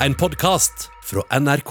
en 0.00 0.14
podkast 0.14 0.90
fra 1.04 1.22
NRK. 1.40 1.70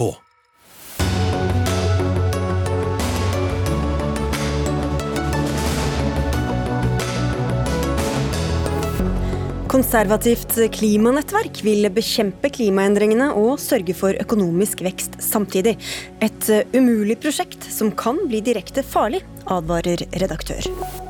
Konservativt 9.69 10.55
klimanettverk 10.71 11.59
vil 11.67 11.89
bekjempe 11.93 12.49
klimaendringene 12.55 13.31
og 13.35 13.59
sørge 13.61 13.93
for 13.97 14.17
økonomisk 14.21 14.85
vekst 14.87 15.19
samtidig. 15.21 15.75
Et 16.23 16.51
umulig 16.73 17.19
prosjekt 17.21 17.67
som 17.69 17.91
kan 17.91 18.23
bli 18.29 18.41
direkte 18.45 18.85
farlig, 18.87 19.21
advarer 19.45 20.07
redaktør. 20.15 21.04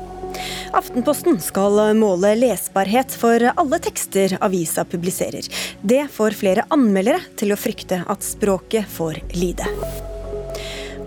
Aftenposten 0.76 1.38
skal 1.40 1.78
måle 1.96 2.34
lesbarhet 2.36 3.14
for 3.16 3.40
alle 3.48 3.78
tekster 3.80 4.34
avisa 4.44 4.84
publiserer. 4.84 5.46
Det 5.80 6.02
får 6.12 6.36
flere 6.36 6.66
anmeldere 6.74 7.22
til 7.40 7.54
å 7.54 7.56
frykte 7.56 8.02
at 8.04 8.26
språket 8.26 8.84
får 8.98 9.22
lide. 9.38 9.64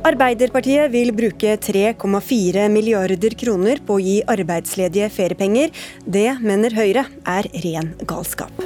Arbeiderpartiet 0.09 0.89
vil 0.93 1.11
bruke 1.13 1.53
3,4 1.61 2.65
milliarder 2.73 3.35
kroner 3.37 3.83
på 3.85 3.99
å 3.99 4.01
gi 4.01 4.17
arbeidsledige 4.25 5.11
feriepenger. 5.13 5.75
Det 6.05 6.31
mener 6.41 6.73
Høyre 6.73 7.05
er 7.27 7.51
ren 7.67 7.93
galskap. 8.09 8.65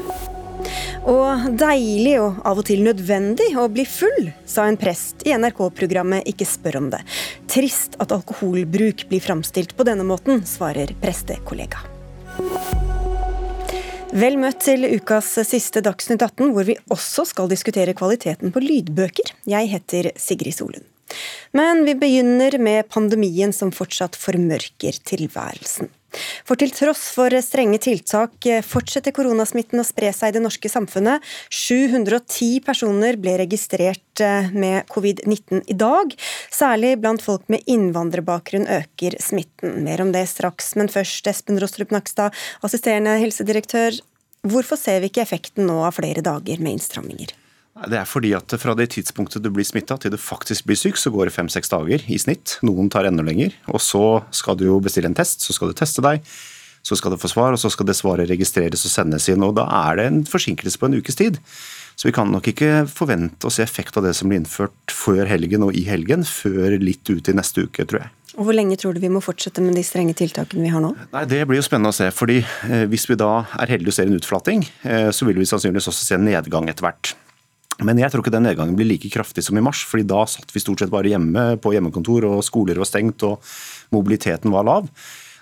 Og 1.03 1.49
deilig 1.59 2.13
og 2.23 2.38
av 2.48 2.59
og 2.62 2.66
til 2.70 2.84
nødvendig 2.85 3.49
å 3.59 3.66
bli 3.71 3.84
full, 3.88 4.30
sa 4.48 4.70
en 4.70 4.77
prest 4.80 5.26
i 5.27 5.34
NRK-programmet 5.35 6.29
Ikke 6.31 6.48
spør 6.48 6.77
om 6.79 6.88
det. 6.93 7.02
Trist 7.52 7.98
at 7.99 8.13
alkoholbruk 8.16 9.03
blir 9.09 9.23
framstilt 9.23 9.76
på 9.76 9.84
denne 9.88 10.05
måten, 10.07 10.45
svarer 10.48 10.95
prestekollega. 11.02 11.84
Vel 14.13 14.38
møtt 14.39 14.62
til 14.63 14.85
ukas 14.93 15.34
siste 15.49 15.81
Dagsnytt 15.84 16.21
18, 16.21 16.53
hvor 16.53 16.67
vi 16.70 16.77
også 16.93 17.26
skal 17.27 17.51
diskutere 17.51 17.95
kvaliteten 17.98 18.54
på 18.54 18.63
lydbøker. 18.63 19.34
Jeg 19.49 19.71
heter 19.73 20.12
Sigrid 20.15 20.55
Solund. 20.55 20.85
Men 21.51 21.84
vi 21.85 21.98
begynner 21.99 22.55
med 22.62 22.88
pandemien 22.93 23.51
som 23.54 23.73
fortsatt 23.76 24.15
formørker 24.17 25.01
tilværelsen. 25.04 25.91
For 26.48 26.60
til 26.60 26.74
tross 26.76 27.08
for 27.16 27.34
strenge 27.44 27.80
tiltak 27.84 28.48
fortsetter 28.68 29.16
koronasmitten 29.16 29.82
å 29.82 29.88
spre 29.88 30.12
seg 30.16 30.32
i 30.32 30.38
det 30.38 30.44
norske 30.44 30.72
samfunnet. 30.72 31.24
710 31.50 32.62
personer 32.66 33.18
ble 33.22 33.36
registrert 33.42 34.24
eh, 34.24 34.50
med 34.54 34.90
covid-19 34.94 35.64
i 35.72 35.78
dag. 35.78 36.16
Særlig 36.54 36.96
blant 37.02 37.24
folk 37.26 37.46
med 37.52 37.66
innvandrerbakgrunn 37.70 38.70
øker 38.80 39.18
smitten. 39.24 39.82
Mer 39.86 40.04
om 40.04 40.14
det 40.16 40.26
straks, 40.32 40.74
men 40.80 40.91
først 40.91 41.30
Espen 41.32 41.62
Rostrup 41.62 41.94
Nakstad, 41.96 42.36
assisterende 42.66 43.18
helsedirektør. 43.22 44.02
Hvorfor 44.44 44.80
ser 44.80 45.00
vi 45.00 45.12
ikke 45.12 45.24
effekten 45.24 45.70
nå 45.70 45.80
av 45.88 45.96
flere 46.00 46.26
dager 46.26 46.60
med 46.60 46.78
innstramminger? 46.78 47.38
Det 47.74 47.98
er 47.98 48.05
fordi 48.05 48.35
at 48.38 48.54
fra 48.62 48.76
det 48.77 48.91
tidspunktet 48.93 49.41
du 49.41 49.49
blir 49.49 49.66
smitta 49.66 49.98
til 49.98 50.13
du 50.13 50.20
faktisk 50.21 50.68
blir 50.70 50.77
syk, 50.77 50.99
så 51.02 51.10
går 51.13 51.27
det 51.27 51.35
fem-seks 51.35 51.71
dager 51.74 52.04
i 52.05 52.20
snitt. 52.21 52.60
Noen 52.62 52.91
tar 52.93 53.10
enda 53.10 53.26
lenger. 53.26 53.55
Og 53.74 53.82
så 53.82 54.21
skal 54.35 54.60
du 54.60 54.68
jo 54.68 54.79
bestille 54.84 55.10
en 55.10 55.18
test, 55.18 55.41
så 55.41 55.55
skal 55.57 55.71
du 55.71 55.77
teste 55.77 56.04
deg. 56.05 56.21
Så 56.84 56.98
skal 56.99 57.16
du 57.16 57.18
få 57.18 57.32
svar, 57.32 57.55
og 57.55 57.62
så 57.62 57.71
skal 57.71 57.88
det 57.88 57.96
svaret 57.98 58.29
registreres 58.29 58.84
og 58.85 58.91
sendes 58.91 59.26
inn. 59.32 59.44
og 59.44 59.55
Da 59.57 59.66
er 59.88 59.98
det 59.98 60.05
en 60.05 60.24
forsinkelse 60.27 60.77
på 60.77 60.90
en 60.90 60.99
ukes 60.99 61.18
tid. 61.18 61.40
Så 61.96 62.10
vi 62.10 62.13
kan 62.16 62.29
nok 62.34 62.48
ikke 62.49 62.84
forvente 62.90 63.48
å 63.48 63.54
se 63.54 63.63
effekt 63.63 63.98
av 63.98 64.06
det 64.06 64.16
som 64.18 64.29
blir 64.29 64.41
innført 64.41 64.94
før 64.94 65.25
helgen 65.29 65.66
og 65.66 65.78
i 65.78 65.85
helgen, 65.88 66.25
før 66.28 66.78
litt 66.81 67.09
ut 67.09 67.29
i 67.29 67.38
neste 67.38 67.66
uke, 67.66 67.85
tror 67.90 68.03
jeg. 68.03 68.13
Og 68.34 68.47
Hvor 68.47 68.57
lenge 68.57 68.78
tror 68.81 68.96
du 68.96 69.01
vi 69.01 69.12
må 69.13 69.22
fortsette 69.22 69.62
med 69.62 69.78
de 69.78 69.84
strenge 69.85 70.16
tiltakene 70.18 70.66
vi 70.66 70.72
har 70.74 70.81
nå? 70.81 70.94
Nei, 71.13 71.25
Det 71.29 71.44
blir 71.47 71.62
jo 71.62 71.66
spennende 71.66 71.94
å 71.94 71.97
se. 71.97 72.09
fordi 72.12 72.40
eh, 72.41 72.85
Hvis 72.90 73.06
vi 73.09 73.16
da 73.16 73.46
er 73.62 73.69
heldige 73.69 73.94
og 73.94 73.94
ser 73.94 74.09
en 74.09 74.18
utflating, 74.18 74.66
eh, 74.84 75.09
så 75.13 75.25
vil 75.25 75.38
vi 75.38 75.46
sannsynligvis 75.46 75.90
også 75.94 76.06
se 76.06 76.16
en 76.18 76.25
nedgang 76.25 76.69
etter 76.69 76.81
hvert. 76.81 77.13
Men 77.84 78.00
jeg 78.00 78.12
tror 78.12 78.23
ikke 78.23 78.34
den 78.34 78.47
nedgangen 78.47 78.78
blir 78.78 78.88
like 78.88 79.12
kraftig 79.13 79.44
som 79.45 79.57
i 79.59 79.63
mars, 79.63 79.84
fordi 79.88 80.07
da 80.07 80.23
satt 80.29 80.51
vi 80.53 80.62
stort 80.63 80.84
sett 80.84 80.94
bare 80.94 81.12
hjemme 81.12 81.53
på 81.62 81.73
hjemmekontor, 81.75 82.28
og 82.29 82.45
skoler 82.47 82.79
var 82.79 82.89
stengt 82.89 83.25
og 83.28 83.44
mobiliteten 83.94 84.53
var 84.53 84.67
lav. 84.67 84.89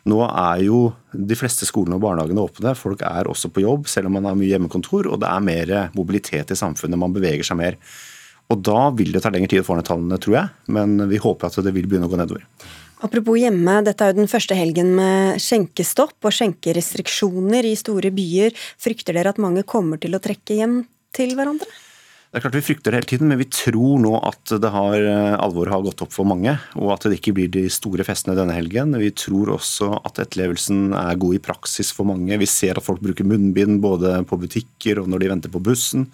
Nå 0.09 0.17
er 0.25 0.63
jo 0.65 0.79
de 1.13 1.37
fleste 1.37 1.67
skolene 1.69 1.99
og 1.99 2.05
barnehagene 2.07 2.41
åpne, 2.41 2.73
folk 2.77 3.03
er 3.05 3.29
også 3.29 3.51
på 3.53 3.61
jobb 3.61 3.89
selv 3.91 4.09
om 4.09 4.17
man 4.17 4.25
har 4.29 4.37
mye 4.39 4.49
hjemmekontor, 4.49 5.11
og 5.11 5.21
det 5.21 5.29
er 5.29 5.45
mer 5.45 5.73
mobilitet 5.93 6.53
i 6.53 6.57
samfunnet, 6.57 6.97
man 6.97 7.13
beveger 7.13 7.45
seg 7.45 7.59
mer. 7.59 7.77
Og 8.51 8.59
Da 8.65 8.89
vil 8.97 9.13
det 9.13 9.21
ta 9.23 9.29
lengre 9.31 9.53
tid 9.53 9.61
å 9.61 9.67
få 9.67 9.77
ned 9.77 9.87
tallene, 9.87 10.17
tror 10.19 10.35
jeg, 10.35 10.49
men 10.75 10.97
vi 11.07 11.21
håper 11.21 11.47
at 11.47 11.61
det 11.63 11.71
vil 11.75 11.85
begynne 11.87 12.09
å 12.09 12.11
gå 12.11 12.19
nedover. 12.19 12.43
Apropos 13.01 13.39
hjemme, 13.39 13.79
dette 13.85 14.03
er 14.05 14.11
jo 14.11 14.19
den 14.19 14.29
første 14.29 14.57
helgen 14.57 14.91
med 14.97 15.39
skjenkestopp 15.41 16.27
og 16.27 16.35
skjenkerestriksjoner 16.37 17.65
i 17.65 17.77
store 17.79 18.11
byer. 18.13 18.53
Frykter 18.81 19.17
dere 19.17 19.31
at 19.33 19.41
mange 19.41 19.63
kommer 19.65 20.01
til 20.01 20.13
å 20.13 20.21
trekke 20.21 20.59
hjem 20.59 20.75
til 21.15 21.33
hverandre? 21.37 21.69
Det 22.31 22.39
er 22.39 22.45
klart 22.45 22.55
Vi 22.55 22.63
frykter 22.63 22.93
det 22.93 22.99
hele 23.01 23.09
tiden, 23.11 23.27
men 23.27 23.41
vi 23.41 23.47
tror 23.51 23.97
nå 23.99 24.13
at 24.23 24.53
det 24.63 24.69
har, 24.71 24.95
eh, 24.95 25.33
alvoret 25.35 25.73
har 25.73 25.81
gått 25.83 26.01
opp 26.05 26.13
for 26.15 26.23
mange. 26.23 26.53
Og 26.79 26.93
at 26.93 27.03
det 27.03 27.19
ikke 27.19 27.33
blir 27.35 27.49
de 27.51 27.65
store 27.67 28.05
festene 28.07 28.37
denne 28.37 28.55
helgen. 28.55 28.95
Vi 28.95 29.11
tror 29.11 29.51
også 29.51 29.99
at 29.99 30.15
etterlevelsen 30.15 30.95
er 30.95 31.19
god 31.19 31.35
i 31.35 31.43
praksis 31.43 31.91
for 31.91 32.07
mange. 32.07 32.39
Vi 32.39 32.47
ser 32.47 32.77
at 32.77 32.85
folk 32.87 33.01
bruker 33.03 33.27
munnbind 33.27 33.81
både 33.81 34.23
på 34.23 34.39
butikker 34.39 35.03
og 35.03 35.09
når 35.11 35.19
de 35.19 35.27
venter 35.27 35.51
på 35.51 35.59
bussen. 35.59 36.07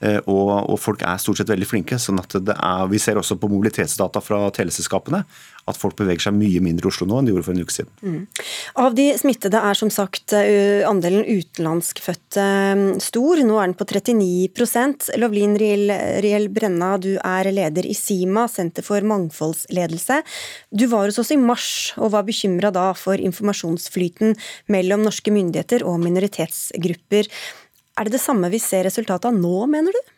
Eh, 0.00 0.20
og, 0.26 0.70
og, 0.70 0.78
folk 0.80 1.04
er 1.06 1.20
stort 1.22 1.40
sett 1.40 1.52
veldig 1.52 1.68
flinke. 1.68 1.98
sånn 1.98 2.20
at 2.22 2.38
det 2.40 2.56
er, 2.56 2.86
Vi 2.90 2.98
ser 2.98 3.20
også 3.20 3.38
på 3.40 3.50
mobilitetsdata 3.50 4.22
fra 4.24 4.46
teleselskapene 4.54 5.24
at 5.64 5.78
folk 5.80 5.96
beveger 5.96 6.26
seg 6.26 6.36
mye 6.36 6.60
mindre 6.64 6.88
i 6.88 6.90
Oslo 6.90 7.06
nå 7.08 7.18
enn 7.18 7.28
de 7.28 7.32
gjorde 7.32 7.46
for 7.46 7.56
en 7.56 7.64
uke 7.64 7.74
siden. 7.74 7.92
Mm. 8.04 8.42
Av 8.84 8.96
de 8.96 9.06
smittede 9.16 9.60
er 9.70 9.78
som 9.78 9.90
sagt 9.92 10.34
eh, 10.36 10.84
andelen 10.84 11.24
utenlandskfødte 11.24 12.44
eh, 12.44 12.82
stor. 13.04 13.40
Nå 13.48 13.56
er 13.60 13.70
den 13.70 13.76
på 13.78 13.86
39 13.88 15.16
Lovlin 15.20 15.56
Riel, 15.60 15.92
Riel 16.24 16.50
Brenna, 16.52 16.94
du 17.00 17.14
er 17.16 17.48
leder 17.52 17.88
i 17.88 17.96
SIMA, 17.96 18.46
Senter 18.50 18.84
for 18.84 19.04
mangfoldsledelse. 19.08 20.20
Du 20.70 20.86
var 20.92 21.08
hos 21.08 21.20
oss 21.22 21.32
i 21.32 21.40
mars 21.40 21.94
og 21.96 22.12
var 22.14 22.28
bekymra 22.28 22.72
da 22.74 22.90
for 22.98 23.20
informasjonsflyten 23.20 24.36
mellom 24.72 25.04
norske 25.06 25.32
myndigheter 25.32 25.86
og 25.88 26.00
minoritetsgrupper. 26.04 27.30
Er 27.94 28.08
det 28.08 28.16
det 28.16 28.24
samme 28.24 28.50
vi 28.50 28.58
ser 28.58 28.86
resultatet 28.88 29.30
av 29.30 29.36
nå, 29.38 29.66
mener 29.70 29.94
du? 29.94 30.14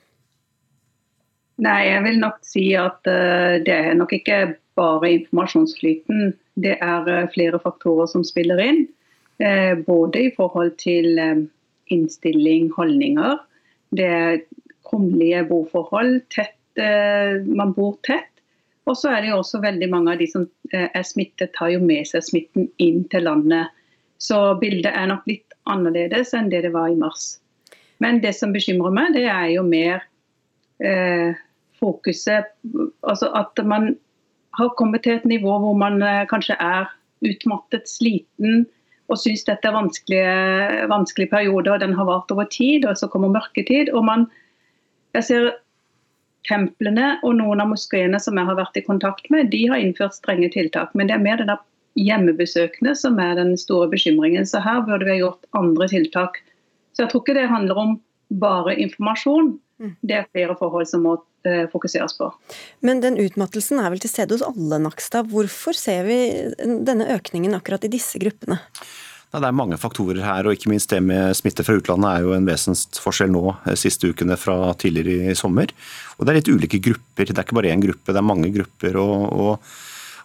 Nei, 1.64 1.81
jeg 1.88 2.04
vil 2.04 2.19
nok 2.20 2.38
si 2.44 2.66
at 2.76 3.09
uh, 3.09 3.56
det 3.64 3.72
er 3.72 3.97
nok 3.97 4.12
ikke 4.16 4.41
bare 4.76 5.12
informasjonsflyten. 5.20 6.34
Det 6.60 6.76
er 6.84 7.09
uh, 7.09 7.28
flere 7.32 7.60
faktorer 7.60 8.09
som 8.12 8.25
spiller 8.25 8.60
inn. 8.65 8.82
Uh, 9.41 9.76
både 9.84 10.26
i 10.26 10.32
forhold 10.36 10.75
til 10.81 11.20
innstilling, 11.92 12.70
holdninger. 12.76 13.41
Det 13.97 14.09
er 14.09 14.38
kummerlige 14.88 15.44
boforhold. 15.48 16.19
Tett, 16.34 16.53
man 16.76 17.72
bor 17.76 17.94
tett. 18.04 18.28
Og 18.86 18.98
så 18.98 19.12
er 19.15 19.22
det 19.22 19.31
jo 19.31 19.38
også 19.41 19.62
veldig 19.62 19.86
mange 19.91 20.12
av 20.12 20.20
de 20.20 20.26
som 20.28 20.44
er 20.75 21.06
smittet, 21.06 21.54
tar 21.56 21.70
jo 21.72 21.81
med 21.82 22.06
seg 22.10 22.25
smitten 22.26 22.69
inn 22.82 23.04
til 23.10 23.25
landet. 23.26 23.72
Så 24.19 24.59
bildet 24.60 24.92
er 24.92 25.09
nok 25.10 25.25
litt 25.31 25.56
annerledes 25.70 26.34
enn 26.36 26.50
det 26.53 26.65
det 26.66 26.75
var 26.75 26.91
i 26.91 26.98
mars. 26.98 27.36
Men 28.02 28.20
det 28.20 28.34
som 28.36 28.52
bekymrer 28.52 28.94
meg, 28.94 29.14
det 29.16 29.24
er 29.30 29.50
jo 29.54 29.64
mer 29.66 30.04
eh, 30.84 31.36
fokuset 31.80 32.52
Altså 33.06 33.30
at 33.36 33.60
man 33.64 33.94
har 34.56 34.72
kommet 34.76 35.04
til 35.04 35.18
et 35.18 35.28
nivå 35.28 35.58
hvor 35.62 35.76
man 35.76 36.00
eh, 36.02 36.24
kanskje 36.28 36.56
er 36.60 36.88
utmattet, 37.24 37.88
sliten 37.88 38.66
og 39.06 39.20
syns 39.20 39.44
dette 39.46 39.68
er 39.68 39.76
vanskelige, 39.76 40.88
vanskelige 40.90 41.30
perioder. 41.30 41.76
og 41.76 41.80
Den 41.80 41.94
har 41.94 42.08
vart 42.08 42.32
over 42.34 42.48
tid, 42.50 42.84
og 42.84 42.96
så 42.98 43.06
kommer 43.06 43.30
mørketid. 43.30 43.92
og 43.92 44.04
man, 44.04 44.26
Jeg 45.14 45.24
ser 45.24 45.52
templene 46.48 47.16
og 47.22 47.36
noen 47.38 47.62
av 47.62 47.70
moskeene 47.70 48.18
som 48.22 48.36
jeg 48.38 48.46
har 48.46 48.58
vært 48.58 48.76
i 48.76 48.84
kontakt 48.86 49.30
med, 49.30 49.50
de 49.50 49.66
har 49.70 49.78
innført 49.82 50.14
strenge 50.14 50.50
tiltak. 50.52 50.94
Men 50.94 51.06
det 51.08 51.14
er 51.16 51.22
mer 51.22 51.38
det 51.38 51.48
der 51.50 51.62
hjemmebesøkene 51.96 52.94
som 52.94 53.18
er 53.22 53.34
den 53.38 53.56
store 53.56 53.88
bekymringen. 53.90 54.46
Så 54.46 54.60
her 54.60 54.82
burde 54.84 55.06
vi 55.06 55.16
ha 55.16 55.22
gjort 55.22 55.46
andre 55.56 55.88
tiltak 55.88 56.42
så 56.96 57.04
jeg 57.04 57.12
tror 57.12 57.22
ikke 57.22 57.36
det 57.36 57.48
handler 57.52 57.78
om 57.80 57.96
bare 58.32 58.74
informasjon. 58.80 59.56
Mm. 59.76 59.90
Det 60.00 60.14
er 60.16 60.30
flere 60.32 60.54
forhold 60.56 60.88
som 60.88 61.03
må 61.04 61.18
uh, 61.21 61.66
fokuseres 61.72 62.16
på. 62.16 62.30
Men 62.80 63.03
den 63.04 63.18
utmattelsen 63.21 63.82
er 63.82 63.92
vel 63.92 64.00
til 64.00 64.10
stede 64.10 64.38
hos 64.38 64.44
alle, 64.47 64.80
Nakstad. 64.80 65.28
Hvorfor 65.28 65.76
ser 65.76 66.09
vi 66.09 66.16
denne 66.56 67.10
økningen 67.18 67.54
akkurat 67.59 67.84
i 67.84 67.92
disse 67.92 68.21
gruppene? 68.22 68.62
Det 69.36 69.44
er 69.44 69.56
mange 69.59 69.76
faktorer 69.76 70.22
her, 70.24 70.47
og 70.47 70.56
ikke 70.56 70.71
minst 70.72 70.88
det 70.88 71.03
med 71.04 71.34
smitte 71.36 71.65
fra 71.66 71.74
utlandet 71.76 72.09
er 72.09 72.24
jo 72.24 72.32
en 72.32 72.47
vesensforskjell 72.48 73.28
nå 73.34 73.42
eh, 73.66 73.76
siste 73.76 74.09
ukene 74.09 74.38
fra 74.41 74.71
tidligere 74.80 75.34
i 75.34 75.36
sommer. 75.36 75.74
Og 76.16 76.24
Det 76.24 76.32
er 76.32 76.38
litt 76.38 76.48
ulike 76.48 76.80
grupper, 76.80 77.28
det 77.28 77.36
er 77.36 77.44
ikke 77.44 77.59
bare 77.59 77.74
én 77.74 77.84
gruppe, 77.84 78.15
det 78.15 78.22
er 78.22 78.30
mange 78.30 78.53
grupper. 78.54 78.97
og, 79.03 79.26
og 79.36 79.76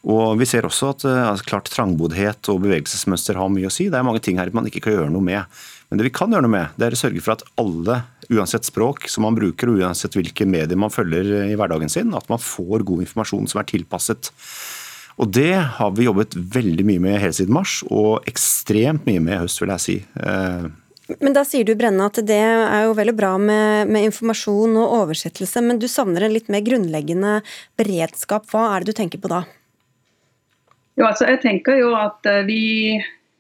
og 0.02 0.40
Vi 0.40 0.48
ser 0.50 0.66
også 0.66 0.96
at 0.96 1.06
eh, 1.06 1.28
altså, 1.30 1.46
klart 1.52 1.70
trangboddhet 1.70 2.50
og 2.50 2.64
bevegelsesmønster 2.64 3.38
har 3.38 3.52
mye 3.54 3.70
å 3.70 3.74
si. 3.74 3.90
Det 3.92 4.00
er 4.00 4.08
mange 4.08 4.24
ting 4.24 4.40
her 4.42 4.50
man 4.56 4.66
ikke 4.70 4.82
kan 4.88 4.98
gjøre 4.98 5.14
noe 5.14 5.26
med. 5.26 5.62
Men 5.92 6.00
det 6.00 6.08
vi 6.08 6.14
kan 6.16 6.32
gjøre 6.32 6.48
noe 6.48 6.56
med, 6.56 6.76
det 6.80 6.88
er 6.88 6.96
å 6.96 7.02
sørge 7.02 7.22
for 7.22 7.36
at 7.36 7.46
alle, 7.62 8.00
uansett 8.32 8.66
språk 8.66 9.10
som 9.12 9.28
man 9.28 9.38
bruker, 9.38 9.70
og 9.70 9.82
uansett 9.84 10.16
hvilke 10.18 10.48
medier 10.50 10.80
man 10.80 10.94
følger 10.94 11.52
i 11.52 11.58
hverdagen 11.60 11.92
sin, 11.92 12.16
at 12.18 12.30
man 12.32 12.42
får 12.42 12.86
god 12.88 13.04
informasjon 13.06 13.50
som 13.52 13.62
er 13.62 13.68
tilpasset. 13.70 14.32
Og 15.22 15.30
Det 15.30 15.54
har 15.78 15.92
vi 15.94 16.08
jobbet 16.08 16.34
veldig 16.34 16.86
mye 16.88 17.04
med 17.04 17.20
hele 17.22 17.36
siden 17.36 17.54
mars, 17.54 17.82
og 17.92 18.26
ekstremt 18.32 19.06
mye 19.06 19.22
med 19.22 19.36
i 19.36 19.42
høst, 19.44 19.62
vil 19.62 19.76
jeg 19.76 19.86
si. 19.86 19.98
Eh, 20.16 20.70
Men 21.20 21.36
da 21.36 21.44
sier 21.46 21.68
du 21.68 21.76
Brenne 21.76 22.08
at 22.08 22.24
det 22.26 22.40
er 22.40 22.88
jo 22.88 22.96
veldig 22.98 23.18
bra 23.20 23.36
med, 23.38 23.92
med, 23.92 24.08
informasjon 24.08 24.80
og 24.80 24.96
oversettelse, 25.04 25.62
men 25.62 25.78
du 25.78 25.90
savner 25.92 26.26
en 26.26 26.34
litt 26.34 26.50
mer 26.50 26.64
grunnleggende 26.66 27.42
beredskap. 27.78 28.48
Hva 28.50 28.72
er 28.72 28.80
det 28.82 28.96
du 28.96 29.02
tenker 29.04 29.20
på 29.20 29.30
da? 29.30 29.44
Jo, 31.02 31.08
altså 31.10 31.26
jeg 31.26 31.42
tenker 31.42 31.80
jo 31.82 31.96
at 31.98 32.28
eh, 32.30 32.46
vi 32.46 32.62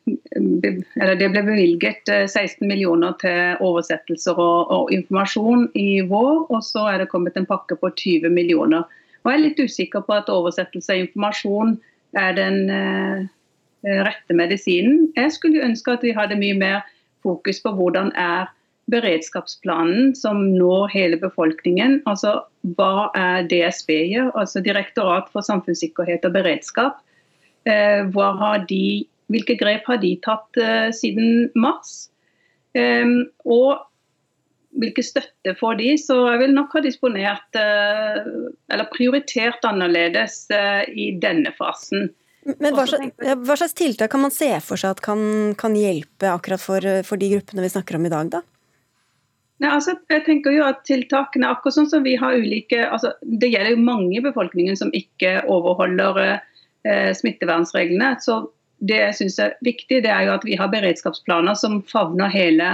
eller 0.09 1.15
Det 1.19 1.27
ble 1.29 1.43
bevilget 1.45 2.09
16 2.09 2.41
eh, 2.41 2.67
millioner 2.67 3.13
til 3.21 3.59
oversettelser 3.61 4.33
og, 4.33 4.71
og, 4.73 4.89
informasjon 4.91 5.67
i 5.77 6.01
vår, 6.09 6.47
og 6.49 6.63
så 6.65 6.87
er 6.89 7.03
det 7.03 7.11
kommet 7.11 7.37
en 7.37 7.45
pakke 7.45 7.77
på 7.77 7.91
20 8.01 8.33
millioner. 8.33 8.87
Og 9.21 9.29
Jeg 9.29 9.37
er 9.37 9.43
litt 9.43 9.61
usikker 9.61 10.01
på 10.07 10.15
at 10.17 10.31
oversettelse 10.33 10.95
og 10.95 11.03
informasjon 11.05 11.75
er 12.17 12.33
den 12.33 12.57
eh, 12.73 13.29
rette 14.07 14.33
medisinen. 14.33 15.11
Jeg 15.15 15.35
skulle 15.37 15.61
ønske 15.61 15.93
at 15.93 16.01
vi 16.03 16.15
hadde 16.17 16.39
mye 16.41 16.57
mer 16.57 16.81
fokus 17.21 17.61
på 17.61 17.75
hvordan 17.77 18.09
er 18.17 18.49
beredskapsplanen 18.91 20.15
som 20.17 20.41
når 20.57 20.89
hele 20.95 21.21
befolkningen. 21.21 22.01
Altså 22.09 22.39
hva 22.73 23.11
er 23.13 23.45
DSB 23.53 23.93
gjør, 24.15 24.33
altså 24.33 24.65
Direktorat 24.65 25.29
for 25.29 25.45
samfunnssikkerhet 25.45 26.25
og 26.25 26.33
beredskap. 26.41 26.97
Eh, 27.69 28.65
de 28.67 28.83
hvilke 29.31 29.55
grep 29.59 29.87
har 29.87 30.01
de 30.01 30.15
tatt 30.23 30.59
uh, 30.59 30.89
siden 30.95 31.49
mars? 31.55 32.09
Um, 32.75 33.27
og 33.43 33.83
hvilke 34.81 35.03
støtte 35.03 35.53
får 35.59 35.79
de? 35.81 35.91
Så 35.99 36.17
jeg 36.31 36.41
vil 36.45 36.55
nok 36.55 36.75
ha 36.75 36.83
disponert 36.83 37.59
uh, 37.59 38.19
eller 38.71 38.91
prioritert 38.91 39.63
annerledes 39.67 40.45
i 40.51 41.11
denne 41.19 41.53
fasen. 41.57 42.09
Men 42.57 42.73
hva 42.73 42.87
slags, 42.89 43.11
hva 43.21 43.55
slags, 43.59 43.75
tiltak 43.77 44.09
kan 44.11 44.23
man 44.23 44.33
se 44.33 44.49
for 44.65 44.79
seg 44.79 44.95
at 44.95 45.03
kan, 45.05 45.19
kan 45.59 45.75
hjelpe 45.77 46.31
akkurat 46.31 46.63
for, 46.63 46.87
for, 47.05 47.21
de 47.21 47.35
gruppene 47.35 47.61
vi 47.61 47.69
snakker 47.69 47.99
om 47.99 48.07
i 48.07 48.11
dag, 48.13 48.31
da? 48.33 48.41
Nei, 49.61 49.69
altså, 49.69 49.93
jeg 50.09 50.23
tenker 50.25 50.55
jo 50.55 50.63
at 50.65 50.81
tiltakene, 50.87 51.51
akkurat 51.53 51.75
sånn 51.75 51.91
som 51.91 52.01
vi 52.01 52.15
har 52.17 52.33
ulike 52.33 52.79
altså, 52.87 53.11
Det 53.21 53.51
gjelder 53.51 53.75
jo 53.75 53.83
mange 53.85 54.15
i 54.17 54.23
befolkningen 54.25 54.79
som 54.79 54.89
ikke 54.97 55.35
overholder 55.53 56.17
eh, 56.23 56.39
smittevernreglene. 56.87 58.15
Så 58.23 58.39
det 58.81 58.97
jeg 58.97 59.17
syns 59.19 59.37
er 59.41 59.55
viktig, 59.65 60.01
det 60.05 60.09
er 60.09 60.25
jo 60.25 60.35
at 60.35 60.45
vi 60.47 60.57
har 60.57 60.71
beredskapsplaner 60.73 61.57
som 61.59 61.81
favner 61.89 62.31
hele, 62.33 62.73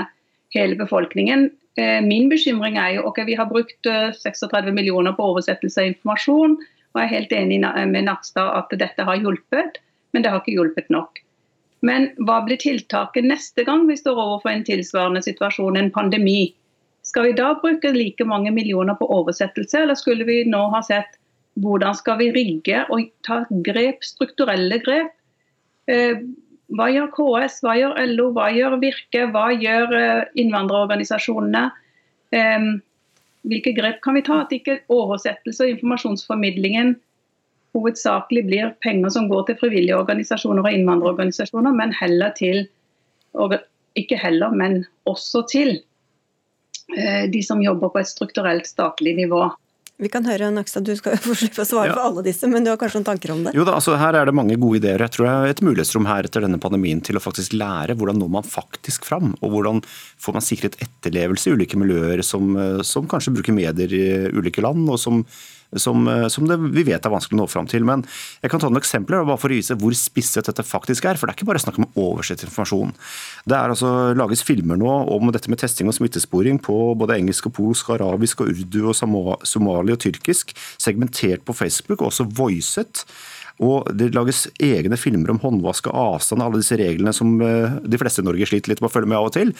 hele 0.56 0.78
befolkningen. 0.80 1.50
Eh, 1.78 2.00
min 2.02 2.30
bekymring 2.32 2.80
er 2.82 2.96
jo 2.96 3.06
ok, 3.10 3.22
vi 3.28 3.36
har 3.38 3.50
brukt 3.52 3.86
36 3.86 4.58
eh, 4.58 4.74
millioner 4.74 5.14
på 5.18 5.32
oversettelse 5.34 5.84
av 5.84 5.92
informasjon. 5.92 6.58
og 6.58 7.02
Jeg 7.02 7.06
er 7.06 7.16
helt 7.16 7.36
enig 7.36 7.60
med 7.92 8.08
Nakstad 8.08 8.56
at 8.56 8.72
dette 8.80 9.04
har 9.04 9.20
hjulpet, 9.20 9.82
men 10.14 10.24
det 10.24 10.32
har 10.32 10.42
ikke 10.42 10.56
hjulpet 10.56 10.90
nok. 10.90 11.22
Men 11.86 12.10
hva 12.26 12.40
blir 12.46 12.58
tiltaket 12.58 13.28
neste 13.28 13.68
gang 13.68 13.86
vi 13.86 14.00
står 14.00 14.18
overfor 14.18 14.50
en 14.50 14.66
tilsvarende 14.66 15.22
situasjon, 15.22 15.78
en 15.78 15.92
pandemi? 15.94 16.56
Skal 17.06 17.30
vi 17.30 17.38
da 17.38 17.52
bruke 17.62 17.92
like 17.94 18.26
mange 18.26 18.52
millioner 18.52 18.98
på 18.98 19.06
oversettelse, 19.14 19.84
eller 19.84 19.96
skulle 19.96 20.26
vi 20.26 20.42
nå 20.50 20.64
ha 20.74 20.82
sett 20.84 21.20
hvordan 21.58 21.96
skal 21.98 22.20
vi 22.20 22.32
rigge 22.36 22.84
og 22.94 23.08
ta 23.26 23.44
grep, 23.66 24.04
strukturelle 24.06 24.78
grep 24.84 25.14
Eh, 25.88 26.20
hva 26.76 26.90
gjør 26.92 27.12
KS, 27.16 27.62
hva 27.64 27.78
gjør 27.80 27.96
LO, 28.12 28.28
hva 28.36 28.50
gjør 28.52 28.78
Virke, 28.82 29.24
hva 29.32 29.48
gjør 29.56 29.96
eh, 29.96 30.24
innvandrerorganisasjonene? 30.44 31.64
Eh, 32.36 32.70
hvilke 33.48 33.74
grep 33.78 34.02
kan 34.04 34.18
vi 34.20 34.26
ta? 34.28 34.42
At 34.44 34.56
ikke 34.56 34.82
oversettelse 34.92 35.64
og 35.64 35.76
informasjonsformidlingen 35.76 36.98
hovedsakelig 37.76 38.44
blir 38.48 38.74
penger 38.84 39.14
som 39.14 39.30
går 39.32 39.48
til 39.48 39.60
frivillige 39.62 40.00
organisasjoner 40.00 40.66
og 40.66 40.76
innvandrerorganisasjoner, 40.76 41.76
men 41.78 41.94
heller 41.96 42.34
til 42.36 42.66
ikke 43.98 44.18
heller, 44.18 44.54
men 44.56 44.80
også 45.06 45.44
til 45.52 45.76
de 46.88 47.42
som 47.46 47.62
jobber 47.62 47.92
på 47.94 48.02
et 48.02 48.10
strukturelt 48.10 48.66
statlig 48.66 49.14
nivå. 49.20 49.44
Vi 49.98 50.10
kan 50.14 50.28
høre, 50.30 50.52
Nakstad, 50.54 50.86
du 50.86 50.94
skal 50.98 51.18
få 51.24 51.34
slippe 51.38 51.64
å 51.64 51.68
svare 51.68 51.90
ja. 51.90 51.96
på 51.98 52.04
alle 52.06 52.24
disse, 52.28 52.46
men 52.50 52.66
du 52.66 52.70
har 52.70 52.78
kanskje 52.78 53.00
noen 53.00 53.08
tanker 53.08 53.34
om 53.34 53.42
det? 53.48 53.54
Jo 53.58 53.66
da, 53.66 53.78
altså 53.80 53.98
Her 53.98 54.20
er 54.20 54.30
det 54.30 54.36
mange 54.38 54.58
gode 54.62 54.82
ideer. 54.82 55.02
Jeg 55.02 55.16
tror 55.16 55.26
det 55.26 55.34
er 55.34 55.54
et 55.56 55.64
mulighetsrom 55.66 56.10
her 56.10 56.30
etter 56.30 56.46
denne 56.46 56.62
pandemien 56.62 57.02
til 57.02 57.18
å 57.18 57.24
faktisk 57.24 57.56
lære 57.58 57.98
hvordan 57.98 58.22
når 58.22 58.32
man 58.38 58.46
faktisk 58.46 59.08
fram, 59.10 59.34
og 59.42 59.56
hvordan 59.56 59.82
får 60.22 60.38
man 60.38 60.46
sikret 60.46 60.78
etterlevelse 60.86 61.50
i 61.50 61.58
ulike 61.58 61.82
miljøer 61.82 62.22
som, 62.26 62.54
eh, 62.62 62.84
som 62.86 63.10
kanskje 63.10 63.34
bruker 63.40 63.58
medier 63.58 63.98
i 63.98 64.08
ulike 64.38 64.62
land, 64.62 64.86
og 64.86 65.02
som 65.02 65.24
som, 65.76 66.08
eh, 66.08 66.28
som 66.28 66.48
det, 66.48 66.58
vi 66.72 66.84
vet 66.88 67.06
er 67.06 67.12
vanskelig 67.12 67.38
å 67.38 67.42
nå 67.42 67.48
fram 67.52 67.68
til. 67.68 67.84
Men 67.88 68.06
jeg 68.42 68.52
kan 68.52 68.62
ta 68.62 68.70
noen 68.70 68.82
eksempler 68.82 69.26
bare 69.28 69.40
for 69.42 69.52
å 69.52 69.58
vise 69.58 69.76
hvor 69.80 69.96
spisset 69.98 70.48
dette 70.48 70.64
faktisk 70.64 71.06
er. 71.06 71.20
For 71.20 71.28
det 71.28 71.36
er 71.36 71.40
ikke 71.42 71.50
bare 71.52 71.64
snakk 71.64 71.80
om 71.82 71.88
å 71.90 72.08
oversette 72.14 72.48
informasjon. 72.48 72.94
Det 73.48 73.58
er 73.58 73.74
altså 73.74 73.94
lages 74.18 74.46
filmer 74.48 74.80
nå 74.80 74.94
om 75.14 75.32
dette 75.34 75.52
med 75.52 75.60
testing 75.60 75.90
og 75.92 75.98
smittesporing 75.98 76.62
på 76.64 76.78
både 77.00 77.20
engelsk 77.20 77.50
og 77.50 77.58
polsk, 77.60 77.92
arabisk 77.98 78.46
og 78.46 78.54
urdu 78.54 78.82
og 78.88 78.96
somali 78.96 79.96
og 79.96 80.02
tyrkisk. 80.04 80.56
Segmentert 80.80 81.44
på 81.48 81.56
Facebook, 81.58 82.02
og 82.02 82.12
også 82.12 82.30
voicet. 82.38 83.06
Og 83.64 83.88
Det 83.98 84.12
lages 84.14 84.46
egne 84.62 84.98
filmer 85.00 85.32
om 85.34 85.40
håndvask 85.42 85.90
og 85.90 85.98
avstand, 85.98 86.44
alle 86.44 86.62
disse 86.62 86.78
reglene 86.78 87.14
som 87.16 87.40
eh, 87.42 87.78
de 87.82 87.98
fleste 87.98 88.22
i 88.22 88.28
Norge 88.28 88.46
sliter 88.50 88.72
litt 88.72 88.84
med 88.84 88.92
å 88.92 88.94
følge 88.94 89.10
med 89.10 89.18
av 89.18 89.30
og 89.30 89.34
til. 89.34 89.54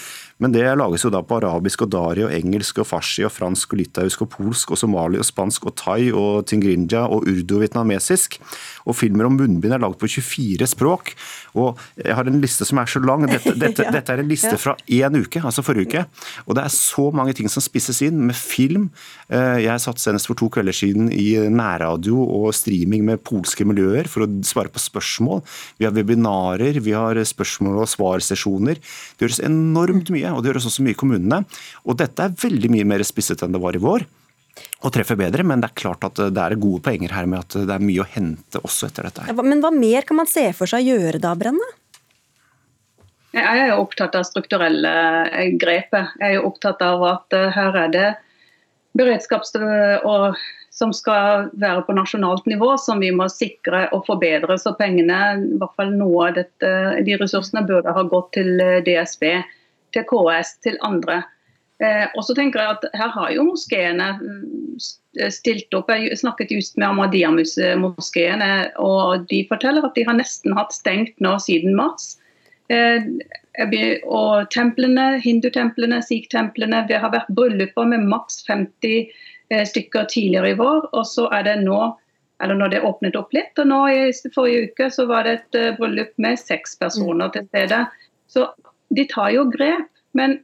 Men 0.44 0.54
det 0.54 0.66
lages 0.78 1.06
jo 1.06 1.12
da 1.14 1.24
på 1.26 1.40
arabisk 1.40 1.86
og 1.88 1.92
dari 1.96 2.26
og 2.26 2.34
engelsk 2.36 2.84
og 2.84 2.90
farsi 2.92 3.26
og 3.26 3.34
fransk 3.34 3.74
og 3.74 3.82
litauisk 3.82 4.22
og 4.26 4.32
polsk 4.36 4.76
og 4.76 4.82
somali 4.82 5.18
og 5.22 5.26
spansk 5.26 5.66
og 5.70 5.78
thai 5.82 6.12
og 6.12 6.46
tingrinja 6.50 7.08
og 7.08 7.26
urdu 7.26 7.58
og 7.58 7.64
vietnamesisk. 7.66 8.38
Og 8.86 8.98
filmer 9.00 9.28
om 9.28 9.38
munnbind 9.40 9.74
er 9.74 9.82
lagd 9.82 9.98
på 10.02 10.10
24 10.14 10.70
språk. 10.76 11.16
Og 11.58 11.82
jeg 11.98 12.14
har 12.14 12.30
en 12.30 12.42
liste 12.44 12.68
som 12.70 12.78
er 12.78 12.92
så 12.92 13.02
lang. 13.02 13.26
Dette, 13.32 13.56
dette, 13.66 13.88
ja. 13.88 13.96
dette 13.98 14.14
er 14.14 14.22
en 14.22 14.30
liste 14.30 14.54
fra 14.62 14.78
én 14.86 15.18
uke, 15.18 15.42
altså 15.42 15.66
forrige 15.66 15.90
uke. 15.90 16.06
Og 16.46 16.60
det 16.60 16.68
er 16.68 16.76
så 16.76 17.10
mange 17.18 17.34
ting 17.38 17.50
som 17.50 17.66
spisses 17.66 18.04
inn, 18.06 18.22
med 18.30 18.38
film. 18.38 18.92
Eh, 19.34 19.64
jeg 19.66 19.82
satt 19.82 20.02
senest 20.02 20.30
for 20.30 20.38
to 20.38 20.52
kvelder 20.54 20.76
siden 20.76 21.10
i 21.14 21.32
nærradio 21.50 22.22
og 22.22 22.54
streaming 22.56 23.06
med 23.08 23.26
polske 23.26 23.66
miljøer 23.66 23.87
miljøer 23.88 24.10
for 24.12 24.26
å 24.26 24.30
svare 24.46 24.72
på 24.74 24.82
spørsmål. 24.82 25.44
Vi 25.80 25.88
har 25.88 25.96
webinarer, 25.96 26.80
vi 26.80 26.92
har 26.92 27.16
spørsmål- 27.16 27.82
og 27.82 27.88
svarsesjoner. 27.88 28.76
Det 29.18 29.26
gjøres 29.26 29.44
enormt 29.44 30.10
mye, 30.10 30.34
og 30.34 30.44
det 30.44 30.54
gjøres 30.54 30.68
også 30.68 30.84
mye 30.84 30.96
i 30.96 31.02
kommunene. 31.02 31.46
Og 31.86 31.98
dette 31.98 32.20
er 32.20 32.30
veldig 32.30 32.70
mye 32.70 32.86
mer 32.86 33.04
spisset 33.04 33.42
enn 33.44 33.52
det 33.52 33.62
var 33.62 33.76
i 33.76 33.80
vår. 33.82 34.06
Og 34.84 34.92
treffer 34.94 35.18
bedre, 35.18 35.44
men 35.44 35.62
det 35.62 35.70
er 35.70 35.82
klart 35.82 36.04
at 36.04 36.16
det 36.16 36.38
er 36.38 36.56
gode 36.58 36.82
poenger 36.82 37.14
her 37.14 37.26
med 37.26 37.40
at 37.40 37.54
det 37.68 37.74
er 37.74 37.84
mye 37.84 38.02
å 38.02 38.10
hente 38.10 38.62
også 38.62 38.88
etter 38.88 39.04
dette. 39.04 39.22
her. 39.26 39.34
Men 39.34 39.62
hva 39.62 39.72
mer 39.74 40.02
kan 40.02 40.18
man 40.18 40.30
se 40.30 40.52
for 40.54 40.70
seg 40.70 40.82
å 40.82 40.98
gjøre 40.98 41.22
da, 41.22 41.34
Brenne? 41.36 41.68
Jeg 43.38 43.60
er 43.62 43.68
jo 43.70 43.82
opptatt 43.84 44.16
av 44.16 44.24
strukturelle 44.26 44.94
grepet. 45.62 46.16
Jeg 46.18 46.30
er 46.32 46.40
jo 46.40 46.48
opptatt 46.48 46.82
av 46.82 47.04
at 47.06 47.34
eh, 47.34 47.52
her 47.54 47.76
er 47.76 47.92
det 47.94 48.08
beredskaps- 48.98 49.54
og 50.08 50.38
som 50.78 50.92
skal 50.94 51.48
være 51.58 51.82
på 51.88 51.96
nasjonalt 51.98 52.46
nivå, 52.46 52.76
som 52.78 53.00
vi 53.02 53.10
må 53.16 53.26
sikre 53.34 53.88
og 53.96 54.04
forbedre. 54.06 54.60
Så 54.62 54.76
pengene, 54.78 55.22
i 55.42 55.58
hvert 55.58 55.74
fall 55.80 55.96
noe 55.98 56.28
av 56.28 56.36
dette, 56.38 56.74
de 57.08 57.16
ressursene 57.18 57.66
burde 57.66 57.94
ha 57.96 58.04
gått 58.12 58.36
til 58.38 58.62
eh, 58.62 58.84
DSB, 58.86 59.26
til 59.96 60.06
KS, 60.12 60.54
til 60.68 60.78
andre. 60.86 61.24
Eh, 61.82 62.06
og 62.14 62.22
så 62.28 62.36
tenker 62.38 62.62
jeg 62.62 62.76
at 62.76 62.86
Her 62.98 63.10
har 63.16 63.34
jo 63.34 63.48
moskeene 63.48 64.12
mm, 64.20 64.78
stilt 65.34 65.74
opp. 65.78 65.90
Jeg 65.90 66.20
snakket 66.22 66.54
just 66.54 66.78
med 66.78 66.92
Ahmadiyya-moskeen, 66.92 68.46
og 68.78 69.26
de 69.32 69.42
forteller 69.50 69.86
at 69.88 69.98
de 69.98 70.06
har 70.06 70.20
nesten 70.20 70.54
hatt 70.58 70.78
stengt 70.78 71.18
nå 71.26 71.40
siden 71.42 71.74
mars. 71.80 72.14
Eh, 72.70 73.02
og 74.06 74.52
templene, 74.54 75.16
Hindutemplene, 75.24 76.04
sikh-templene, 76.06 76.84
det 76.86 77.02
har 77.02 77.16
vært 77.16 77.34
brylluper 77.34 77.90
med 77.90 78.06
maks 78.12 78.44
50 78.46 79.10
Eh, 79.10 79.37
stykker 79.50 80.08
tidligere 80.12 80.52
i 80.52 80.58
vår. 80.60 80.90
Og 80.94 81.06
så 81.08 81.28
er 81.34 81.46
det 81.48 81.58
nå, 81.64 81.80
eller 82.44 82.60
når 82.60 82.74
det 82.74 82.84
åpnet 82.86 83.18
opp 83.20 83.34
litt, 83.36 83.54
og 83.58 83.70
nå 83.70 83.82
i 83.90 84.02
forrige 84.36 84.68
uke 84.70 84.90
så 84.94 85.08
var 85.10 85.28
det 85.28 85.38
et 85.38 85.60
eh, 85.60 85.76
bryllup 85.78 86.14
med 86.22 86.40
seks 86.42 86.78
personer 86.80 87.32
til 87.34 87.48
stede. 87.50 87.86
Så 88.30 88.50
de 88.94 89.08
tar 89.10 89.32
jo 89.36 89.48
grep. 89.52 89.88
Men 90.18 90.40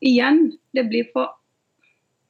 igjen, 0.00 0.50
det 0.76 0.88
blir 0.90 1.08
for 1.14 1.34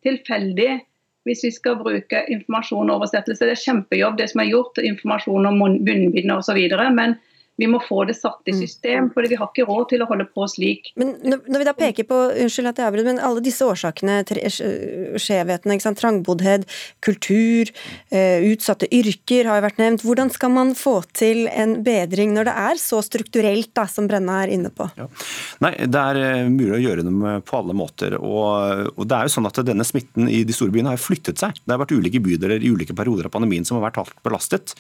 tilfeldig 0.07 0.81
hvis 1.29 1.43
vi 1.45 1.51
skal 1.53 1.77
bruke 1.77 2.23
informasjon 2.33 2.89
og 2.89 3.03
oversettelse. 3.03 3.45
Det 3.45 3.55
er 3.55 3.65
kjempejobb 3.65 4.17
det 4.19 4.31
som 4.33 4.41
er 4.43 4.49
gjort, 4.51 4.81
informasjon 4.81 5.49
om 5.51 5.61
bunnbind 5.61 6.33
osv. 6.33 6.61
Men 6.97 7.19
vi 7.61 7.69
må 7.69 7.81
få 7.85 8.05
det 8.09 8.17
satt 8.17 8.49
i 8.49 8.55
mm. 8.55 8.61
system, 8.63 9.09
for 9.13 9.27
vi 9.29 9.37
har 9.37 9.51
ikke 9.51 9.67
råd 9.69 9.91
til 9.93 10.01
å 10.01 10.09
holde 10.09 10.25
på 10.33 10.47
slik. 10.49 10.91
Men 11.01 11.13
når 11.21 11.61
vi 11.61 11.67
da 11.69 11.75
peker 11.77 12.07
på 12.09 12.21
unnskyld 12.41 12.71
at 12.71 12.81
jeg 12.81 12.89
avbryter, 12.89 13.09
men 13.11 13.21
alle 13.27 13.43
disse 13.45 13.67
årsakene, 13.67 14.23
skjevhetene, 15.21 15.77
trangboddhet, 16.01 16.65
kultur, 17.05 17.69
eh, 18.09 18.47
utsatte 18.49 18.89
yrker 18.97 19.51
har 19.51 19.61
jo 19.61 19.67
vært 19.67 19.83
nevnt. 19.83 20.07
Hvordan 20.07 20.33
skal 20.33 20.55
man 20.55 20.73
få 20.79 20.97
til 21.13 21.45
en 21.53 21.77
bedring 21.85 22.33
når 22.37 22.49
det 22.49 22.57
er 22.65 22.81
så 22.81 23.03
strukturelt 23.05 23.75
da, 23.77 23.85
som 23.91 24.09
Brenna 24.09 24.41
er 24.47 24.55
inne 24.57 24.73
på? 24.73 24.89
Ja. 24.97 25.11
Nei, 25.67 25.75
Det 25.85 26.07
er 26.15 26.23
eh, 26.25 26.49
mulig 26.49 26.79
å 26.79 26.83
gjøre 26.87 27.05
det 27.05 27.37
på 27.45 27.61
alle 27.61 27.77
måter. 27.77 28.17
Og, 28.17 28.89
og, 28.97 29.05
det 29.05 29.19
er 29.19 29.29
jo 29.29 29.37
sånn 29.37 29.53
at 29.53 29.65
Denne 29.71 29.85
smitten 29.85 30.31
i 30.33 30.41
de 30.49 30.57
store 30.57 30.73
byene 30.73 30.95
har 30.95 31.01
flyttet 31.03 31.43
seg. 31.43 31.61
Det 31.61 31.77
har 31.77 31.85
vært 31.85 31.93
ulike 31.93 32.25
bydeler 32.25 32.65
i 32.65 32.73
ulike 32.73 32.97
perioder 32.97 33.29
av 33.29 33.37
pandemien 33.37 33.69
som 33.69 33.77
har 33.77 33.91
vært 33.91 34.01
hardt 34.01 34.23
belastet. 34.25 34.73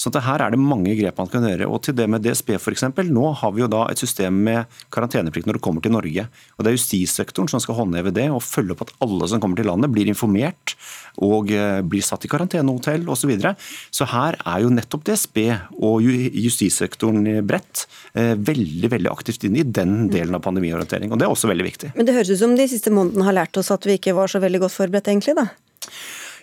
Så 0.00 0.12
her 0.24 0.42
er 0.42 0.54
det 0.54 0.60
mange 0.60 0.94
grep 0.98 1.18
man 1.20 1.30
kan 1.30 1.44
gjøre. 1.46 1.68
Og 1.68 1.82
til 1.86 1.96
det 1.96 2.06
med 2.10 2.24
DSB 2.24 2.54
f.eks. 2.58 2.86
Nå 3.08 3.26
har 3.40 3.54
vi 3.54 3.64
jo 3.64 3.70
da 3.70 3.84
et 3.90 4.00
system 4.00 4.40
med 4.46 4.70
karanteneplikt 4.94 5.48
når 5.48 5.58
du 5.58 5.64
kommer 5.64 5.84
til 5.84 5.94
Norge. 5.94 6.26
Og 6.56 6.64
Det 6.64 6.70
er 6.72 6.78
justissektoren 6.78 7.50
som 7.50 7.62
skal 7.62 7.78
håndheve 7.80 8.14
det 8.14 8.28
og 8.32 8.42
følge 8.44 8.74
opp 8.74 8.86
at 8.86 8.94
alle 9.04 9.28
som 9.30 9.42
kommer 9.42 9.60
til 9.60 9.68
landet 9.70 9.92
blir 9.94 10.10
informert 10.10 10.76
og 11.22 11.52
eh, 11.54 11.80
blir 11.86 12.04
satt 12.04 12.26
i 12.26 12.30
karantenehotell 12.30 13.06
osv. 13.08 13.24
Så, 13.24 13.30
videre. 13.30 13.54
så 13.94 14.04
her 14.10 14.36
er 14.36 14.60
jo 14.60 14.72
nettopp 14.74 15.06
DSB 15.08 15.38
og 15.80 16.04
justissektoren 16.04 17.24
bredt 17.48 17.86
eh, 18.12 18.34
veldig 18.36 18.90
veldig 18.92 19.08
aktivt 19.08 19.46
inne 19.48 19.62
i 19.62 19.64
den 19.64 20.10
delen 20.12 20.36
av 20.36 20.42
pandemiorientering. 20.44 21.08
og 21.08 21.22
Det 21.22 21.24
er 21.24 21.32
også 21.32 21.48
veldig 21.48 21.64
viktig. 21.64 21.94
Men 21.96 22.08
det 22.08 22.18
høres 22.18 22.34
ut 22.34 22.42
som 22.42 22.52
de 22.58 22.68
siste 22.68 22.92
månedene 22.92 23.24
har 23.24 23.38
lært 23.40 23.56
oss 23.60 23.72
at 23.72 23.88
vi 23.88 23.96
ikke 23.96 24.16
var 24.18 24.28
så 24.28 24.42
veldig 24.44 24.66
godt 24.66 24.76
forberedt, 24.76 25.08
egentlig? 25.08 25.38
da? 25.40 25.48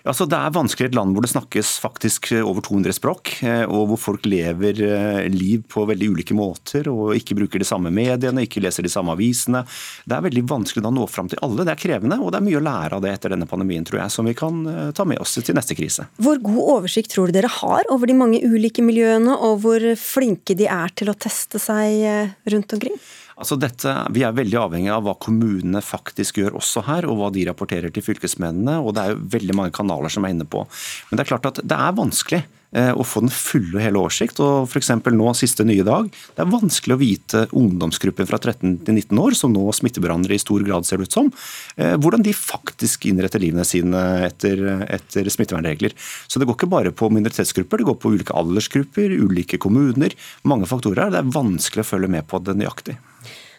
Altså, 0.08 0.26
det 0.26 0.38
er 0.38 0.54
vanskelig 0.56 0.88
i 0.88 0.90
et 0.90 0.98
land 0.98 1.14
hvor 1.14 1.26
det 1.26 1.32
snakkes 1.32 1.76
faktisk 1.84 2.32
over 2.40 2.64
200 2.66 2.96
språk, 2.98 3.34
eh, 3.46 3.64
og 3.68 3.92
hvor 3.92 4.00
folk 4.02 4.26
lever 4.30 4.82
eh, 4.88 5.28
liv 5.30 5.62
på 5.70 5.84
veldig 5.90 6.10
ulike 6.16 6.38
måter 6.38 6.90
og 6.92 7.14
ikke 7.18 7.38
bruker 7.38 7.62
de 7.62 7.68
samme 7.68 7.92
mediene, 7.94 8.48
ikke 8.48 8.64
leser 8.64 8.86
de 8.86 8.92
samme 8.92 9.14
avisene. 9.14 9.64
Det 10.06 10.18
er 10.18 10.26
veldig 10.26 10.46
vanskelig 10.50 10.86
å 10.90 10.94
nå 10.96 11.06
fram 11.12 11.30
til 11.32 11.42
alle. 11.46 11.66
Det 11.68 11.76
er 11.76 11.84
krevende, 11.84 12.18
og 12.18 12.34
det 12.34 12.42
er 12.42 12.48
mye 12.48 12.60
å 12.62 12.66
lære 12.66 12.98
av 12.98 13.06
det 13.06 13.14
etter 13.14 13.36
denne 13.36 13.50
pandemien, 13.50 13.86
tror 13.88 14.02
jeg, 14.02 14.16
som 14.16 14.30
vi 14.30 14.36
kan 14.38 14.62
eh, 14.72 14.92
ta 14.98 15.06
med 15.08 15.22
oss 15.22 15.38
til 15.38 15.58
neste 15.58 15.78
krise. 15.78 16.08
Hvor 16.22 16.42
god 16.42 16.62
oversikt 16.80 17.14
tror 17.14 17.30
du 17.30 17.38
dere 17.38 17.52
har 17.62 17.90
over 17.94 18.10
de 18.10 18.18
mange 18.18 18.42
ulike 18.42 18.86
miljøene, 18.86 19.38
og 19.38 19.62
hvor 19.66 19.86
flinke 20.02 20.58
de 20.58 20.70
er 20.72 20.94
til 20.98 21.14
å 21.14 21.18
teste 21.18 21.62
seg 21.62 22.42
rundt 22.50 22.74
omkring? 22.74 22.98
Altså 23.42 23.58
dette, 23.58 23.92
vi 24.14 24.22
er 24.22 24.36
veldig 24.38 24.58
avhengig 24.62 24.92
av 24.94 25.06
hva 25.08 25.16
kommunene 25.18 25.82
faktisk 25.82 26.38
gjør 26.38 26.60
også 26.60 26.84
her, 26.86 27.08
og 27.10 27.18
hva 27.18 27.30
de 27.34 27.48
rapporterer 27.50 27.94
til 27.94 28.06
fylkesmennene. 28.06 28.78
og 28.78 28.94
Det 28.94 29.04
er 29.04 29.16
jo 29.16 29.24
veldig 29.34 29.56
mange 29.58 29.74
kanaler 29.74 30.14
som 30.14 30.28
er 30.28 30.36
inne 30.36 30.46
på. 30.46 30.62
Men 31.10 31.18
det 31.18 31.26
er 31.26 31.32
klart 31.34 31.50
at 31.50 31.64
det 31.66 31.78
er 31.78 31.98
vanskelig 31.98 32.44
eh, 32.76 32.92
å 32.92 33.06
få 33.08 33.24
den 33.26 33.34
fulle 33.34 33.78
og 33.78 33.84
hele 33.84 34.02
oversikt. 34.02 34.40
og 34.44 34.70
F.eks. 34.70 34.92
nå 35.12 35.34
siste 35.38 35.66
nye 35.68 35.86
dag. 35.88 36.10
Det 36.12 36.44
er 36.44 36.52
vanskelig 36.52 36.96
å 36.96 37.02
vite 37.02 37.44
ungdomsgruppen 37.58 38.30
fra 38.30 38.40
13 38.40 38.80
til 38.86 38.98
19 38.98 39.22
år, 39.22 39.38
som 39.38 39.54
nå 39.54 39.66
smittebranner 39.76 40.34
i 40.36 40.42
stor 40.42 40.64
grad 40.68 40.88
ser 40.88 41.04
ut 41.04 41.12
som, 41.12 41.32
eh, 41.78 41.96
hvordan 41.98 42.26
de 42.26 42.34
faktisk 42.36 43.08
innretter 43.12 43.44
livene 43.44 43.66
sine 43.68 44.02
etter, 44.28 44.64
etter 44.90 45.30
smittevernregler. 45.32 45.96
Så 46.28 46.40
det 46.40 46.48
går 46.48 46.60
ikke 46.60 46.72
bare 46.72 46.92
på 46.92 47.12
minoritetsgrupper, 47.12 47.82
det 47.82 47.90
går 47.90 48.00
på 48.00 48.16
ulike 48.16 48.36
aldersgrupper, 48.36 49.16
ulike 49.20 49.60
kommuner. 49.62 50.16
Mange 50.44 50.70
faktorer. 50.70 51.12
Det 51.12 51.22
er 51.22 51.34
vanskelig 51.36 51.86
å 51.86 51.92
følge 51.96 52.10
med 52.10 52.28
på 52.28 52.42
det 52.44 52.58
nøyaktig. 52.60 52.98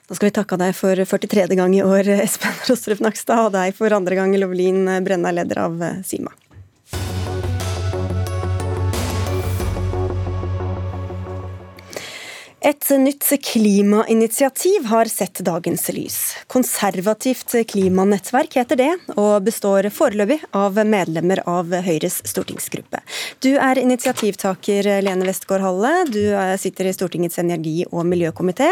Da 0.08 0.16
skal 0.18 0.28
vi 0.28 0.34
takke 0.36 0.58
deg 0.60 0.74
for 0.76 0.98
43. 0.98 1.56
gang 1.56 1.72
i 1.72 1.80
år, 1.80 2.08
Espen 2.20 2.52
Rostrup 2.68 3.00
Nakstad, 3.00 3.46
og 3.46 3.54
deg 3.54 3.76
for 3.78 3.94
andre 3.96 4.18
gang, 4.18 4.34
Lovlin 4.36 4.84
Brenna, 5.06 5.32
leder 5.32 5.62
av 5.64 5.78
eh, 5.80 6.02
Sima. 6.04 6.34
Et 12.62 12.90
nytt 12.94 13.26
klimainitiativ 13.42 14.84
har 14.86 15.08
sett 15.10 15.40
dagens 15.42 15.88
lys. 15.90 16.18
Konservativt 16.46 17.56
klimanettverk 17.66 18.54
heter 18.54 18.78
det, 18.78 18.90
og 19.16 19.42
består 19.48 19.88
foreløpig 19.90 20.36
av 20.54 20.78
medlemmer 20.86 21.42
av 21.50 21.74
Høyres 21.82 22.20
stortingsgruppe. 22.30 23.00
Du 23.42 23.56
er 23.56 23.80
initiativtaker 23.82 24.86
Lene 25.02 25.26
Westgård 25.26 25.64
Halle, 25.66 25.90
du 26.06 26.20
sitter 26.62 26.86
i 26.86 26.92
Stortingets 26.94 27.40
energi- 27.42 27.88
og 27.90 28.06
miljøkomité. 28.06 28.70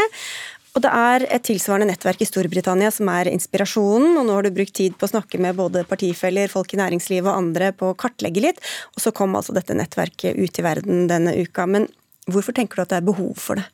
Og 0.76 0.84
Det 0.86 0.92
er 0.94 1.26
et 1.26 1.42
tilsvarende 1.42 1.90
nettverk 1.90 2.22
i 2.22 2.30
Storbritannia 2.30 2.92
som 2.94 3.10
er 3.10 3.32
inspirasjonen. 3.32 4.14
og 4.20 4.26
Nå 4.26 4.38
har 4.38 4.46
du 4.46 4.54
brukt 4.54 4.74
tid 4.74 4.94
på 4.94 5.08
å 5.08 5.14
snakke 5.16 5.42
med 5.42 5.58
både 5.58 5.82
partifeller, 5.82 6.46
folk 6.46 6.74
i 6.74 6.78
næringslivet 6.78 7.26
og 7.26 7.42
andre 7.42 7.72
på 7.72 7.90
å 7.90 7.98
kartlegge 7.98 8.46
litt. 8.46 8.62
Og 8.94 9.02
så 9.02 9.10
kom 9.10 9.34
altså 9.34 9.50
dette 9.52 9.74
nettverket 9.74 10.38
ut 10.38 10.62
i 10.62 10.62
verden 10.62 11.08
denne 11.10 11.34
uka. 11.42 11.66
Men 11.66 11.90
hvorfor 12.30 12.54
tenker 12.54 12.76
du 12.76 12.82
at 12.82 12.94
det 12.94 13.02
er 13.02 13.10
behov 13.10 13.34
for 13.34 13.58
det? 13.58 13.66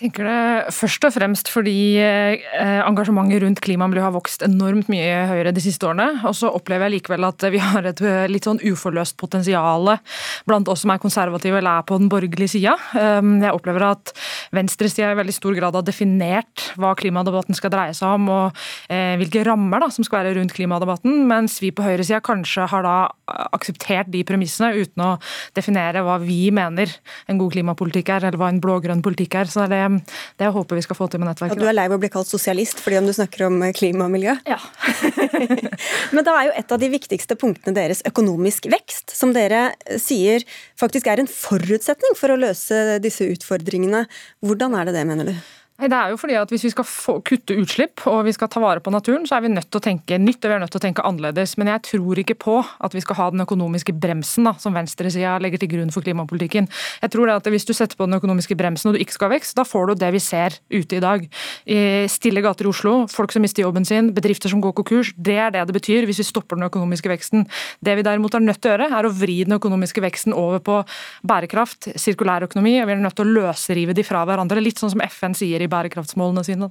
Tenker 0.00 0.24
det 0.24 0.72
først 0.74 1.04
og 1.06 1.12
fremst 1.14 1.50
fordi 1.52 1.98
eh, 2.00 2.40
engasjementet 2.86 3.42
rundt 3.44 3.62
klima 3.64 3.88
har 3.90 4.14
vokst 4.14 4.44
enormt 4.46 4.88
mye 4.92 5.26
høyere 5.28 5.52
de 5.52 5.62
siste 5.64 5.86
årene. 5.88 6.22
Og 6.28 6.34
så 6.36 6.50
opplever 6.52 6.88
jeg 6.88 6.98
likevel 7.00 7.26
at 7.28 7.44
vi 7.52 7.60
har 7.60 7.86
et 7.88 8.00
eh, 8.04 8.28
litt 8.30 8.48
sånn 8.48 8.62
uforløst 8.64 9.18
potensial 9.20 9.96
blant 10.48 10.70
oss 10.72 10.84
som 10.84 10.94
er 10.94 11.02
konservative 11.02 11.58
eller 11.60 11.80
er 11.80 11.88
på 11.88 11.98
den 12.00 12.08
borgerlige 12.12 12.54
sida. 12.54 12.76
Um, 12.94 13.38
jeg 13.42 13.52
opplever 13.56 13.84
at 13.90 14.12
venstresida 14.54 15.10
i 15.12 15.18
veldig 15.18 15.34
stor 15.36 15.56
grad 15.58 15.76
har 15.76 15.84
definert 15.84 16.70
hva 16.80 16.94
klimadebatten 16.98 17.56
skal 17.58 17.72
dreie 17.74 17.96
seg 17.96 18.16
om, 18.16 18.30
og 18.32 18.62
eh, 18.92 19.16
hvilke 19.20 19.44
rammer 19.46 19.84
da, 19.84 19.90
som 19.92 20.06
skal 20.06 20.22
være 20.22 20.36
rundt 20.38 20.54
klimadebatten, 20.56 21.24
mens 21.28 21.58
vi 21.62 21.72
på 21.74 21.84
høyresida 21.84 22.22
kanskje 22.24 22.68
har 22.70 22.86
da 22.86 22.96
akseptert 23.50 24.10
de 24.12 24.22
premissene 24.26 24.72
uten 24.78 25.04
å 25.04 25.10
definere 25.56 26.04
hva 26.06 26.16
vi 26.22 26.48
mener 26.54 26.92
en 27.30 27.40
god 27.40 27.54
klimapolitikk 27.56 28.14
er, 28.16 28.28
eller 28.28 28.40
hva 28.40 28.50
en 28.52 28.62
blå-grønn 28.62 29.04
politikk 29.04 29.36
er. 29.42 29.50
Så 29.50 29.66
det 29.70 29.80
det 29.80 29.89
jeg 30.40 30.54
håper 30.54 30.78
vi 30.78 30.84
skal 30.84 30.98
få 30.98 31.08
til 31.10 31.22
med 31.22 31.30
nettverket. 31.30 31.58
Ja, 31.58 31.62
du 31.62 31.70
er 31.70 31.76
lei 31.76 31.86
av 31.88 31.96
å 31.96 32.00
bli 32.02 32.10
kalt 32.12 32.30
sosialist 32.30 32.82
fordi 32.82 33.00
om 33.00 33.08
du 33.08 33.14
snakker 33.16 33.46
om 33.48 33.60
eh, 33.66 33.74
klima 33.76 34.06
og 34.06 34.14
miljø? 34.14 34.36
Ja. 34.48 34.58
Men 36.14 36.26
da 36.26 36.36
er 36.36 36.50
jo 36.50 36.56
et 36.62 36.74
av 36.74 36.82
de 36.82 36.90
viktigste 36.92 37.38
punktene 37.40 37.76
deres 37.76 38.04
økonomisk 38.08 38.70
vekst, 38.72 39.14
som 39.16 39.34
dere 39.36 39.70
eh, 39.86 40.00
sier 40.02 40.44
faktisk 40.80 41.10
er 41.10 41.22
en 41.22 41.30
forutsetning 41.30 42.18
for 42.18 42.32
å 42.34 42.40
løse 42.40 43.00
disse 43.04 43.26
utfordringene. 43.30 44.06
Hvordan 44.44 44.76
er 44.78 44.90
det 44.90 44.98
det, 44.98 45.06
mener 45.08 45.32
du? 45.32 45.34
Det 45.80 45.96
er 45.96 46.12
jo 46.12 46.18
fordi 46.20 46.36
at 46.36 46.50
Hvis 46.52 46.66
vi 46.66 46.72
skal 46.74 46.84
få, 46.84 47.18
kutte 47.24 47.56
utslipp 47.56 48.04
og 48.10 48.24
vi 48.26 48.34
skal 48.36 48.50
ta 48.52 48.60
vare 48.60 48.82
på 48.84 48.92
naturen, 48.92 49.26
så 49.28 49.36
er 49.36 49.44
vi 49.44 49.52
nødt 49.52 49.70
til 49.70 49.80
å 49.80 49.84
tenke 49.84 50.18
nytt 50.20 50.44
og 50.44 50.50
vi 50.50 50.56
er 50.56 50.62
nødt 50.62 50.72
til 50.74 50.80
å 50.80 50.84
tenke 50.84 51.04
annerledes. 51.06 51.56
Men 51.60 51.70
jeg 51.72 51.82
tror 51.88 52.20
ikke 52.20 52.36
på 52.40 52.56
at 52.60 52.96
vi 52.96 53.02
skal 53.04 53.18
ha 53.20 53.28
den 53.32 53.44
økonomiske 53.44 53.94
bremsen 53.96 54.48
da, 54.48 54.54
som 54.60 54.76
venstresida 54.76 55.38
legger 55.40 55.62
til 55.62 55.70
grunn 55.74 55.92
for 55.94 56.04
klimapolitikken. 56.04 56.68
Jeg 57.00 57.12
tror 57.14 57.30
det 57.30 57.38
at 57.38 57.50
Hvis 57.50 57.66
du 57.66 57.72
setter 57.74 57.96
på 57.96 58.06
den 58.06 58.18
økonomiske 58.18 58.56
bremsen 58.56 58.90
og 58.90 58.96
du 58.96 59.02
ikke 59.02 59.16
skal 59.16 59.30
ha 59.30 59.34
vekst, 59.36 59.56
da 59.56 59.64
får 59.66 59.90
du 59.90 59.94
det 60.04 60.10
vi 60.14 60.20
ser 60.22 60.58
ute 60.70 60.98
i 60.98 61.02
dag. 61.02 61.24
I 61.66 61.80
stille 62.12 62.44
gater 62.44 62.68
i 62.68 62.70
Oslo, 62.70 63.06
folk 63.10 63.32
som 63.32 63.42
mister 63.42 63.64
jobben 63.64 63.84
sin, 63.88 64.12
bedrifter 64.14 64.52
som 64.52 64.60
går 64.60 64.76
konkurs. 64.82 65.14
Det 65.16 65.38
er 65.38 65.50
det 65.54 65.64
det 65.66 65.76
betyr 65.76 66.06
hvis 66.08 66.20
vi 66.22 66.28
stopper 66.28 66.58
den 66.58 66.68
økonomiske 66.68 67.10
veksten. 67.10 67.46
Det 67.80 67.96
vi 67.96 68.04
derimot 68.06 68.36
er 68.36 68.44
nødt 68.44 68.60
til 68.60 68.70
å 68.70 68.76
gjøre, 68.76 68.90
er 68.98 69.08
å 69.08 69.14
vri 69.14 69.40
den 69.48 69.56
økonomiske 69.56 70.04
veksten 70.04 70.36
over 70.36 70.62
på 70.62 70.80
bærekraft, 71.26 71.90
sirkulærøkonomi, 71.98 72.76
og 72.82 72.88
vi 72.90 72.96
er 72.96 73.02
nødt 73.02 73.16
til 73.18 73.26
å 73.26 73.34
løsrive 73.40 73.96
de 73.96 74.06
fra 74.06 74.22
hverandre. 74.28 74.62
Litt 74.62 74.80
sånn 74.82 74.92
som 74.94 75.04
FN 75.08 75.36
sier 75.36 75.62
i 75.62 75.69
bærekraftsmålene 75.70 76.46
sine. 76.46 76.70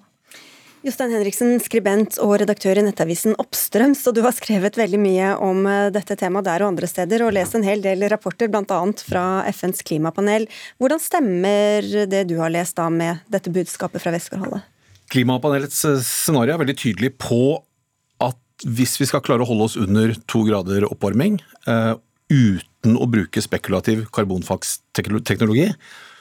Jostein 0.79 1.11
Henriksen, 1.11 1.57
skribent 1.59 2.15
og 2.23 2.37
redaktør 2.39 2.79
i 2.79 2.83
nettavisen 2.85 3.33
Oppstrøms, 3.41 4.05
og 4.07 4.15
du 4.15 4.21
har 4.23 4.31
skrevet 4.31 4.77
veldig 4.79 4.99
mye 5.01 5.31
om 5.43 5.65
eh, 5.67 5.89
dette 5.91 6.15
temaet 6.19 6.47
der 6.47 6.63
og 6.63 6.71
andre 6.71 6.87
steder, 6.87 7.25
og 7.25 7.33
lest 7.35 7.57
en 7.57 7.67
hel 7.67 7.83
del 7.83 8.05
rapporter, 8.11 8.47
bl.a. 8.47 8.79
fra 9.03 9.25
FNs 9.51 9.83
klimapanel. 9.89 10.47
Hvordan 10.79 11.03
stemmer 11.03 11.89
det 12.07 12.23
du 12.29 12.37
har 12.39 12.53
lest 12.55 12.77
da 12.79 12.87
med 12.93 13.19
dette 13.27 13.51
budskapet 13.51 14.05
fra 14.05 14.15
Westgårdhallet? 14.15 14.63
Klimapanelets 15.11 15.83
eh, 15.89 15.99
scenario 16.05 16.55
er 16.55 16.63
veldig 16.63 16.77
tydelig 16.79 17.11
på 17.19 17.59
at 18.23 18.39
hvis 18.63 18.95
vi 19.01 19.09
skal 19.09 19.23
klare 19.25 19.43
å 19.43 19.51
holde 19.51 19.67
oss 19.67 19.75
under 19.79 20.15
to 20.31 20.45
grader 20.47 20.87
oppvarming, 20.87 21.41
uh, 21.67 21.95
uten 22.31 22.95
å 22.95 23.07
bruke 23.09 23.41
spekulativ 23.43 24.05
karbonfangstteknologi, 24.15 25.71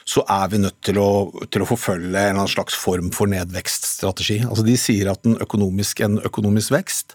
så 0.09 0.23
er 0.25 0.47
vi 0.49 0.61
nødt 0.63 0.79
til 0.85 0.97
å, 1.01 1.09
til 1.53 1.63
å 1.63 1.67
forfølge 1.69 2.23
en 2.31 2.41
slags 2.49 2.77
form 2.77 3.11
for 3.13 3.29
nedvekststrategi. 3.29 4.39
Altså 4.47 4.65
de 4.65 4.77
sier 4.79 5.11
at 5.11 5.27
økonomisk, 5.45 6.01
en 6.05 6.17
økonomisk 6.25 6.73
vekst 6.73 7.13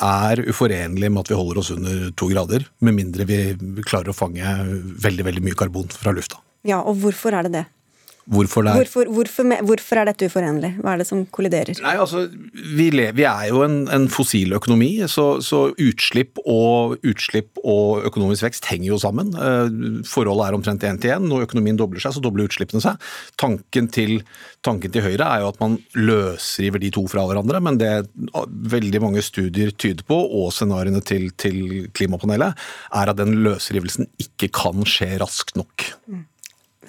er 0.00 0.40
uforenlig 0.48 1.10
med 1.10 1.24
at 1.24 1.32
vi 1.32 1.36
holder 1.36 1.60
oss 1.60 1.72
under 1.74 2.06
to 2.16 2.30
grader, 2.30 2.64
med 2.80 2.96
mindre 2.96 3.26
vi 3.28 3.40
klarer 3.84 4.12
å 4.12 4.16
fange 4.16 4.54
veldig, 5.04 5.26
veldig 5.26 5.44
mye 5.44 5.58
karbon 5.58 5.90
fra 5.92 6.14
lufta. 6.16 6.40
Ja, 6.66 6.80
og 6.80 7.00
hvorfor 7.02 7.36
er 7.36 7.48
det 7.48 7.54
det? 7.58 7.66
Hvorfor, 8.30 8.62
det 8.62 8.70
er... 8.70 8.78
Hvorfor, 8.84 9.08
hvorfor, 9.10 9.46
hvorfor, 9.66 9.98
er 9.98 10.06
dette 10.06 10.28
uforenlig? 10.30 10.68
Hva 10.78 10.92
er 10.92 11.00
det 11.02 11.06
som 11.08 11.24
kolliderer? 11.34 11.74
Nei, 11.82 11.94
altså, 11.98 12.28
vi, 12.54 12.86
lever, 12.94 13.16
vi 13.18 13.24
er 13.26 13.48
jo 13.50 13.64
en, 13.64 13.80
en 13.90 14.06
fossil 14.12 14.54
økonomi, 14.54 14.90
så, 15.10 15.24
så 15.42 15.64
utslipp, 15.74 16.38
og, 16.44 16.94
utslipp, 17.02 17.58
og, 17.64 18.04
økonomisk 18.06 18.46
vekst 18.46 18.68
henger 18.70 18.92
jo 18.92 19.00
sammen. 19.02 19.32
Eh, 19.34 19.72
forholdet 20.06 20.46
er 20.46 20.58
omtrent 20.60 20.86
én 20.86 21.00
til 21.02 21.16
én. 21.16 21.26
Når 21.26 21.48
økonomien 21.48 21.80
dobler 21.80 22.02
seg, 22.04 22.14
så 22.14 22.22
dobler 22.22 22.46
utslippene 22.46 22.84
seg. 22.84 23.02
Tanken 23.40 23.90
til, 23.90 24.20
tanken 24.66 24.94
til 24.94 25.04
Høyre 25.08 25.26
er 25.26 25.42
jo 25.42 25.50
at 25.50 25.58
man 25.64 25.80
løsriver 25.98 26.84
de 26.84 26.92
to 26.94 27.04
fra 27.10 27.26
hverandre, 27.26 27.58
men 27.66 27.82
det 27.82 27.92
veldig 28.76 29.02
mange 29.02 29.26
studier 29.26 29.74
tyder 29.74 30.06
på, 30.06 30.20
og 30.38 30.54
scenarioene 30.54 31.02
til, 31.02 31.32
til 31.34 31.90
klimapanelet, 31.98 32.54
er 32.94 33.10
at 33.10 33.18
den 33.18 33.40
løsrivelsen 33.42 34.06
ikke 34.22 34.52
kan 34.62 34.86
skje 34.86 35.16
raskt 35.18 35.58
nok. 35.58 35.90
Mm. 36.06 36.24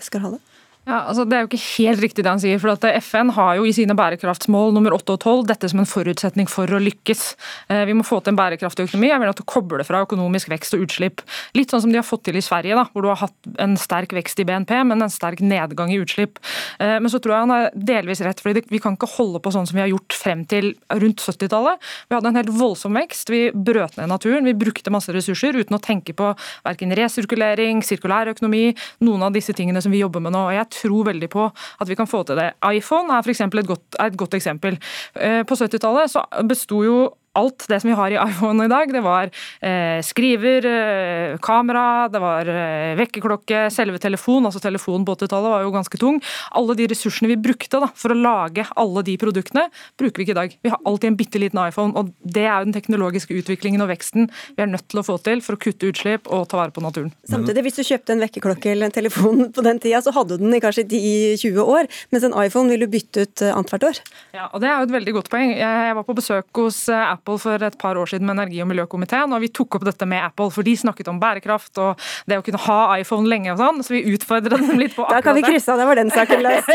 Skal 0.01 0.21
ha 0.21 0.35
det. 0.37 0.43
Ja, 0.81 1.03
altså 1.05 1.27
Det 1.29 1.35
er 1.37 1.43
jo 1.43 1.49
ikke 1.51 1.61
helt 1.77 2.01
riktig 2.01 2.23
det 2.25 2.31
han 2.31 2.39
sier. 2.41 2.57
for 2.59 2.73
at 2.73 2.85
FN 3.03 3.29
har 3.35 3.59
jo 3.59 3.65
i 3.69 3.71
sine 3.71 3.93
bærekraftsmål 3.93 4.73
nummer 4.73 4.95
8 4.97 5.13
og 5.13 5.19
12 5.21 5.47
dette 5.51 5.69
som 5.69 5.79
en 5.79 5.85
forutsetning 5.85 6.49
for 6.49 6.65
å 6.65 6.81
lykkes. 6.81 7.35
Eh, 7.69 7.85
vi 7.85 7.93
må 7.93 8.01
få 8.01 8.17
til 8.23 8.33
en 8.33 8.39
bærekraftig 8.39 8.87
økonomi. 8.89 9.11
Jeg 9.11 9.19
vil 9.21 9.29
at 9.29 9.41
å 9.41 9.45
koble 9.45 9.85
fra 9.85 10.01
økonomisk 10.01 10.49
vekst 10.49 10.73
og 10.73 10.87
utslipp. 10.87 11.21
Litt 11.53 11.69
sånn 11.69 11.83
som 11.85 11.91
de 11.91 11.99
har 12.01 12.07
fått 12.07 12.23
til 12.25 12.35
i 12.35 12.41
Sverige, 12.41 12.73
da, 12.73 12.87
hvor 12.89 13.05
du 13.05 13.09
har 13.09 13.21
hatt 13.21 13.61
en 13.61 13.77
sterk 13.77 14.09
vekst 14.09 14.41
i 14.41 14.43
BNP, 14.43 14.73
men 14.89 15.05
en 15.05 15.13
sterk 15.13 15.39
nedgang 15.45 15.93
i 15.93 15.99
utslipp. 16.01 16.41
Eh, 16.79 16.97
men 16.97 17.13
så 17.13 17.21
tror 17.21 17.35
jeg 17.35 17.45
han 17.45 17.53
har 17.53 17.69
delvis 17.77 18.25
rett, 18.25 18.41
fordi 18.41 18.65
vi 18.67 18.81
kan 18.81 18.97
ikke 18.97 19.11
holde 19.19 19.39
på 19.39 19.53
sånn 19.53 19.69
som 19.69 19.77
vi 19.77 19.85
har 19.85 19.93
gjort 19.93 20.17
frem 20.17 20.45
til 20.49 20.73
rundt 20.89 21.21
70-tallet. 21.21 21.77
Vi 22.09 22.17
hadde 22.17 22.33
en 22.33 22.41
helt 22.41 22.53
voldsom 22.57 22.97
vekst. 22.97 23.29
Vi 23.29 23.51
brøt 23.53 24.01
ned 24.01 24.09
naturen, 24.09 24.49
vi 24.49 24.57
brukte 24.57 24.89
masse 24.89 25.13
ressurser 25.13 25.53
uten 25.61 25.77
å 25.77 25.81
tenke 25.81 26.17
på 26.17 26.33
verken 26.65 26.97
resirkulering, 26.97 27.85
sirkulær 27.85 28.33
økonomi, 28.33 28.73
noen 29.05 29.29
av 29.29 29.37
disse 29.37 29.53
tingene 29.53 29.81
som 29.81 29.93
vi 29.93 30.01
jobber 30.01 30.25
med 30.25 30.33
nå. 30.33 30.47
og 30.49 30.57
jeg 30.57 30.70
tror 30.71 31.07
veldig 31.11 31.29
på 31.31 31.47
at 31.51 31.89
vi 31.89 31.97
kan 31.99 32.09
få 32.09 32.23
til 32.27 32.39
det. 32.39 32.51
iPhone 32.71 33.13
er 33.13 33.23
for 33.25 33.31
et 33.31 33.99
et 34.01 34.17
godt 34.17 34.37
eksempel. 34.37 34.77
Eh, 35.15 35.41
på 35.47 35.57
70-tallet 35.57 36.11
så 36.11 36.25
besto 36.47 36.83
jo 36.83 36.97
alt 37.33 37.65
det 37.69 37.79
som 37.79 37.89
vi 37.89 37.95
har 37.95 38.11
i 38.11 38.19
iPhone 38.19 38.65
i 38.65 38.71
dag. 38.71 38.91
Det 38.93 39.01
var 39.03 39.29
eh, 39.61 39.99
skriver, 40.03 40.65
eh, 40.67 41.37
kamera, 41.43 42.09
det 42.11 42.19
var 42.21 42.49
eh, 42.51 42.95
vekkerklokke, 42.99 43.67
selve 43.71 44.01
telefon, 44.01 44.45
Altså 44.45 44.59
telefon 44.59 45.05
på 45.07 45.15
80-tallet 45.15 45.53
var 45.53 45.63
jo 45.63 45.73
ganske 45.73 45.99
tung. 46.01 46.19
Alle 46.57 46.75
de 46.75 46.89
ressursene 46.91 47.31
vi 47.31 47.39
brukte 47.39 47.79
da, 47.81 47.87
for 47.95 48.13
å 48.13 48.17
lage 48.17 48.65
alle 48.79 49.03
de 49.07 49.15
produktene, 49.21 49.67
bruker 49.99 50.21
vi 50.21 50.27
ikke 50.27 50.35
i 50.35 50.39
dag. 50.41 50.57
Vi 50.61 50.73
har 50.73 50.81
alltid 50.85 51.11
en 51.11 51.19
bitte 51.19 51.41
liten 51.41 51.61
iPhone, 51.63 51.95
og 51.95 52.11
det 52.19 52.43
er 52.43 52.57
jo 52.57 52.67
den 52.67 52.75
teknologiske 52.75 53.37
utviklingen 53.39 53.83
og 53.83 53.91
veksten 53.93 54.27
vi 54.57 54.65
er 54.65 54.71
nødt 54.71 54.89
til 54.91 55.01
å 55.01 55.05
få 55.05 55.17
til 55.23 55.43
for 55.45 55.55
å 55.55 55.61
kutte 55.61 55.87
utslipp 55.91 56.27
og 56.31 56.47
ta 56.51 56.59
vare 56.59 56.75
på 56.75 56.83
naturen. 56.83 57.13
Samtidig, 57.29 57.63
hvis 57.67 57.79
du 57.79 57.83
kjøpte 57.87 58.15
en 58.15 58.25
vekkerklokke 58.25 58.73
eller 58.73 58.89
en 58.89 58.97
telefon 58.97 59.47
på 59.55 59.65
den 59.65 59.79
tida, 59.79 60.03
så 60.03 60.13
hadde 60.15 60.35
du 60.35 60.45
den 60.45 60.57
i 60.57 60.61
kanskje 60.63 60.87
10-20 60.89 61.63
år, 61.63 61.89
mens 62.11 62.27
en 62.27 62.37
iPhone 62.43 62.73
vil 62.73 62.83
du 62.83 62.91
bytte 62.91 63.25
ut 63.25 63.45
eh, 63.45 63.55
annethvert 63.55 63.87
år. 63.87 64.03
Ja, 64.35 64.49
og 64.51 64.59
det 64.63 64.71
er 64.71 64.81
jo 64.81 64.89
et 64.89 64.95
veldig 64.99 65.15
godt 65.21 65.31
poeng. 65.31 65.55
Jeg 65.55 65.95
var 65.95 66.07
på 66.07 66.17
besøk 66.17 66.63
hos 66.63 66.83
Apple 66.91 67.20
Apple 67.21 67.37
for 67.41 67.63
et 67.63 67.77
par 67.77 67.99
år 68.01 68.09
siden 68.09 68.25
med 68.25 68.35
energi- 68.35 68.61
og 68.63 68.69
miljøkomiteen, 68.71 69.31
og 69.31 69.43
vi 69.43 69.51
tok 69.53 69.77
opp 69.77 69.85
dette 69.85 70.07
med 70.09 70.23
Apple, 70.25 70.49
for 70.51 70.65
de 70.65 70.73
snakket 70.77 71.11
om 71.11 71.21
bærekraft 71.21 71.77
og 71.81 72.01
det 72.25 72.39
å 72.41 72.45
kunne 72.45 72.61
ha 72.65 72.79
iPhone 72.97 73.29
lenge 73.29 73.53
og 73.53 73.61
sånn, 73.61 73.83
så 73.85 73.93
vi 73.93 74.03
utfordret 74.15 74.57
dem 74.57 74.81
litt 74.81 74.95
på 74.97 75.05
akkurat 75.05 75.21
det. 75.21 75.21
Da 75.21 75.27
kan 75.29 75.37
vi 75.37 75.45
krysse 75.45 75.71
av, 75.71 75.81
det 75.81 75.87
var 75.91 76.01
den 76.01 76.11
saken 76.13 76.43
løst. 76.47 76.73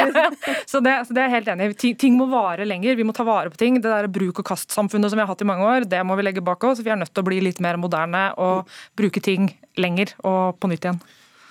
så, 0.71 0.81
det, 0.85 0.97
så 1.09 1.17
det 1.17 1.25
er 1.25 1.29
jeg 1.29 1.35
helt 1.37 1.53
enig 1.57 1.69
i. 1.75 1.93
Ting 1.99 2.17
må 2.19 2.31
vare 2.31 2.69
lenger, 2.69 2.97
vi 2.97 3.07
må 3.07 3.17
ta 3.17 3.27
vare 3.27 3.51
på 3.53 3.61
ting. 3.61 3.81
Det 3.83 3.91
der 3.91 4.09
bruk 4.13 4.41
og 4.43 4.47
kast-samfunnet 4.47 5.11
som 5.13 5.19
vi 5.19 5.27
har 5.27 5.33
hatt 5.33 5.43
i 5.43 5.51
mange 5.51 5.67
år, 5.67 5.91
det 5.91 6.03
må 6.07 6.17
vi 6.19 6.29
legge 6.29 6.45
bak 6.47 6.63
oss. 6.69 6.85
Vi 6.87 6.95
er 6.95 7.01
nødt 7.01 7.15
til 7.15 7.25
å 7.25 7.29
bli 7.29 7.43
litt 7.45 7.63
mer 7.65 7.81
moderne 7.81 8.29
og 8.41 8.71
bruke 8.99 9.23
ting 9.25 9.51
lenger 9.81 10.15
og 10.25 10.61
på 10.61 10.71
nytt 10.71 10.87
igjen. 10.87 11.03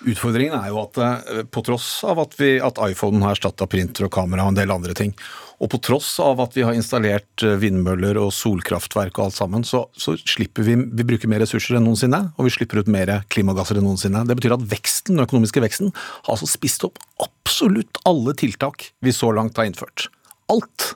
Utfordringen 0.05 0.57
er 0.57 0.69
jo 0.69 0.81
at 0.83 0.99
eh, 1.01 1.43
på 1.49 1.63
tross 1.65 2.03
av 2.05 2.19
at, 2.21 2.35
vi, 2.37 2.55
at 2.61 2.79
iPhonen 2.91 3.23
har 3.25 3.33
erstatta 3.33 3.67
printer 3.69 4.05
og 4.05 4.13
kamera 4.13 4.45
og 4.45 4.53
en 4.53 4.59
del 4.59 4.73
andre 4.73 4.93
ting, 4.97 5.15
og 5.65 5.71
på 5.73 5.79
tross 5.81 6.11
av 6.21 6.43
at 6.43 6.53
vi 6.53 6.63
har 6.65 6.75
installert 6.77 7.41
eh, 7.45 7.55
vindmøller 7.61 8.19
og 8.21 8.29
solkraftverk 8.35 9.17
og 9.17 9.27
alt 9.27 9.37
sammen, 9.37 9.63
så, 9.65 9.85
så 9.97 10.13
slipper 10.19 10.65
vi 10.67 10.75
vi 10.77 11.05
bruker 11.07 11.31
mer 11.31 11.41
ressurser 11.41 11.79
enn 11.79 11.87
noensinne, 11.87 12.19
og 12.37 12.45
vi 12.45 12.53
slipper 12.53 12.83
ut 12.83 12.91
mer 12.91 13.11
klimagasser 13.33 13.79
enn 13.79 13.87
noensinne. 13.87 14.21
Det 14.29 14.37
betyr 14.37 14.57
at 14.59 14.67
veksten, 14.75 15.15
den 15.15 15.25
økonomiske 15.25 15.63
veksten 15.63 15.89
har 15.95 16.35
altså 16.35 16.49
spist 16.49 16.85
opp 16.85 17.01
absolutt 17.25 17.97
alle 18.05 18.35
tiltak 18.37 18.91
vi 19.05 19.15
så 19.15 19.31
langt 19.33 19.57
har 19.57 19.65
innført. 19.69 20.07
Alt! 20.53 20.93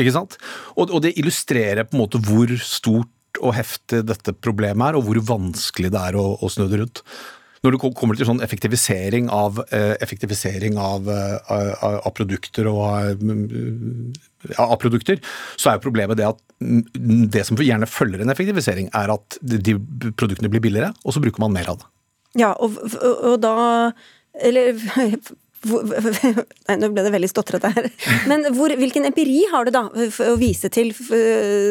Ikke 0.00 0.14
sant? 0.16 0.38
Og, 0.74 0.88
og 0.88 1.04
det 1.04 1.14
illustrerer 1.20 1.86
på 1.86 1.94
en 1.94 2.02
måte 2.02 2.20
hvor 2.24 2.50
stort 2.64 3.40
og 3.40 3.54
heftig 3.54 4.02
dette 4.08 4.34
problemet 4.34 4.90
er, 4.90 4.98
og 4.98 5.06
hvor 5.06 5.20
vanskelig 5.36 5.92
det 5.94 6.00
er 6.10 6.18
å, 6.18 6.32
å 6.40 6.50
snu 6.50 6.66
det 6.66 6.82
rundt 6.82 7.04
når 7.60 7.74
det 7.74 7.80
kommer 7.98 8.16
til 8.16 8.28
sånn 8.28 8.40
effektivisering 8.44 9.28
av, 9.34 9.60
eh, 9.68 9.92
effektivisering 10.00 10.78
av, 10.80 11.08
eh, 11.12 11.36
av, 11.52 12.00
av 12.06 12.14
produkter 12.16 12.68
og 12.70 12.80
av 14.56 14.76
produkter, 14.80 15.20
så 15.60 15.70
er 15.70 15.76
jo 15.76 15.84
problemet 15.84 16.16
det 16.16 16.28
at 16.30 16.40
det 16.60 17.44
som 17.44 17.60
gjerne 17.60 17.88
følger 17.88 18.24
en 18.24 18.32
effektivisering, 18.32 18.88
er 18.96 19.12
at 19.12 19.38
de 19.42 19.76
produktene 20.16 20.48
blir 20.52 20.64
billigere, 20.64 20.94
og 21.04 21.12
så 21.12 21.20
bruker 21.20 21.44
man 21.44 21.52
mer 21.52 21.68
av 21.68 21.82
det. 21.82 21.90
Ja, 22.40 22.54
og, 22.62 22.78
og 23.02 23.40
da 23.42 23.92
Eller 24.40 24.78
hvor, 25.68 25.84
nei, 26.68 26.76
nå 26.80 26.88
ble 26.94 27.04
det 27.04 27.12
veldig 27.12 27.28
stotrete 27.28 27.70
her. 27.74 27.88
Men 28.30 28.46
hvor, 28.56 28.72
hvilken 28.80 29.04
empiri 29.08 29.42
har 29.52 29.68
du 29.68 29.74
da 29.74 29.82
å 29.90 30.36
vise 30.40 30.70
til 30.72 30.92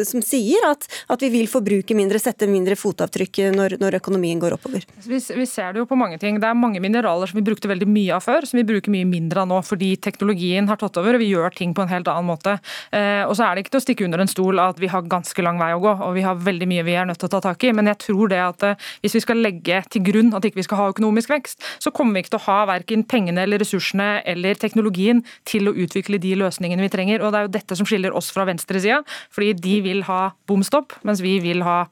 som 0.06 0.22
sier 0.24 0.62
at, 0.68 0.86
at, 1.10 1.20
vi 1.20 1.30
vil 1.32 1.48
forbruke 1.50 1.96
mindre, 1.98 2.20
sette 2.22 2.46
mindre 2.50 2.76
fotavtrykk 2.78 3.40
når, 3.56 3.76
når 3.82 3.98
økonomien 3.98 4.38
går 4.42 4.54
oppover? 4.56 4.86
Vi, 5.02 5.18
vi, 5.18 5.46
ser 5.48 5.74
det 5.74 5.82
jo 5.82 5.88
på 5.90 5.98
mange 5.98 6.20
ting. 6.22 6.38
Det 6.40 6.46
er 6.46 6.58
mange 6.58 6.82
mineraler 6.82 7.30
som 7.30 7.40
vi 7.40 7.44
brukte 7.46 7.70
veldig 7.70 7.88
mye 7.90 8.14
av 8.16 8.24
før, 8.24 8.46
som 8.46 8.60
vi 8.60 8.66
bruker 8.68 8.94
mye 8.94 9.08
mindre 9.08 9.42
av 9.42 9.50
nå 9.50 9.58
fordi 9.66 9.92
teknologien 10.02 10.70
har 10.70 10.78
tatt 10.80 11.00
over 11.00 11.18
og 11.18 11.24
vi 11.24 11.32
gjør 11.32 11.54
ting 11.58 11.74
på 11.74 11.84
en 11.84 11.90
helt 11.90 12.10
annen 12.10 12.30
måte. 12.30 12.56
Eh, 12.94 13.24
og 13.26 13.34
så 13.38 13.48
er 13.48 13.56
det 13.56 13.66
ikke 13.66 13.74
til 13.74 13.82
å 13.82 13.86
stikke 13.88 14.06
under 14.06 14.22
en 14.22 14.30
stol 14.30 14.62
at 14.62 14.78
vi 14.80 14.90
har 14.92 15.10
ganske 15.10 15.44
lang 15.44 15.58
vei 15.60 15.72
å 15.74 15.82
gå 15.82 15.96
og 16.06 16.14
vi 16.16 16.24
har 16.26 16.38
veldig 16.38 16.70
mye 16.70 16.86
vi 16.86 16.96
er 16.98 17.10
nødt 17.10 17.20
til 17.22 17.30
å 17.30 17.34
ta 17.34 17.42
tak 17.50 17.66
i. 17.66 17.74
Men 17.74 17.90
jeg 17.90 18.02
tror 18.06 18.30
det 18.30 18.40
at 18.44 18.68
eh, 18.70 18.88
hvis 19.02 19.18
vi 19.18 19.24
skal 19.26 19.42
legge 19.42 19.82
til 19.90 20.06
grunn 20.06 20.30
at 20.38 20.46
ikke 20.46 20.62
vi 20.62 20.68
skal 20.68 20.84
ha 20.84 20.88
økonomisk 20.94 21.34
vekst, 21.34 21.66
så 21.82 21.92
kommer 21.94 22.16
vi 22.16 22.24
ikke 22.24 22.36
til 22.36 22.42
å 22.42 22.46
ha 22.46 22.60
verken 22.70 23.06
pengene 23.10 23.42
eller 23.44 23.62
ressursene 23.64 23.79
ressursene 23.80 24.22
eller 24.28 24.58
teknologien 24.60 25.24
til 25.48 25.68
å 25.68 25.74
utvikle 25.74 26.20
de 26.20 26.36
løsningene 26.36 26.82
vi 26.82 26.92
trenger. 26.92 27.22
Og 27.22 27.32
Det 27.32 27.38
er 27.38 27.46
jo 27.46 27.56
dette 27.58 27.76
som 27.76 27.86
skiller 27.86 28.14
oss 28.14 28.30
fra 28.30 28.44
venstresida, 28.44 29.02
fordi 29.30 29.54
de 29.54 29.80
vil 29.82 30.02
ha 30.04 30.32
bomstopp, 30.46 30.92
mens 31.02 31.20
vi 31.20 31.40
vil 31.40 31.62
ha 31.62 31.88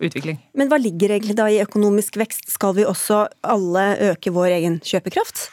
utvikling. 0.00 0.38
Men 0.54 0.68
hva 0.68 0.78
ligger 0.78 1.10
egentlig 1.10 1.36
da 1.36 1.48
i 1.50 1.62
økonomisk 1.62 2.18
vekst? 2.18 2.48
Skal 2.50 2.74
vi 2.76 2.86
også 2.86 3.28
alle 3.42 3.96
øke 4.12 4.30
vår 4.30 4.54
egen 4.58 4.80
kjøpekraft? 4.80 5.48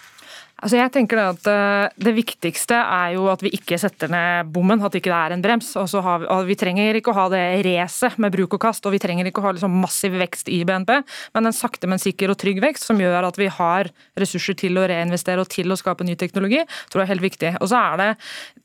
Altså 0.64 0.78
jeg 0.78 0.92
tenker 0.96 1.20
at 1.20 1.48
eh, 1.52 1.90
Det 2.00 2.14
viktigste 2.16 2.78
er 2.80 3.16
jo 3.18 3.26
at 3.28 3.42
vi 3.44 3.52
ikke 3.58 3.76
setter 3.80 4.12
ned 4.12 4.52
bommen, 4.56 4.80
at 4.80 4.94
ikke 4.96 5.12
det 5.12 5.18
er 5.18 5.36
en 5.36 5.44
brems. 5.44 5.74
Vi, 5.76 6.28
vi, 6.48 6.56
trenger 6.60 7.00
ikke 7.00 7.12
å 7.12 7.18
ha 7.18 7.26
det 7.34 7.42
racet 7.68 8.16
med 8.24 8.32
bruk 8.32 8.56
og 8.56 8.62
kast, 8.64 8.86
og 8.88 8.96
vi 8.96 9.02
trenger 9.04 9.28
ikke 9.28 9.44
å 9.44 9.50
ha 9.50 9.54
liksom 9.58 9.76
massiv 9.84 10.16
vekst 10.22 10.48
i 10.54 10.62
BNP, 10.68 10.94
men 11.36 11.50
en 11.50 11.56
sakte, 11.56 11.90
men 11.92 12.00
sikker 12.00 12.32
og 12.32 12.40
trygg 12.40 12.62
vekst 12.64 12.88
som 12.88 13.00
gjør 13.02 13.28
at 13.28 13.40
vi 13.40 13.50
har 13.52 13.90
ressurser 14.20 14.56
til 14.60 14.80
å 14.80 14.86
reinvestere 14.88 15.44
og 15.44 15.52
til 15.52 15.74
å 15.74 15.78
skape 15.80 16.08
ny 16.08 16.16
teknologi, 16.20 16.62
tror 16.90 17.04
jeg 17.04 17.10
er 17.10 17.14
helt 17.14 17.26
viktig. 17.26 17.52
Og 17.60 17.72
så 17.72 17.82
er 17.82 18.00
Det 18.06 18.10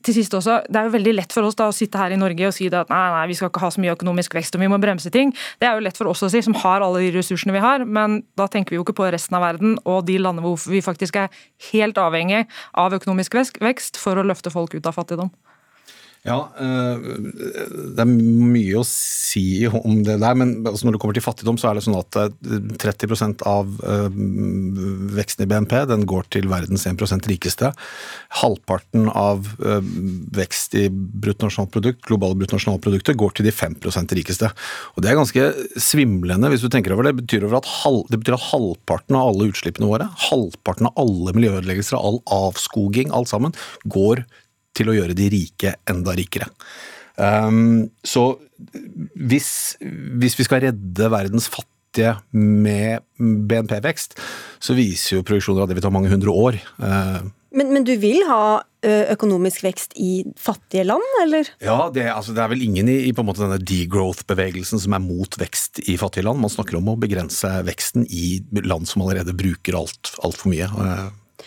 til 0.05 0.15
sist 0.17 0.33
også, 0.33 0.61
det 0.71 0.79
er 0.79 0.87
jo 0.87 0.95
veldig 0.95 1.13
lett 1.13 1.33
for 1.35 1.45
oss 1.45 1.57
da 1.59 1.67
å 1.69 1.75
sitte 1.75 1.99
her 1.99 2.15
i 2.15 2.19
Norge 2.19 2.47
og 2.47 2.55
si 2.55 2.67
at 2.71 2.89
nei, 2.89 3.03
nei, 3.15 3.27
vi 3.29 3.37
skal 3.37 3.51
ikke 3.51 3.61
ha 3.61 3.69
så 3.71 3.83
mye 3.83 3.93
økonomisk 3.93 4.33
vekst 4.35 4.55
og 4.57 4.63
vi 4.63 4.71
må 4.71 4.79
bremse 4.81 5.11
ting. 5.13 5.33
Det 5.61 5.67
er 5.69 5.77
jo 5.77 5.85
lett 5.85 5.99
for 5.99 6.09
oss 6.09 6.23
å 6.25 6.31
si, 6.31 6.41
som 6.41 6.55
har 6.63 6.81
alle 6.81 7.03
de 7.03 7.11
ressursene 7.19 7.53
vi 7.53 7.61
har, 7.61 7.85
men 7.85 8.21
da 8.39 8.47
tenker 8.49 8.73
vi 8.73 8.79
jo 8.79 8.85
ikke 8.87 8.97
på 8.97 9.11
resten 9.13 9.37
av 9.37 9.45
verden 9.45 9.77
og 9.83 10.05
de 10.07 10.17
landene 10.21 10.47
hvor 10.47 10.57
vi 10.71 10.81
faktisk 10.83 11.19
er 11.21 11.29
helt 11.69 11.80
helt 11.81 11.99
avhengig 12.01 12.45
av 12.77 12.95
økonomisk 12.97 13.35
vekst 13.61 13.99
for 13.99 14.17
å 14.17 14.25
løfte 14.27 14.53
folk 14.53 14.77
ut 14.77 14.87
av 14.87 14.95
fattigdom. 14.99 15.33
Ja, 16.21 16.51
eh, 16.61 16.99
det 17.97 18.03
er 18.03 18.09
mye 18.09 18.77
å 18.77 18.85
si 18.85 19.65
om 19.65 20.03
det 20.05 20.19
der, 20.21 20.35
men 20.37 20.51
altså 20.69 20.85
når 20.85 20.93
det 20.93 20.99
kommer 21.01 21.15
til 21.17 21.23
fattigdom, 21.25 21.57
så 21.57 21.71
er 21.71 21.79
det 21.79 21.81
sånn 21.87 21.97
at 21.97 22.13
30 22.83 23.07
eh, 23.15 23.31
av 23.49 23.71
eh, 23.89 24.19
veksten 25.17 25.47
i 25.47 25.49
BNP 25.49 25.73
den 25.89 26.05
går 26.09 26.29
til 26.35 26.45
verdens 26.51 26.85
1% 26.85 27.25
rikeste. 27.31 27.71
Halvparten 28.37 29.07
av 29.09 29.49
vekst 30.37 30.77
i 30.77 30.83
bruttonasjonalprodukt, 30.93 32.03
globale 32.05 32.37
bruttonasjonalprodukter, 32.43 33.17
går 33.17 33.33
til 33.39 33.49
de 33.49 33.55
5% 33.55 34.13
rikeste. 34.19 34.51
Og 34.93 35.01
Det 35.01 35.09
er 35.09 35.17
ganske 35.17 35.47
svimlende 35.81 36.53
hvis 36.53 36.61
du 36.61 36.69
tenker 36.69 36.93
over 36.93 37.09
det. 37.09 37.15
Det 37.15 37.23
betyr, 37.25 37.47
at, 37.57 37.71
halv, 37.81 38.05
det 38.13 38.21
betyr 38.21 38.37
at 38.37 38.45
halvparten 38.51 39.17
av 39.17 39.31
alle 39.31 39.49
utslippene 39.49 39.89
våre, 39.89 40.05
halvparten 40.29 40.91
av 40.91 41.01
alle 41.01 41.33
miljøødeleggelser, 41.39 41.97
all 41.97 42.21
avskoging, 42.29 43.09
alt 43.09 43.33
sammen, 43.33 43.57
går 43.89 44.21
til 44.77 44.91
å 44.91 44.95
gjøre 44.97 45.17
de 45.17 45.27
rike 45.33 45.75
enda 45.89 46.15
rikere. 46.17 46.49
Um, 47.21 47.89
så 48.03 48.31
hvis, 49.15 49.51
hvis, 49.81 50.37
vi 50.39 50.47
skal 50.47 50.63
redde 50.67 51.11
verdens 51.11 51.49
fattige 51.51 52.15
med 52.31 53.03
BNP-vekst, 53.19 54.17
så 54.63 54.77
viser 54.77 55.17
jo 55.17 55.27
produksjoner 55.27 55.65
at 55.65 55.71
det 55.71 55.77
vil 55.79 55.85
ta 55.85 55.93
mange 55.93 56.11
hundre 56.11 56.33
år. 56.33 56.57
Uh, 56.79 57.29
men, 57.51 57.73
men, 57.75 57.83
du 57.83 57.97
vil 57.99 58.23
ha 58.29 58.61
økonomisk 58.81 59.61
vekst 59.61 59.91
i 59.99 60.23
fattige 60.39 60.85
land, 60.87 61.03
eller? 61.21 61.49
Ja, 61.61 61.89
det, 61.93 62.07
altså, 62.09 62.33
det 62.33 62.41
er 62.41 62.49
vel 62.49 62.63
ingen 62.65 62.87
i, 62.89 62.95
i 63.09 63.11
denne 63.13 63.59
degrowth-bevegelsen 63.59 64.81
som 64.81 64.95
er 64.95 65.03
mot 65.03 65.35
vekst 65.37 65.83
i 65.83 65.99
fattige 66.01 66.25
land. 66.25 66.41
Man 66.41 66.53
snakker 66.53 66.79
om 66.79 66.89
å 66.89 66.95
begrense 66.97 67.51
veksten 67.67 68.07
i 68.07 68.39
land 68.63 68.89
som 68.89 69.03
allerede 69.03 69.35
bruker 69.37 69.77
altfor 69.77 70.23
alt 70.25 70.47
mye. 70.49 70.71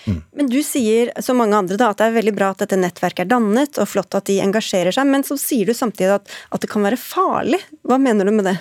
Men 0.07 0.49
du 0.53 0.59
sier, 0.67 1.13
som 1.25 1.39
mange 1.41 1.57
andre, 1.57 1.79
da, 1.81 1.91
at 1.93 2.01
det 2.01 2.09
er 2.11 2.17
veldig 2.19 2.35
bra 2.37 2.53
at 2.53 2.65
dette 2.65 2.79
nettverket 2.81 3.25
er 3.25 3.33
dannet, 3.33 3.81
og 3.81 3.89
flott 3.89 4.17
at 4.19 4.29
de 4.29 4.41
engasjerer 4.45 4.95
seg, 4.95 5.09
men 5.09 5.25
så 5.27 5.39
sier 5.41 5.71
du 5.71 5.77
samtidig 5.77 6.19
at, 6.19 6.33
at 6.53 6.65
det 6.65 6.71
kan 6.73 6.85
være 6.85 7.01
farlig. 7.01 7.63
Hva 7.87 8.01
mener 8.01 8.29
du 8.29 8.35
med 8.37 8.51
det? 8.51 8.59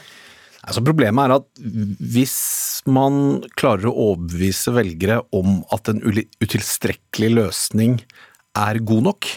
Altså 0.63 0.84
Problemet 0.86 1.25
er 1.25 1.36
at 1.41 1.47
hvis 2.13 2.38
man 2.88 3.43
klarer 3.60 3.89
å 3.89 3.95
overbevise 4.13 4.71
velgere 4.75 5.19
om 5.36 5.60
at 5.75 5.91
en 5.91 5.99
utilstrekkelig 6.08 7.34
løsning 7.36 7.97
er 8.60 8.79
god 8.86 9.10
nok, 9.10 9.27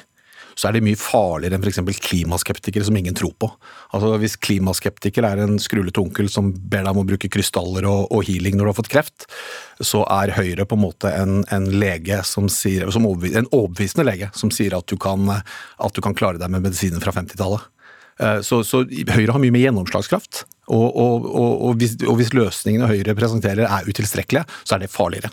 så 0.57 0.69
er 0.69 0.77
de 0.77 0.85
mye 0.87 0.99
farligere 0.99 1.59
enn 1.59 1.65
f.eks. 1.65 2.01
klimaskeptikere 2.07 2.87
som 2.89 2.97
ingen 2.97 3.17
tror 3.17 3.35
på. 3.37 3.51
Altså 3.97 4.15
Hvis 4.23 4.39
klimaskeptiker 4.41 5.27
er 5.29 5.43
en 5.45 5.59
skrullete 5.61 6.01
onkel 6.01 6.31
som 6.33 6.49
ber 6.57 6.87
deg 6.87 6.93
om 6.95 7.03
å 7.03 7.07
bruke 7.11 7.31
krystaller 7.33 7.85
og, 7.91 8.09
og, 8.09 8.25
healing 8.25 8.57
når 8.57 8.65
du 8.65 8.73
har 8.73 8.79
fått 8.81 8.93
kreft, 8.95 9.29
så 9.85 10.03
er 10.17 10.33
Høyre 10.39 10.65
på 10.69 10.79
en 10.79 10.85
måte 10.87 11.13
en, 11.13 11.43
en 11.53 11.69
lege 11.77 12.23
som 12.25 12.49
sier, 12.53 12.89
som 12.95 13.05
overbevis, 13.09 13.37
en 13.37 13.51
overbevisende 13.53 14.09
lege 14.09 14.33
som 14.37 14.53
sier 14.55 14.79
at 14.79 14.89
du 14.89 14.97
kan, 15.01 15.29
at 15.29 15.97
du 15.97 16.03
kan 16.05 16.17
klare 16.17 16.41
deg 16.41 16.53
med 16.53 16.65
medisiner 16.65 17.05
fra 17.05 17.13
50-tallet. 17.17 17.69
Eh, 18.17 18.41
så, 18.41 18.63
så, 18.65 18.87
Høyre 18.89 19.37
har 19.37 19.43
mye 19.43 19.55
mer 19.55 19.69
gjennomslagskraft. 19.69 20.47
Og, 20.73 20.87
og, 20.99 21.27
og, 21.37 21.73
hvis, 21.79 21.99
og 22.09 22.17
hvis 22.19 22.33
løsningene 22.35 22.89
Høyre 22.91 23.15
presenterer 23.19 23.69
er 23.69 23.91
utilstrekkelige, 23.91 24.49
så 24.65 24.77
er 24.77 24.87
det 24.87 24.95
farligere. 24.95 25.31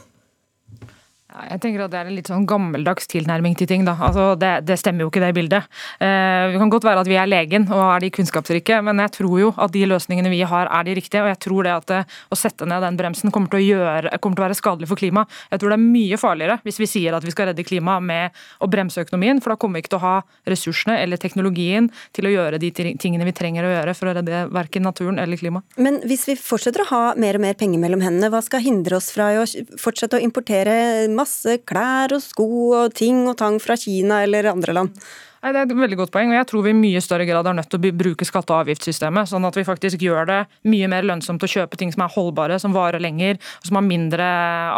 Jeg 1.33 1.61
tenker 1.63 1.85
at 1.85 1.93
Det 1.93 1.99
er 1.99 2.09
en 2.09 2.17
litt 2.17 2.29
sånn 2.29 2.45
gammeldags 2.49 3.07
tilnærming 3.09 3.55
til 3.57 3.69
ting. 3.69 3.85
da. 3.85 3.95
Altså, 3.97 4.33
det, 4.39 4.51
det, 4.67 4.77
stemmer 4.79 5.05
jo 5.05 5.09
ikke, 5.09 5.21
det 5.23 5.33
bildet. 5.33 5.69
Eh, 5.97 6.53
det 6.53 6.59
kan 6.61 6.71
godt 6.71 6.85
være 6.85 7.03
at 7.03 7.09
vi 7.09 7.17
er 7.17 7.29
legen 7.29 7.65
og 7.73 7.81
er 7.87 8.03
de 8.03 8.11
kunnskapsrike, 8.13 8.79
men 8.85 9.01
jeg 9.01 9.13
tror 9.17 9.39
jo 9.41 9.49
at 9.57 9.73
de 9.73 9.85
løsningene 9.89 10.29
vi 10.29 10.43
har 10.45 10.69
er 10.69 10.87
de 10.87 10.95
riktige. 10.99 11.23
Og 11.25 11.31
jeg 11.31 11.39
tror 11.47 11.67
det 11.67 11.73
at 11.73 11.93
eh, 11.95 12.19
å 12.29 12.37
sette 12.37 12.67
ned 12.69 12.85
den 12.85 12.99
bremsen 12.99 13.33
kommer 13.33 13.49
til, 13.53 13.63
å 13.63 13.79
gjøre, 13.81 14.13
kommer 14.21 14.37
til 14.37 14.45
å 14.45 14.47
være 14.47 14.59
skadelig 14.59 14.89
for 14.91 15.01
klimaet. 15.01 15.33
Jeg 15.51 15.63
tror 15.63 15.73
det 15.73 15.79
er 15.79 15.85
mye 15.85 16.19
farligere 16.21 16.59
hvis 16.67 16.79
vi 16.83 16.89
sier 16.89 17.17
at 17.17 17.25
vi 17.25 17.33
skal 17.33 17.49
redde 17.49 17.65
klimaet 17.65 18.05
med 18.05 18.43
å 18.61 18.69
bremse 18.69 19.01
økonomien, 19.01 19.41
for 19.41 19.53
da 19.53 19.59
kommer 19.61 19.79
vi 19.79 19.85
ikke 19.85 19.95
til 19.95 20.01
å 20.01 20.05
ha 20.05 20.15
ressursene 20.49 20.99
eller 21.01 21.21
teknologien 21.21 21.89
til 22.13 22.29
å 22.29 22.33
gjøre 22.33 22.61
de 22.61 22.71
tingene 22.73 23.27
vi 23.27 23.35
trenger 23.35 23.65
å 23.65 23.73
gjøre 23.73 23.97
for 23.97 24.11
å 24.11 24.15
redde 24.19 24.45
verken 24.53 24.85
naturen 24.85 25.17
eller 25.21 25.39
klimaet. 25.39 25.65
Men 25.81 26.01
hvis 26.05 26.27
vi 26.29 26.37
fortsetter 26.39 26.85
å 26.85 26.89
ha 26.91 27.03
mer 27.19 27.39
og 27.39 27.45
mer 27.47 27.57
penger 27.57 27.81
mellom 27.81 28.03
hendene, 28.05 28.29
hva 28.33 28.43
skal 28.45 28.63
hindre 28.63 28.99
oss 28.99 29.09
fra 29.15 29.31
å 29.41 29.47
fortsette 29.81 30.19
å 30.19 30.23
importere 30.23 31.07
masse 31.09 31.22
masse 31.23 31.59
klær 31.67 32.13
og 32.15 32.23
sko 32.23 32.49
og 32.83 32.97
ting 32.97 33.25
og 33.27 33.37
tang 33.39 33.59
fra 33.63 33.79
Kina 33.79 34.23
eller 34.27 34.51
andre 34.53 34.81
land? 34.81 35.05
Nei, 35.43 35.51
Det 35.51 35.59
er 35.59 35.65
et 35.67 35.75
veldig 35.75 35.97
godt 35.99 36.11
poeng, 36.13 36.29
og 36.31 36.37
jeg 36.37 36.47
tror 36.47 36.63
vi 36.63 36.71
i 36.71 36.77
mye 36.77 36.99
større 37.03 37.25
grad 37.27 37.47
er 37.49 37.55
nødt 37.57 37.67
til 37.67 37.81
å 37.81 37.91
bruke 37.99 38.23
skatte- 38.23 38.53
og 38.55 38.63
avgiftssystemet, 38.63 39.27
sånn 39.27 39.43
at 39.43 39.57
vi 39.59 39.65
faktisk 39.67 39.99
gjør 39.99 40.29
det 40.29 40.37
mye 40.71 40.87
mer 40.87 41.03
lønnsomt 41.03 41.43
å 41.43 41.49
kjøpe 41.51 41.75
ting 41.75 41.91
som 41.91 42.05
er 42.05 42.13
holdbare, 42.13 42.59
som 42.63 42.71
varer 42.71 43.03
lenger, 43.03 43.35
og 43.59 43.67
som 43.67 43.75
har 43.75 43.83
mindre 43.83 44.23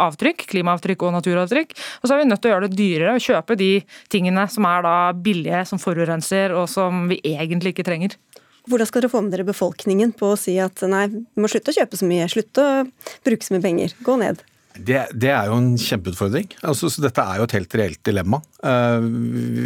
avtrykk, 0.02 0.42
klimaavtrykk 0.50 1.04
og 1.06 1.14
naturavtrykk. 1.20 1.76
Og 2.02 2.08
så 2.08 2.16
er 2.16 2.18
vi 2.18 2.26
nødt 2.32 2.42
til 2.42 2.50
å 2.50 2.54
gjøre 2.56 2.66
det 2.66 2.80
dyrere 2.80 3.14
å 3.14 3.22
kjøpe 3.22 3.58
de 3.62 3.70
tingene 4.10 4.48
som 4.50 4.66
er 4.66 4.82
da 4.82 4.96
billige, 5.14 5.62
som 5.70 5.78
forurenser, 5.78 6.50
og 6.58 6.66
som 6.72 7.06
vi 7.14 7.20
egentlig 7.22 7.76
ikke 7.76 7.86
trenger. 7.86 8.18
Hvordan 8.66 8.90
skal 8.90 9.04
dere 9.04 9.12
få 9.12 9.22
med 9.22 9.36
dere 9.36 9.46
befolkningen 9.46 10.16
på 10.18 10.32
å 10.34 10.40
si 10.40 10.58
at 10.58 10.82
nei, 10.90 11.06
vi 11.06 11.22
må 11.38 11.46
slutte 11.46 11.70
å 11.70 11.78
kjøpe 11.78 12.02
så 12.02 12.10
mye, 12.10 12.26
slutte 12.26 12.66
å 12.66 12.84
bruke 13.22 13.46
så 13.46 13.54
mye 13.54 13.62
penger, 13.62 13.94
gå 14.02 14.18
ned? 14.18 14.42
Det, 14.78 14.98
det, 15.14 15.30
er 15.32 15.48
jo 15.48 15.56
en 15.60 15.68
kjempeutfordring. 15.80 16.48
Altså, 16.66 16.90
dette 17.02 17.22
er 17.22 17.40
jo 17.40 17.46
et 17.46 17.54
helt 17.56 17.76
reelt 17.78 18.00
dilemma. 18.06 18.40
Uh, 18.60 19.04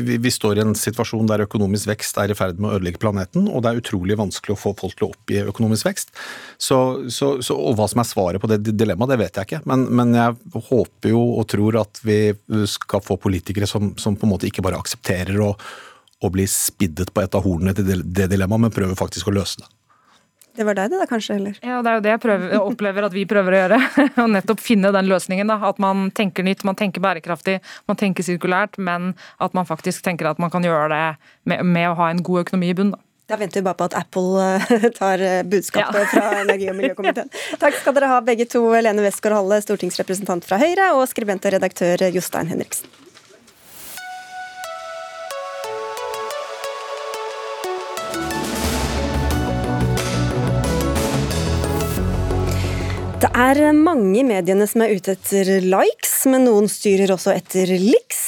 vi, 0.06 0.18
vi, 0.22 0.32
står 0.32 0.60
i 0.60 0.64
en 0.64 0.76
situasjon 0.78 1.28
der 1.30 1.44
økonomisk 1.46 1.90
vekst 1.90 2.20
er 2.22 2.32
i 2.32 2.36
ferd 2.38 2.60
med 2.60 2.70
å 2.70 2.78
ødelegge 2.78 3.02
planeten, 3.02 3.48
og 3.50 3.64
det 3.64 3.72
er 3.72 3.82
utrolig 3.82 4.18
vanskelig 4.20 4.54
å 4.54 4.60
få 4.60 4.74
folk 4.78 4.96
til 4.98 5.08
å 5.08 5.10
oppgi 5.14 5.42
økonomisk 5.50 5.88
vekst. 5.90 6.14
Så, 6.60 6.78
så, 7.10 7.32
så, 7.44 7.56
og 7.56 7.78
hva 7.78 7.88
som 7.90 8.02
er 8.02 8.10
svaret 8.10 8.42
på 8.42 8.50
det 8.50 8.60
dilemmaet, 8.70 9.14
det 9.14 9.20
vet 9.24 9.40
jeg 9.40 9.50
ikke. 9.50 9.62
Men, 9.70 9.86
men, 9.88 10.14
jeg 10.20 10.64
håper 10.70 11.14
jo 11.14 11.24
og 11.40 11.46
tror 11.50 11.80
at 11.82 12.02
vi 12.06 12.20
skal 12.70 13.04
få 13.04 13.18
politikere 13.20 13.68
som, 13.70 13.94
som 14.00 14.18
på 14.18 14.28
en 14.28 14.34
måte 14.34 14.50
ikke 14.50 14.64
bare 14.66 14.80
aksepterer 14.80 15.40
å, 15.44 15.54
å 16.20 16.32
bli 16.32 16.46
spiddet 16.50 17.12
på 17.14 17.24
et 17.24 17.36
av 17.36 17.46
hornene 17.46 17.74
til 17.76 18.04
det 18.04 18.30
dilemmaet, 18.32 18.66
men 18.66 18.74
prøver 18.74 18.98
faktisk 18.98 19.30
å 19.30 19.36
løse 19.40 19.62
det. 19.62 19.70
Det 20.60 20.66
var 20.68 20.76
deg 20.76 20.90
det, 20.92 20.98
da, 21.00 21.06
kanskje? 21.08 21.38
eller? 21.40 21.54
Ja, 21.64 21.78
det 21.80 21.88
er 21.88 21.94
jo 21.96 22.02
det 22.04 22.10
jeg, 22.10 22.20
prøver, 22.20 22.50
opplever 22.60 23.06
at 23.06 23.14
vi 23.16 23.22
prøver 23.24 23.54
å 23.56 23.60
gjøre. 23.62 23.78
Å 24.20 24.26
nettopp 24.28 24.60
finne 24.60 24.90
den 24.92 25.08
løsningen. 25.08 25.48
da, 25.48 25.56
At 25.70 25.80
man 25.80 26.10
tenker 26.12 26.44
nytt, 26.44 26.66
man 26.68 26.76
tenker 26.76 27.00
bærekraftig, 27.00 27.62
man 27.88 27.96
tenker 27.96 28.26
sirkulært, 28.26 28.76
men 28.76 29.14
at 29.40 29.56
man 29.56 29.64
faktisk 29.64 30.04
tenker 30.04 30.28
at 30.28 30.42
man 30.42 30.52
kan 30.52 30.66
gjøre 30.66 30.90
det 30.92 31.06
med, 31.48 31.64
med 31.64 31.88
å 31.88 31.96
ha 32.02 32.10
en 32.12 32.20
god 32.26 32.44
økonomi 32.44 32.74
i 32.74 32.76
bunn. 32.76 32.92
da. 32.92 33.00
Da 33.30 33.38
venter 33.40 33.62
vi 33.62 33.64
bare 33.70 33.78
på 33.78 33.88
at 33.88 33.96
Apple 33.96 34.44
eh, 34.44 34.86
tar 35.00 35.24
eh, 35.24 35.40
budskapet 35.48 36.02
ja. 36.02 36.08
fra 36.12 36.42
energi- 36.42 36.68
og 36.68 36.76
miljøkomiteen. 36.76 37.32
Takk 37.62 37.80
skal 37.80 37.96
dere 37.96 38.12
ha 38.12 38.20
begge 38.26 38.44
to, 38.52 38.66
Lene 38.84 39.06
Westgård-Halle, 39.06 39.62
stortingsrepresentant 39.64 40.44
fra 40.44 40.60
Høyre, 40.60 40.92
og 40.98 41.06
skribent 41.08 41.48
og 41.48 41.56
redaktør 41.56 42.04
Jostein 42.12 42.52
Henriksen. 42.52 42.90
Det 53.20 53.28
er 53.36 53.74
mange 53.76 54.14
i 54.16 54.22
mediene 54.24 54.64
som 54.64 54.80
er 54.80 54.94
ute 54.96 55.12
etter 55.12 55.58
likes, 55.60 56.12
men 56.32 56.46
noen 56.46 56.70
styrer 56.72 57.10
også 57.12 57.34
etter 57.34 57.68
liks. 57.76 58.22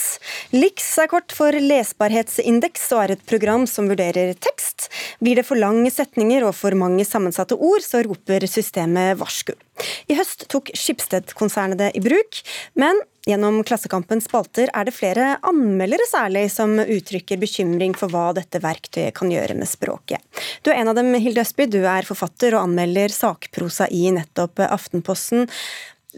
Liks 0.52 0.90
er 1.00 1.08
kort 1.08 1.32
for 1.32 1.56
lesbarhetsindeks 1.56 2.90
og 2.92 3.00
er 3.00 3.14
et 3.14 3.22
program 3.24 3.64
som 3.70 3.88
vurderer 3.88 4.34
tekst. 4.36 4.90
Blir 5.24 5.40
det 5.40 5.46
for 5.48 5.56
lange 5.56 5.88
setninger 5.88 6.44
og 6.44 6.52
for 6.58 6.76
mange 6.76 7.06
sammensatte 7.08 7.56
ord, 7.56 7.80
så 7.80 8.02
roper 8.04 8.44
systemet 8.44 9.16
varsku. 9.22 9.54
I 10.12 10.18
høst 10.18 10.44
tok 10.52 10.68
Skipsted-konsernet 10.76 11.80
det 11.80 11.90
i 11.96 12.04
bruk, 12.04 12.42
men 12.76 13.00
Gjennom 13.22 13.60
Klassekampens 13.62 14.26
spalter 14.26 14.70
er 14.74 14.88
det 14.88 14.96
flere 14.96 15.36
anmeldere 15.46 16.08
særlig 16.10 16.48
som 16.50 16.74
uttrykker 16.82 17.38
bekymring 17.38 17.94
for 17.94 18.10
hva 18.10 18.32
dette 18.34 18.58
verktøyet 18.64 19.14
kan 19.14 19.30
gjøre 19.30 19.54
med 19.54 19.70
språket. 19.70 20.18
Du 20.66 20.72
er 20.72 20.80
en 20.80 20.90
av 20.90 20.98
dem, 20.98 21.12
Hilde 21.14 21.44
Østby. 21.44 21.68
Du 21.70 21.78
er 21.86 22.08
forfatter 22.08 22.56
og 22.56 22.64
anmelder 22.66 23.14
sakprosa 23.14 23.86
i 23.94 24.08
nettopp 24.16 24.64
Aftenposten. 24.66 25.46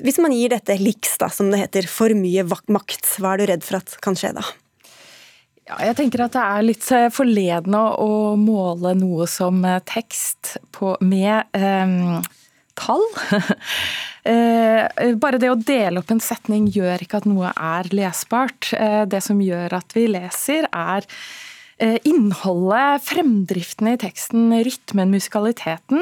Hvis 0.00 0.16
man 0.18 0.32
gir 0.32 0.54
dette 0.54 0.78
liks, 0.80 1.18
da, 1.20 1.28
som 1.28 1.52
det 1.52 1.60
heter, 1.60 1.86
for 1.92 2.14
mye 2.16 2.46
makt, 2.48 3.18
hva 3.20 3.34
er 3.34 3.42
du 3.42 3.50
redd 3.52 3.66
for 3.66 3.82
at 3.82 3.98
kan 4.02 4.16
skje 4.16 4.32
da? 4.38 4.46
Ja, 5.68 5.78
jeg 5.90 5.96
tenker 6.00 6.24
at 6.24 6.34
det 6.34 6.44
er 6.44 6.64
litt 6.64 6.88
eh, 6.92 7.10
forledende 7.12 7.84
å 8.00 8.32
måle 8.36 8.92
noe 8.98 9.28
som 9.30 9.62
eh, 9.64 9.80
tekst 9.88 10.56
på, 10.76 10.96
med 11.04 11.52
eh, 11.56 12.18
tall. 12.78 13.06
Eh, 14.24 15.10
bare 15.20 15.36
det 15.36 15.50
å 15.52 15.58
dele 15.60 16.00
opp 16.00 16.08
en 16.14 16.20
setning 16.24 16.64
gjør 16.72 17.02
ikke 17.04 17.18
at 17.18 17.26
noe 17.28 17.50
er 17.52 17.90
lesbart. 17.92 18.70
Eh, 18.72 19.02
det 19.04 19.20
som 19.20 19.42
gjør 19.44 19.74
at 19.76 19.92
vi 19.92 20.06
leser, 20.08 20.64
er 20.72 21.04
innholdet, 22.08 23.04
fremdriften 23.04 23.90
i 23.90 23.98
teksten, 24.00 24.48
rytmen, 24.64 25.12
musikaliteten. 25.12 26.00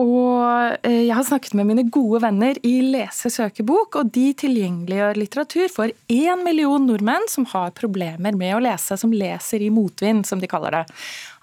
Og 0.00 0.86
jeg 0.88 1.12
har 1.12 1.26
snakket 1.26 1.56
med 1.58 1.68
mine 1.68 1.84
gode 1.92 2.22
venner 2.24 2.56
i 2.64 2.78
Lese-søkebok, 2.86 3.98
og 4.00 4.12
de 4.14 4.30
tilgjengeliggjør 4.40 5.20
litteratur 5.20 5.68
for 5.72 5.92
én 6.08 6.44
million 6.46 6.86
nordmenn 6.88 7.28
som 7.28 7.44
har 7.52 7.74
problemer 7.76 8.36
med 8.38 8.56
å 8.56 8.62
lese, 8.64 8.96
som 8.96 9.12
leser 9.12 9.64
i 9.64 9.72
motvind, 9.74 10.24
som 10.26 10.40
de 10.40 10.48
kaller 10.50 10.78
det. 10.78 10.84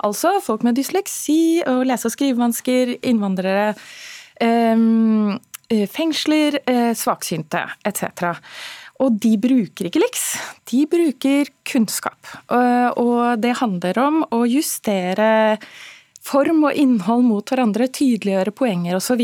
Altså 0.05 0.39
folk 0.43 0.65
med 0.65 0.77
dysleksi 0.79 1.63
og 1.67 1.85
lese- 1.89 2.09
og 2.09 2.15
skrivevansker, 2.15 2.97
innvandrere 3.05 3.73
eh, 4.41 5.87
fengsler, 5.91 6.59
eh, 6.65 6.93
svaksynte 6.97 7.63
etc. 7.85 8.35
Og 9.03 9.17
de 9.19 9.33
bruker 9.41 9.89
ikke 9.89 9.99
liks, 9.99 10.23
de 10.71 10.85
bruker 10.87 11.51
kunnskap. 11.67 12.15
Og 12.47 13.41
det 13.43 13.57
handler 13.59 13.99
om 13.99 14.21
å 14.31 14.45
justere 14.47 15.57
form 16.25 16.63
og 16.65 16.77
innhold 16.79 17.25
mot 17.27 17.51
hverandre, 17.51 17.87
tydeliggjøre 17.91 18.53
poenger 18.55 18.97
osv. 18.97 19.21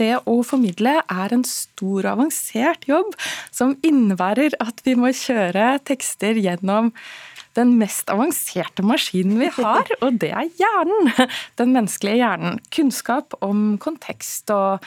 Det 0.00 0.12
å 0.24 0.40
formidle 0.46 0.96
er 1.04 1.34
en 1.36 1.46
stor 1.46 2.00
og 2.02 2.12
avansert 2.16 2.88
jobb 2.90 3.14
som 3.54 3.76
innebærer 3.86 4.56
at 4.62 4.82
vi 4.86 4.96
må 4.98 5.12
kjøre 5.14 5.76
tekster 5.86 6.40
gjennom 6.40 6.90
den 7.58 7.74
mest 7.80 8.10
avanserte 8.12 8.82
maskinen 8.86 9.40
vi 9.40 9.48
har, 9.56 9.88
og 10.04 10.20
det 10.22 10.30
er 10.34 10.50
hjernen. 10.58 11.10
Den 11.58 11.74
menneskelige 11.74 12.22
hjernen. 12.22 12.60
Kunnskap 12.74 13.34
om 13.44 13.74
kontekst 13.82 14.50
og 14.54 14.86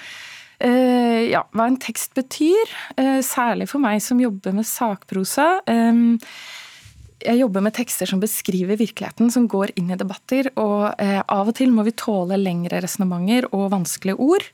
ja, 0.63 1.43
hva 1.51 1.67
en 1.67 1.79
tekst 1.81 2.13
betyr. 2.17 2.73
Uh, 2.97 3.19
særlig 3.25 3.69
for 3.71 3.83
meg 3.83 4.01
som 4.03 4.21
jobber 4.21 4.55
med 4.55 4.67
sakprosa. 4.67 5.57
Um, 5.67 6.19
jeg 7.23 7.39
jobber 7.39 7.63
med 7.63 7.75
tekster 7.75 8.09
som 8.09 8.19
beskriver 8.19 8.79
virkeligheten, 8.79 9.31
som 9.31 9.47
går 9.47 9.75
inn 9.79 9.93
i 9.93 9.99
debatter. 9.99 10.49
Og 10.59 10.89
av 10.91 11.47
og 11.47 11.55
til 11.55 11.71
må 11.71 11.85
vi 11.87 11.93
tåle 11.95 12.35
lengre 12.35 12.81
resonnementer 12.83 13.47
og 13.55 13.69
vanskelige 13.71 14.19
ord. 14.19 14.49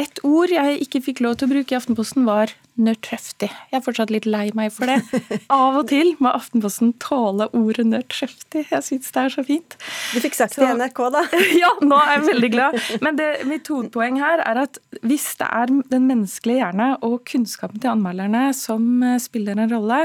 Et 0.00 0.20
ord 0.26 0.50
jeg 0.50 0.78
ikke 0.82 1.00
fikk 1.04 1.20
lov 1.22 1.36
til 1.38 1.46
å 1.46 1.52
bruke 1.52 1.70
i 1.70 1.76
Aftenposten, 1.78 2.24
var 2.26 2.50
nørtrøftig. 2.74 3.46
Jeg 3.70 3.78
er 3.78 3.82
fortsatt 3.84 4.10
litt 4.10 4.24
lei 4.26 4.48
meg 4.58 4.72
for 4.74 4.90
det. 4.90 4.96
Av 5.54 5.76
og 5.78 5.86
til 5.92 6.10
må 6.18 6.32
Aftenposten 6.34 6.90
tåle 7.02 7.46
ordet 7.54 7.84
nørtrøftig. 7.86 8.64
Jeg 8.72 8.82
syns 8.82 9.12
det 9.14 9.22
er 9.22 9.34
så 9.36 9.44
fint. 9.46 9.76
Du 10.10 10.18
fikk 10.24 10.34
sagt 10.34 10.58
det 10.58 10.66
i 10.66 10.72
NRK, 10.80 10.98
da. 11.14 11.22
ja, 11.62 11.70
nå 11.86 12.00
er 12.00 12.10
jeg 12.16 12.24
veldig 12.32 12.50
glad. 12.56 12.80
Men 13.06 13.20
det, 13.20 13.28
mitt 13.50 13.70
hovedpoeng 13.70 14.18
her 14.22 14.42
er 14.42 14.64
at 14.64 14.82
hvis 15.06 15.28
det 15.38 15.46
er 15.46 15.70
den 15.94 16.10
menneskelige 16.10 16.64
hjerne 16.64 16.90
og 17.06 17.20
kunnskapen 17.30 17.78
til 17.78 17.94
anmelderne 17.94 18.48
som 18.58 18.90
eh, 19.06 19.20
spiller 19.22 19.62
en 19.62 19.70
rolle, 19.76 20.00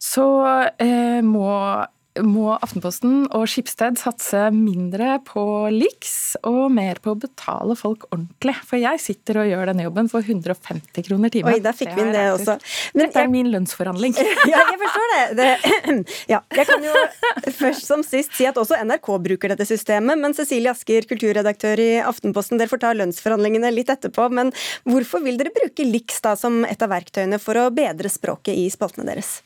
så 0.00 0.26
eh, 0.80 1.20
må 1.24 1.52
må 2.24 2.54
Aftenposten 2.54 3.26
og 3.34 3.46
Skipsted 3.50 3.98
satse 4.00 4.46
mindre 4.54 5.16
på 5.26 5.42
liks 5.72 6.36
og 6.46 6.70
mer 6.74 7.00
på 7.02 7.14
å 7.14 7.18
betale 7.18 7.76
folk 7.78 8.06
ordentlig. 8.10 8.54
For 8.66 8.80
jeg 8.80 9.00
sitter 9.02 9.40
og 9.42 9.48
gjør 9.50 9.70
denne 9.70 9.86
jobben 9.86 10.10
for 10.12 10.24
150 10.24 11.06
kroner 11.06 11.32
timen. 11.32 11.52
Oi, 11.52 11.62
der 11.64 11.76
fikk 11.76 11.92
vi 11.96 12.04
inn 12.04 12.12
det 12.14 12.26
også. 12.34 12.56
Men 12.94 13.06
Dette 13.06 13.24
er 13.24 13.32
min 13.32 13.50
lønnsforhandling. 13.52 14.16
ja, 14.52 14.62
jeg 14.62 14.80
forstår 14.84 15.12
det. 15.14 15.26
det. 15.40 15.50
Ja, 16.32 16.40
jeg 16.56 16.66
kan 16.68 16.82
jo 16.82 16.92
først 17.54 17.86
som 17.86 18.02
sist 18.06 18.34
si 18.36 18.46
at 18.48 18.56
også 18.58 18.78
NRK 18.86 19.10
bruker 19.26 19.52
dette 19.52 19.66
systemet. 19.68 20.18
Men 20.20 20.34
Cecilie 20.36 20.72
Asker, 20.72 21.06
kulturredaktør 21.08 21.80
i 21.82 21.90
Aftenposten, 22.02 22.60
dere 22.60 22.72
får 22.72 22.82
ta 22.82 22.94
lønnsforhandlingene 22.96 23.72
litt 23.74 23.92
etterpå. 23.92 24.28
Men 24.34 24.52
hvorfor 24.88 25.24
vil 25.24 25.38
dere 25.40 25.54
bruke 25.54 25.86
liks 25.86 26.22
da 26.24 26.36
som 26.38 26.64
et 26.68 26.82
av 26.82 26.92
verktøyene 26.92 27.40
for 27.42 27.58
å 27.60 27.68
bedre 27.74 28.10
språket 28.12 28.56
i 28.56 28.68
spaltene 28.72 29.08
deres? 29.12 29.38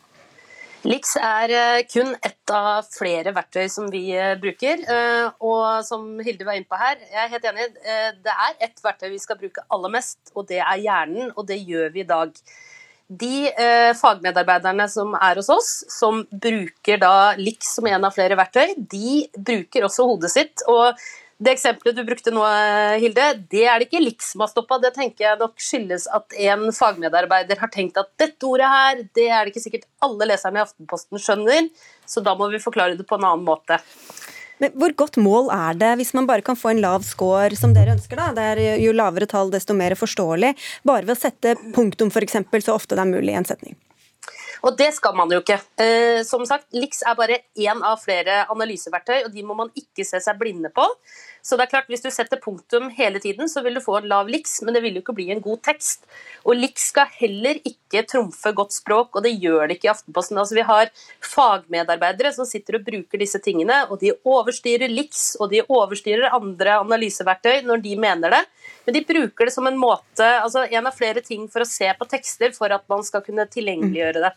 Lix 0.88 1.12
er 1.20 1.52
eh, 1.52 1.82
kun 1.92 2.14
ett 2.24 2.52
av 2.56 2.86
flere 2.88 3.34
verktøy 3.36 3.66
som 3.68 3.90
vi 3.92 4.06
eh, 4.16 4.32
bruker. 4.40 4.80
Eh, 4.80 5.26
og 5.44 5.84
som 5.84 6.06
Hilde 6.24 6.46
var 6.48 6.56
inne 6.56 6.68
på 6.70 6.80
her, 6.80 6.96
jeg 7.04 7.20
er 7.20 7.32
helt 7.34 7.48
enig. 7.50 7.68
Det 8.24 8.32
er 8.46 8.56
ett 8.64 8.80
verktøy 8.84 9.10
vi 9.12 9.20
skal 9.20 9.38
bruke 9.40 9.64
aller 9.68 9.92
mest, 9.92 10.18
og 10.32 10.48
det 10.48 10.62
er 10.62 10.80
hjernen. 10.80 11.32
Og 11.36 11.44
det 11.50 11.60
gjør 11.60 11.92
vi 11.92 12.04
i 12.04 12.08
dag. 12.08 12.32
De 13.10 13.50
fagmedarbeiderne 13.98 14.84
som 14.88 15.16
er 15.18 15.40
hos 15.40 15.48
oss, 15.50 15.70
som 15.90 16.22
bruker 16.30 17.00
da 17.02 17.32
Lix 17.36 17.72
som 17.74 17.88
en 17.90 18.06
av 18.06 18.14
flere 18.14 18.38
verktøy, 18.38 18.76
de 18.78 19.24
bruker 19.34 19.88
også 19.88 20.06
hodet 20.06 20.30
sitt. 20.30 20.62
og 20.70 20.94
det 21.40 21.54
eksempelet 21.54 21.96
du 21.96 22.02
brukte 22.04 22.32
nå, 22.34 22.42
Hilde, 23.00 23.26
det 23.52 23.62
er 23.64 23.80
det 23.80 23.88
ikke 23.88 24.02
LIK 24.02 24.24
som 24.24 24.44
har 24.44 24.50
stoppa. 24.52 24.76
Det 24.82 24.92
tenker 24.96 25.24
jeg 25.24 25.40
nok 25.40 25.62
skyldes 25.62 26.04
at 26.12 26.36
en 26.48 26.66
fagmedarbeider 26.76 27.62
har 27.62 27.72
tenkt 27.72 27.96
at 28.00 28.10
dette 28.20 28.44
ordet 28.48 28.68
her, 28.68 29.00
det 29.16 29.28
er 29.30 29.46
det 29.46 29.54
ikke 29.54 29.64
sikkert 29.64 29.88
alle 30.04 30.28
leserne 30.28 30.60
i 30.60 30.64
Aftenposten 30.66 31.22
skjønner, 31.22 31.70
så 32.04 32.20
da 32.24 32.36
må 32.36 32.50
vi 32.52 32.60
forklare 32.60 32.98
det 32.98 33.08
på 33.08 33.16
en 33.16 33.26
annen 33.30 33.48
måte. 33.48 33.80
Men 34.60 34.74
Hvor 34.76 34.92
godt 34.92 35.16
mål 35.16 35.48
er 35.54 35.78
det 35.80 35.94
hvis 35.96 36.12
man 36.12 36.26
bare 36.28 36.44
kan 36.44 36.58
få 36.60 36.74
en 36.74 36.82
lav 36.84 37.04
score, 37.08 37.56
som 37.56 37.72
dere 37.72 37.96
ønsker? 37.96 38.20
da? 38.20 38.32
Det 38.36 38.48
er 38.52 38.82
Jo 38.84 38.92
lavere 38.92 39.28
tall, 39.30 39.48
desto 39.52 39.72
mer 39.72 39.96
forståelig. 39.96 40.52
Bare 40.84 41.08
ved 41.08 41.16
å 41.16 41.22
sette 41.22 41.56
punktum, 41.72 42.12
f.eks., 42.12 42.42
så 42.66 42.76
ofte 42.76 42.98
det 42.98 43.06
er 43.06 43.14
mulig 43.14 43.32
i 43.32 43.40
en 43.40 43.48
setning. 43.48 43.78
Og 44.66 44.76
det 44.78 44.90
skal 44.96 45.16
man 45.16 45.32
jo 45.32 45.40
ikke. 45.40 45.58
Eh, 45.80 46.20
som 46.26 46.44
sagt, 46.48 46.68
LIX 46.76 47.02
er 47.08 47.18
bare 47.18 47.40
én 47.58 47.82
av 47.86 48.00
flere 48.02 48.44
analyseverktøy, 48.52 49.24
og 49.24 49.32
de 49.34 49.44
må 49.46 49.56
man 49.58 49.72
ikke 49.78 50.04
se 50.06 50.20
seg 50.22 50.40
blinde 50.40 50.72
på. 50.74 50.84
Så 51.42 51.56
det 51.56 51.66
er 51.66 51.72
klart, 51.74 51.88
Hvis 51.90 52.04
du 52.04 52.10
setter 52.12 52.38
punktum 52.40 52.90
hele 52.94 53.18
tiden, 53.18 53.48
så 53.48 53.62
vil 53.64 53.74
du 53.74 53.80
få 53.82 53.98
en 53.98 54.08
lav 54.08 54.28
liks, 54.28 54.60
men 54.62 54.74
det 54.74 54.82
vil 54.84 54.98
jo 54.98 55.02
ikke 55.02 55.16
bli 55.16 55.30
en 55.32 55.40
god 55.42 55.62
tekst. 55.66 56.04
Og 56.44 56.54
liks 56.54 56.90
skal 56.92 57.08
heller 57.16 57.58
ikke 57.66 58.04
trumfe 58.06 58.52
godt 58.54 58.76
språk, 58.76 59.16
og 59.16 59.24
det 59.24 59.32
gjør 59.40 59.66
det 59.66 59.78
ikke 59.78 59.88
i 59.88 59.92
Aftenposten. 59.94 60.38
Altså, 60.38 60.54
vi 60.58 60.66
har 60.68 60.92
fagmedarbeidere 61.24 62.32
som 62.36 62.46
sitter 62.48 62.78
og 62.78 62.86
bruker 62.86 63.20
disse 63.20 63.40
tingene, 63.42 63.82
og 63.88 63.98
de 64.02 64.12
overstyrer 64.24 64.92
liks, 64.92 65.34
og 65.40 65.50
de 65.50 65.64
overstyrer 65.66 66.30
andre 66.36 66.78
analyseverktøy 66.84 67.64
når 67.66 67.84
de 67.88 67.96
mener 68.00 68.36
det. 68.36 68.44
Men 68.86 68.96
de 68.96 69.04
bruker 69.08 69.48
det 69.48 69.54
som 69.54 69.66
en 69.68 69.80
måte, 69.80 70.26
altså 70.26 70.66
en 70.68 70.88
av 70.88 70.96
flere 70.96 71.24
ting 71.24 71.46
for 71.50 71.64
å 71.64 71.68
se 71.68 71.90
på 71.96 72.08
tekster 72.10 72.54
for 72.56 72.72
at 72.74 72.86
man 72.90 73.04
skal 73.06 73.24
kunne 73.26 73.48
tilgjengeliggjøre 73.50 74.24
det. 74.24 74.32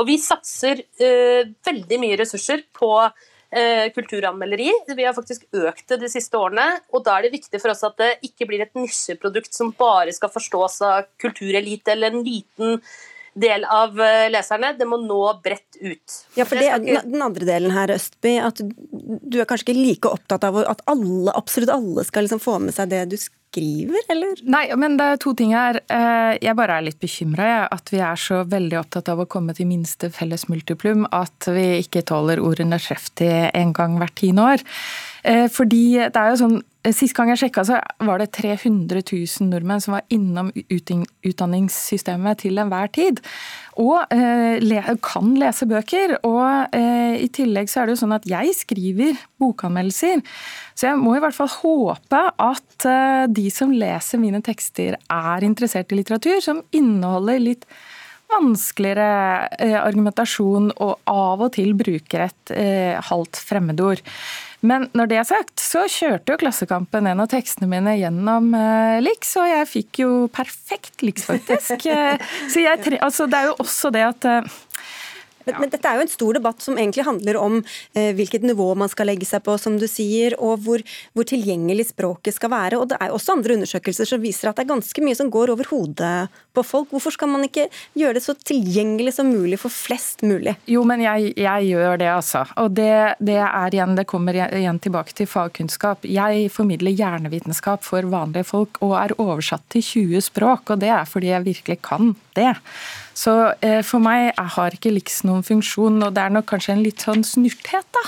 Og 0.00 0.08
vi 0.08 0.18
satser 0.22 0.82
uh, 1.02 1.42
veldig 1.66 2.02
mye 2.02 2.20
ressurser 2.20 2.64
på 2.76 2.92
uh, 3.54 3.86
kulturanmelderi. 3.94 4.70
Vi 4.96 5.06
har 5.06 5.16
faktisk 5.16 5.46
økt 5.54 5.86
det 5.92 6.00
de 6.04 6.12
siste 6.12 6.38
årene. 6.38 6.68
Og 6.94 7.04
da 7.06 7.18
er 7.18 7.26
det 7.26 7.36
viktig 7.36 7.60
for 7.62 7.74
oss 7.74 7.84
at 7.86 7.98
det 8.00 8.14
ikke 8.26 8.48
blir 8.50 8.64
et 8.64 8.74
nisjeprodukt 8.78 9.54
som 9.54 9.74
bare 9.76 10.14
skal 10.16 10.32
forstås 10.32 10.80
av 10.86 11.12
kulturelite 11.22 11.94
eller 11.94 12.14
en 12.14 12.26
liten 12.26 12.80
del 13.36 13.64
av 13.68 14.00
eh, 14.00 14.26
leserne. 14.32 14.72
Det 14.78 14.88
må 14.88 14.98
nå 15.02 15.20
bredt 15.44 15.78
ut. 15.80 16.18
Ja, 16.38 16.46
for 16.48 16.58
det 16.58 16.70
er 16.72 17.04
Den 17.04 17.22
andre 17.22 17.48
delen 17.48 17.74
her, 17.74 17.92
Østby, 17.92 18.36
at 18.40 18.62
du 18.62 19.40
er 19.40 19.48
kanskje 19.48 19.68
ikke 19.68 19.78
like 19.78 20.12
opptatt 20.12 20.46
av 20.48 20.62
at 20.64 20.84
alle, 20.90 21.34
absolutt 21.36 21.74
alle 21.74 22.06
skal 22.08 22.26
liksom 22.26 22.42
få 22.42 22.58
med 22.64 22.76
seg 22.76 22.92
det 22.94 23.04
du 23.12 23.18
skriver? 23.20 23.34
Skriver, 23.56 24.04
eller? 24.12 24.36
Nei, 24.44 24.64
men 24.76 24.96
det 25.00 25.06
er 25.14 25.20
to 25.22 25.32
ting 25.36 25.54
her. 25.56 25.80
Eh, 25.88 26.36
jeg 26.42 26.56
bare 26.58 26.78
er 26.78 26.86
litt 26.86 27.00
bekymra, 27.00 27.66
at 27.72 27.92
vi 27.92 28.02
er 28.04 28.20
så 28.20 28.42
veldig 28.44 28.78
opptatt 28.82 29.08
av 29.12 29.22
å 29.22 29.28
komme 29.30 29.56
til 29.56 29.68
minste 29.70 30.10
felles 30.12 30.46
multiplum 30.52 31.06
at 31.16 31.48
vi 31.48 31.80
ikke 31.80 32.04
tåler 32.06 32.42
ordene 32.42 32.76
nødskjeftig 32.76 33.32
en 33.56 33.72
gang 33.76 33.96
hvert 34.00 34.16
tiende 34.18 34.44
år. 34.52 34.64
Eh, 35.26 35.46
fordi 35.52 35.98
det 35.98 36.16
er 36.16 36.32
jo 36.32 36.40
sånn 36.44 36.58
Sist 36.94 37.16
gang 37.16 37.32
jeg 37.32 37.40
sjekka, 37.40 37.64
så 37.66 37.80
var 38.06 38.20
det 38.22 38.28
300 38.36 39.00
000 39.02 39.48
nordmenn 39.50 39.80
som 39.82 39.96
var 39.96 40.04
innom 40.14 40.52
utdanningssystemet 40.54 42.44
til 42.44 42.60
enhver 42.62 42.92
tid. 42.94 43.18
Og 43.82 44.04
eh, 44.14 44.92
kan 45.02 45.32
lese 45.34 45.66
bøker. 45.66 46.14
Og 46.22 46.76
eh, 46.76 47.18
i 47.24 47.26
tillegg 47.34 47.72
så 47.72 47.82
er 47.82 47.88
det 47.88 47.96
jo 47.96 48.02
sånn 48.04 48.14
at 48.14 48.30
jeg 48.30 48.54
skriver 48.54 49.18
bokanmeldelser. 49.42 50.22
Så 50.78 50.92
jeg 50.92 51.02
må 51.02 51.16
i 51.16 51.24
hvert 51.24 51.34
fall 51.34 51.50
håpe 51.56 52.22
at 52.30 52.86
eh, 52.86 53.26
de 53.34 53.48
som 53.50 53.74
leser 53.74 54.22
mine 54.22 54.44
tekster 54.46 54.94
er 54.94 55.50
interessert 55.50 55.90
i 55.90 55.98
litteratur 55.98 56.38
som 56.44 56.62
inneholder 56.70 57.42
litt 57.42 57.66
vanskeligere 58.30 59.48
eh, 59.62 59.76
argumentasjon 59.78 60.72
og 60.82 60.98
av 61.10 61.46
og 61.46 61.52
til 61.56 61.74
bruker 61.78 62.26
et 62.26 62.54
eh, 62.54 62.98
halvt 63.10 63.42
fremmedord. 63.48 64.02
Men 64.66 64.88
når 64.96 65.10
det 65.10 65.18
er 65.20 65.28
sagt, 65.28 65.56
så 65.62 65.84
kjørte 65.90 66.34
jo 66.34 66.40
Klassekampen 66.40 67.06
en 67.06 67.22
av 67.22 67.30
tekstene 67.30 67.68
mine 67.70 67.96
gjennom 68.00 68.50
eh, 68.58 68.98
Lix, 69.04 69.36
og 69.40 69.48
jeg 69.50 69.70
fikk 69.70 70.02
jo 70.02 70.10
perfekt 70.34 71.04
Lix, 71.06 71.26
faktisk. 71.28 71.86
så 72.52 72.64
jeg, 72.64 72.98
altså, 72.98 73.28
det 73.30 73.42
er 73.42 73.52
jo 73.52 73.58
også 73.62 73.92
det 73.94 74.06
at 74.08 74.30
men, 75.46 75.60
men, 75.62 75.70
dette 75.72 75.88
er 75.88 76.00
jo 76.00 76.04
en 76.06 76.10
stor 76.10 76.36
debatt 76.38 76.62
som 76.64 76.78
egentlig 76.78 77.06
handler 77.06 77.38
om 77.38 77.60
eh, 77.94 78.10
hvilket 78.16 78.44
nivå 78.46 78.72
man 78.78 78.90
skal 78.90 79.08
legge 79.10 79.28
seg 79.28 79.44
på, 79.46 79.54
som 79.60 79.78
du 79.78 79.86
sier, 79.90 80.34
og 80.42 80.64
hvor, 80.66 80.82
hvor, 81.14 81.26
tilgjengelig 81.26 81.88
språket 81.92 82.36
skal 82.36 82.52
være. 82.52 82.80
Og 82.80 82.90
det 82.90 82.98
er 83.02 83.14
også 83.14 83.36
andre 83.36 83.56
undersøkelser 83.58 84.08
som 84.10 84.22
viser 84.22 84.50
at 84.50 84.58
det 84.58 84.66
er 84.66 84.72
ganske 84.74 85.04
mye 85.06 85.18
som 85.18 85.30
går 85.32 85.54
over 85.54 85.70
hodet 85.70 86.14
på 86.56 86.64
folk. 86.66 86.90
Hvorfor 86.90 87.14
skal 87.14 87.30
man 87.30 87.46
ikke 87.46 87.68
gjøre 87.98 88.18
det 88.18 88.24
så 88.26 88.34
tilgjengelig 88.36 89.16
som 89.18 89.30
mulig 89.30 89.60
for 89.62 89.72
flest 89.72 90.24
mulig? 90.26 90.56
Jo, 90.70 90.82
men 90.88 91.04
jeg, 91.04 91.32
jeg 91.38 91.70
gjør 91.70 92.02
det, 92.02 92.10
altså. 92.10 92.44
Og 92.62 92.74
det, 92.76 92.92
det, 93.22 93.38
er 93.46 93.78
igjen, 93.78 93.96
det 93.98 94.08
kommer 94.10 94.38
igjen 94.46 94.82
tilbake 94.82 95.14
til 95.16 95.30
fagkunnskap. 95.30 96.06
Jeg 96.10 96.50
formidler 96.54 96.94
hjernevitenskap 96.96 97.86
for 97.86 98.06
vanlige 98.10 98.48
folk 98.50 98.80
og 98.82 98.96
er 98.98 99.16
oversatt 99.22 99.66
til 99.72 99.84
20 99.86 100.28
språk, 100.30 100.74
og 100.74 100.82
det 100.82 100.92
er 100.92 101.08
fordi 101.08 101.32
jeg 101.32 101.46
virkelig 101.46 101.80
kan 101.86 102.14
det. 102.36 102.54
Så 103.16 103.32
eh, 103.64 103.80
for 103.86 104.02
meg 104.04 104.26
jeg 104.26 104.52
har 104.56 104.76
ikke 104.76 104.92
Lix 104.92 105.22
noen 105.24 105.44
funksjon, 105.46 106.02
og 106.04 106.12
det 106.16 106.22
er 106.22 106.34
nok 106.34 106.48
kanskje 106.50 106.74
en 106.74 106.82
litt 106.84 107.04
sånn 107.04 107.24
snurthet, 107.24 107.88
da. 107.96 108.04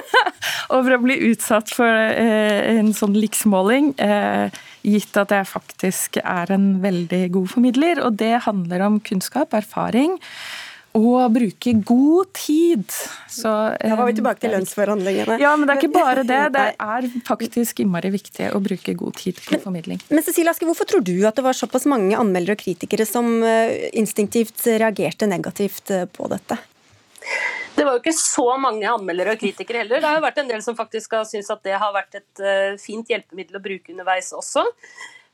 Over 0.76 0.96
å 0.96 1.02
bli 1.04 1.18
utsatt 1.28 1.70
for 1.74 1.86
eh, 1.86 2.74
en 2.74 2.90
sånn 2.96 3.14
Lix-måling, 3.14 3.92
eh, 4.02 4.50
gitt 4.86 5.18
at 5.18 5.34
jeg 5.34 5.46
faktisk 5.50 6.18
er 6.24 6.50
en 6.54 6.68
veldig 6.82 7.22
god 7.38 7.52
formidler. 7.54 8.02
Og 8.02 8.18
det 8.18 8.34
handler 8.48 8.86
om 8.88 9.00
kunnskap, 9.06 9.54
erfaring 9.54 10.18
og 10.96 11.32
bruke 11.34 11.72
god 11.86 12.30
tid. 12.36 12.84
Så, 13.28 13.50
da 13.76 13.96
var 13.98 14.08
vi 14.08 14.16
tilbake 14.16 14.42
til 14.42 14.54
lønnsforhandlingene. 14.54 15.38
Ja, 15.42 15.52
men 15.58 15.68
det 15.68 15.76
er 15.76 15.82
ikke 15.82 15.96
bare 15.96 16.24
det. 16.26 16.40
Det 16.54 16.66
er 16.96 17.08
faktisk 17.26 17.82
innmari 17.84 18.12
viktig 18.14 18.50
å 18.56 18.62
bruke 18.64 18.96
god 18.96 19.18
tid 19.20 19.40
på 19.44 19.60
formidling. 19.62 20.00
Men 20.08 20.24
Cecilie 20.24 20.52
Aske, 20.52 20.68
hvorfor 20.68 20.88
tror 20.88 21.04
du 21.04 21.18
at 21.28 21.36
det 21.36 21.44
var 21.46 21.58
såpass 21.58 21.84
mange 21.90 22.16
anmeldere 22.16 22.56
og 22.56 22.64
kritikere 22.64 23.06
som 23.08 23.28
eh, 23.44 23.90
instinktivt 23.98 24.64
reagerte 24.80 25.28
negativt 25.30 25.92
eh, 25.92 26.08
på 26.08 26.30
dette? 26.32 26.58
Det 27.76 27.84
var 27.84 27.98
jo 27.98 28.00
ikke 28.00 28.16
så 28.16 28.46
mange 28.60 28.88
anmeldere 28.88 29.34
og 29.36 29.42
kritikere 29.42 29.82
heller. 29.82 30.00
Det 30.00 30.08
har 30.08 30.16
jo 30.16 30.24
vært 30.24 30.40
en 30.40 30.48
del 30.48 30.62
som 30.64 30.78
faktisk 30.78 31.18
har 31.18 31.26
syntes 31.28 31.52
at 31.52 31.60
det 31.66 31.76
har 31.76 31.92
vært 31.92 32.16
et 32.22 32.40
eh, 32.40 32.78
fint 32.80 33.12
hjelpemiddel 33.12 33.58
å 33.58 33.64
bruke 33.66 33.92
underveis 33.92 34.32
også. 34.36 34.64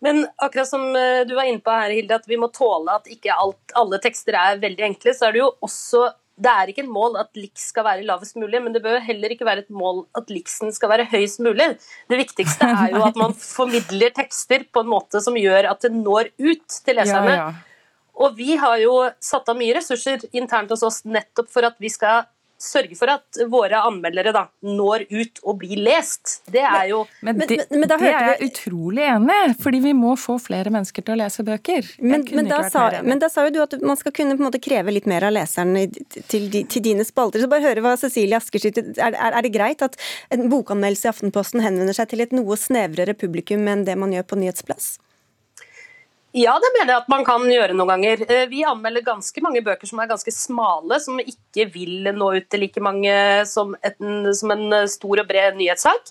Men 0.03 0.25
akkurat 0.43 0.69
som 0.69 0.89
eh, 0.99 1.23
du 1.29 1.37
var 1.39 1.47
inne 1.47 1.63
på 1.63 1.75
her, 1.75 1.95
Hilde, 1.95 2.19
at 2.19 2.27
vi 2.31 2.39
må 2.41 2.51
tåle 2.55 2.99
at 2.99 3.07
ikke 3.11 3.35
alt, 3.35 3.77
alle 3.79 4.01
tekster 4.03 4.37
er 4.39 4.63
veldig 4.63 4.89
enkle, 4.91 5.15
så 5.15 5.29
er 5.29 5.37
det 5.37 5.45
jo 5.45 5.53
også 5.63 6.09
det 6.43 6.51
er 6.51 6.71
ikke 6.73 6.83
et 6.83 6.91
mål 6.91 7.19
at 7.21 7.29
liks 7.37 7.69
skal 7.71 7.85
være 7.87 8.07
lavest 8.09 8.39
mulig, 8.41 8.59
men 8.65 8.73
det 8.75 8.81
bør 8.83 9.03
heller 9.05 9.35
ikke 9.35 9.47
være 9.47 9.67
et 9.67 9.75
mål 9.75 10.07
at 10.19 10.31
liksen 10.33 10.73
skal 10.75 10.91
være 10.91 11.07
høyest 11.13 11.43
mulig. 11.45 11.69
Det 12.11 12.19
viktigste 12.19 12.67
er 12.67 12.97
jo 12.97 13.03
at 13.11 13.19
man 13.21 13.37
formidler 13.37 14.15
tekster 14.17 14.65
på 14.73 14.83
en 14.83 14.91
måte 14.91 15.21
som 15.23 15.37
gjør 15.39 15.69
at 15.71 15.85
det 15.85 15.93
når 15.95 16.33
ut 16.41 16.79
til 16.87 16.99
leserne. 16.99 17.37
Ja, 17.37 17.51
ja. 17.53 17.93
Og 18.23 18.35
vi 18.37 18.57
har 18.61 18.81
jo 18.81 18.97
satt 19.23 19.49
av 19.49 19.59
mye 19.61 19.77
ressurser 19.77 20.25
internt 20.33 20.73
hos 20.73 20.83
oss 20.85 21.03
nettopp 21.09 21.49
for 21.53 21.69
at 21.69 21.79
vi 21.81 21.93
skal 21.93 22.27
sørge 22.63 22.97
for 22.99 23.11
at 23.11 23.41
våre 23.51 23.81
anmeldere 23.83 24.33
da, 24.35 24.45
når 24.65 25.07
ut 25.11 25.41
og 25.43 25.59
blir 25.63 25.81
lest. 25.83 26.39
Det 26.53 26.63
er 26.63 26.89
jo 26.93 27.03
Men, 27.21 27.41
men, 27.41 27.51
men, 27.51 27.81
men 27.83 27.91
det 27.91 27.99
er 27.99 28.13
jeg 28.13 28.51
utrolig 28.51 29.05
enig 29.09 29.39
i, 29.49 29.55
fordi 29.63 29.83
vi 29.83 29.95
må 29.99 30.15
få 30.21 30.39
flere 30.43 30.73
mennesker 30.75 31.05
til 31.05 31.17
å 31.17 31.19
lese 31.23 31.45
bøker. 31.47 31.91
Men, 32.03 32.25
da 32.49 32.63
sa, 32.71 32.89
da, 33.03 33.31
sa, 33.33 33.47
jo 33.49 33.55
du 33.57 33.61
at 33.65 33.77
man 33.83 33.99
skal 33.99 34.15
kunne 34.15 34.37
på 34.39 34.45
en 34.45 34.49
måte 34.49 34.63
kreve 34.63 34.95
litt 34.95 35.09
mer 35.11 35.27
av 35.27 35.35
leseren 35.35 35.75
til, 36.31 36.49
til 36.51 36.85
dine 36.85 37.07
spalter. 37.09 37.43
Så 37.43 37.51
bare 37.51 37.67
høre 37.67 37.85
hva 37.85 37.97
Cecilie 38.01 38.39
Asker 38.39 38.63
sier. 38.63 38.83
Er, 38.97 39.17
er, 39.19 39.41
det 39.43 39.55
greit 39.55 39.83
at 39.85 39.99
en 40.35 40.49
bokanmeldelse 40.53 41.09
i 41.09 41.13
Aftenposten 41.13 41.65
henvender 41.65 41.97
seg 41.97 42.13
til 42.13 42.25
et 42.25 42.37
noe 42.37 42.59
snevrere 42.59 43.17
publikum 43.19 43.67
enn 43.71 43.87
det 43.89 43.99
man 43.99 44.15
gjør 44.15 44.29
på 44.31 44.43
Nyhetsplass? 44.43 44.95
Ja, 46.33 46.55
det 46.57 46.69
mener 46.79 46.95
jeg 46.95 47.03
at 47.03 47.11
man 47.13 47.27
kan 47.29 47.43
gjøre 47.45 47.75
noen 47.77 47.91
ganger. 47.93 48.23
Eh, 48.25 48.47
vi 48.49 48.63
anmelder 48.65 49.05
ganske 49.05 49.43
mange 49.45 49.61
bøker 49.65 49.89
som 49.89 49.99
er 50.01 50.09
ganske 50.09 50.33
smale, 50.33 50.97
som 51.05 51.19
ikke 51.21 51.67
vil 51.75 52.09
nå 52.17 52.31
ut 52.39 52.47
til 52.49 52.63
like 52.65 52.81
mange 52.81 53.13
som, 53.51 53.75
en, 53.85 54.31
som 54.33 54.55
en 54.55 54.79
stor 54.89 55.21
og 55.21 55.29
bred 55.29 55.59
nyhetssak. 55.59 56.09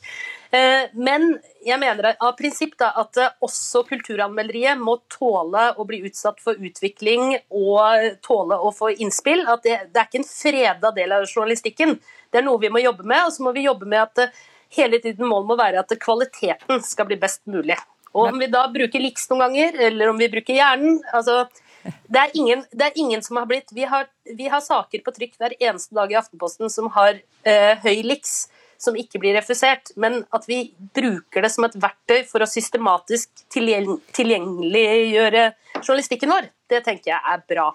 Eh, 0.54 0.92
men 0.94 1.26
jeg 1.66 1.80
mener 1.82 2.12
av 2.12 2.36
prinsipp 2.38 2.76
da, 2.78 2.92
at 3.02 3.18
også 3.42 3.82
kulturanmelderiet 3.90 4.78
må 4.78 5.00
tåle 5.10 5.72
å 5.74 5.88
bli 5.90 6.04
utsatt 6.06 6.38
for 6.44 6.54
utvikling 6.54 7.40
og 7.50 8.22
tåle 8.22 8.60
å 8.62 8.70
få 8.78 8.92
innspill. 8.94 9.42
At 9.50 9.66
det, 9.66 9.80
det 9.90 10.04
er 10.04 10.12
ikke 10.12 10.22
en 10.22 10.30
freda 10.30 10.92
del 11.02 11.18
av 11.18 11.26
journalistikken. 11.26 11.98
Det 12.30 12.44
er 12.44 12.46
noe 12.46 12.62
vi 12.62 12.70
må 12.70 12.84
jobbe 12.86 13.10
med. 13.10 13.24
Og 13.26 13.34
så 13.34 13.48
må 13.48 13.56
vi 13.58 13.66
jobbe 13.66 13.90
med 13.90 14.06
at 14.06 14.38
hele 14.78 15.02
tiden 15.02 15.26
målet 15.26 15.50
må 15.50 15.58
være 15.58 15.82
at 15.82 15.98
kvaliteten 15.98 16.86
skal 16.86 17.10
bli 17.10 17.18
best 17.26 17.42
mulig. 17.50 17.80
Og 18.12 18.32
om 18.32 18.40
vi 18.40 18.48
da 18.52 18.66
bruker 18.72 19.04
liks 19.04 19.30
noen 19.32 19.46
ganger, 19.46 19.78
eller 19.88 20.12
om 20.12 20.18
vi 20.20 20.30
bruker 20.32 20.58
hjernen 20.58 21.00
altså, 21.16 21.46
det, 21.84 22.20
er 22.20 22.34
ingen, 22.38 22.64
det 22.76 22.90
er 22.90 22.98
ingen 23.00 23.24
som 23.26 23.40
har 23.40 23.48
blitt 23.50 23.72
vi 23.74 23.86
har, 23.90 24.10
vi 24.38 24.50
har, 24.52 24.62
saker 24.64 25.04
på 25.06 25.14
trykk 25.16 25.38
hver 25.40 25.56
eneste 25.60 25.96
dag 25.98 26.12
i 26.12 26.18
Aftenposten 26.20 26.72
som 26.74 26.92
har 26.98 27.22
eh, 27.48 27.74
høy 27.84 28.04
liks, 28.06 28.50
som 28.82 28.98
ikke 28.98 29.22
blir 29.22 29.38
refusert. 29.38 29.94
Men 29.96 30.24
at 30.36 30.48
vi 30.50 30.64
bruker 30.96 31.46
det 31.46 31.54
som 31.54 31.68
et 31.68 31.78
verktøy 31.78 32.26
for 32.30 32.44
å 32.44 32.50
systematisk 32.50 33.46
tilgjengeliggjøre 33.54 35.46
journalistikken 35.80 36.34
vår, 36.34 36.52
det 36.72 36.84
tenker 36.88 37.14
jeg 37.14 37.22
er 37.36 37.46
bra. 37.48 37.70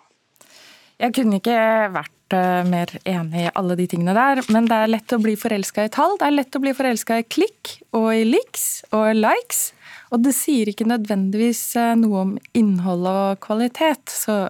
Jeg 0.97 1.13
kunne 1.17 1.41
ikke 1.41 1.57
vært 1.97 2.16
mer 2.33 2.91
enig 3.07 3.45
i 3.47 3.51
alle 3.55 3.77
de 3.79 3.87
tingene 3.91 4.15
der, 4.17 4.41
men 4.51 4.67
det 4.67 4.77
er 4.77 4.91
lett 4.91 5.15
å 5.15 5.21
bli 5.23 5.37
forelska 5.39 5.85
i 5.87 5.93
tall. 5.93 6.17
Det 6.19 6.27
er 6.27 6.35
lett 6.35 6.57
å 6.59 6.63
bli 6.63 6.73
forelska 6.75 7.21
i 7.21 7.27
klikk 7.29 7.77
og 7.95 8.09
i 8.15 8.25
liks 8.27 8.85
og 8.91 9.13
likes. 9.15 9.71
Og 10.15 10.23
det 10.23 10.35
sier 10.37 10.71
ikke 10.71 10.87
nødvendigvis 10.89 11.63
eh, 11.79 11.95
noe 11.99 12.23
om 12.23 12.33
innhold 12.57 13.09
og 13.11 13.41
kvalitet. 13.45 14.11
Så 14.11 14.47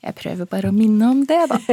jeg 0.00 0.16
prøver 0.16 0.48
bare 0.48 0.70
å 0.70 0.74
minne 0.74 1.10
om 1.12 1.24
det, 1.28 1.40
da. 1.50 1.58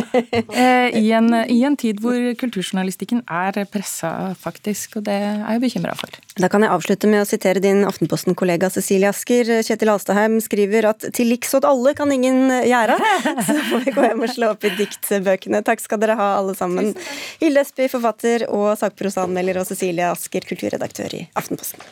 Eh, 0.57 0.95
I 0.97 1.11
en, 1.15 1.29
I 1.51 1.57
en 1.67 1.75
tid 1.77 1.99
hvor 2.01 2.15
kulturjournalistikken 2.39 3.21
er 3.29 3.59
pressa, 3.71 4.33
faktisk. 4.39 4.97
Og 4.99 5.05
det 5.05 5.13
er 5.13 5.41
jeg 5.43 5.61
bekymra 5.61 5.93
for. 5.97 6.13
Da 6.39 6.49
kan 6.51 6.63
jeg 6.65 6.73
avslutte 6.73 7.09
med 7.09 7.21
å 7.23 7.27
sitere 7.29 7.61
din 7.63 7.83
Aftenposten-kollega 7.87 8.69
Cecilie 8.73 9.11
Asker. 9.11 9.51
Kjetil 9.67 9.91
Alstaheim 9.93 10.39
skriver 10.43 10.89
at 10.91 11.07
'til 11.13 11.31
liks 11.31 11.53
åt 11.57 11.67
alle 11.67 11.93
kan 11.97 12.11
ingen 12.11 12.49
gjøre'. 12.67 12.97
Så 13.47 13.57
får 13.69 13.85
vi 13.85 13.95
gå 13.95 14.07
hjem 14.07 14.25
og 14.25 14.33
slå 14.33 14.51
opp 14.55 14.65
i 14.65 14.73
diktbøkene. 14.79 15.63
Takk 15.67 15.83
skal 15.83 16.01
dere 16.01 16.17
ha, 16.19 16.31
alle 16.41 16.57
sammen. 16.57 16.95
Hilde 17.43 17.63
Esby, 17.63 17.87
forfatter 17.91 18.47
og 18.49 18.73
sakprosaanmelder, 18.81 19.61
og 19.61 19.69
Cecilie 19.69 20.09
Asker, 20.11 20.47
kulturredaktør 20.47 21.21
i 21.21 21.23
Aftenposten. 21.37 21.85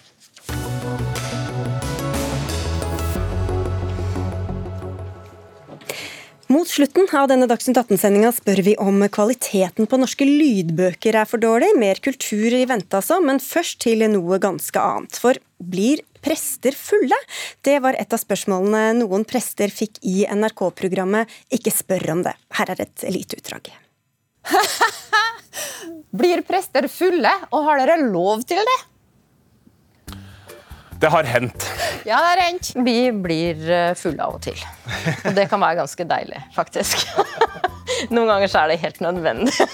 Mot 6.55 6.69
slutten 6.71 7.09
av 7.11 7.25
denne 7.27 7.49
Dagsnytt 7.51 7.75
18-sendinga 7.81 8.29
spør 8.31 8.61
vi 8.63 8.73
om 8.79 9.01
kvaliteten 9.11 9.89
på 9.91 9.97
norske 9.99 10.23
lydbøker 10.23 11.17
er 11.19 11.27
for 11.27 11.41
dårlig. 11.43 11.73
Mer 11.75 11.99
kultur 11.99 12.53
i 12.55 12.61
vente 12.69 12.95
altså, 12.95 13.17
men 13.19 13.41
først 13.43 13.81
til 13.83 14.05
noe 14.13 14.39
ganske 14.39 14.79
annet. 14.79 15.19
For 15.19 15.35
blir 15.59 16.05
prester 16.23 16.77
fulle? 16.79 17.17
Det 17.59 17.75
var 17.83 17.99
et 17.99 18.15
av 18.15 18.23
spørsmålene 18.23 19.01
noen 19.01 19.27
prester 19.27 19.73
fikk 19.73 19.99
i 20.07 20.23
NRK-programmet 20.31 21.35
Ikke 21.59 21.75
spør 21.75 22.07
om 22.15 22.23
det. 22.29 22.37
Her 22.55 22.71
er 22.71 22.85
et 22.85 23.07
lite 23.11 23.41
utdrag. 23.41 23.73
blir 26.23 26.45
prester 26.47 26.87
fulle, 26.87 27.35
og 27.51 27.67
har 27.67 27.83
dere 27.83 27.99
lov 28.05 28.47
til 28.47 28.63
det? 28.63 28.81
Det 30.99 31.12
har 31.12 31.23
hendt. 31.27 31.65
Ja, 32.05 32.19
det 32.21 32.29
har 32.29 32.41
hendt. 32.45 32.71
Vi 32.86 33.12
blir 33.12 33.69
eh, 33.71 33.93
fulle 33.99 34.23
av 34.23 34.38
og 34.38 34.43
til. 34.45 34.60
Og 35.25 35.34
det 35.36 35.47
kan 35.51 35.62
være 35.62 35.81
ganske 35.81 36.08
deilig, 36.08 36.41
faktisk. 36.55 37.03
Noen 38.13 38.29
ganger 38.31 38.51
så 38.51 38.63
er 38.63 38.73
det 38.73 38.81
helt 38.84 39.01
nødvendig. 39.03 39.53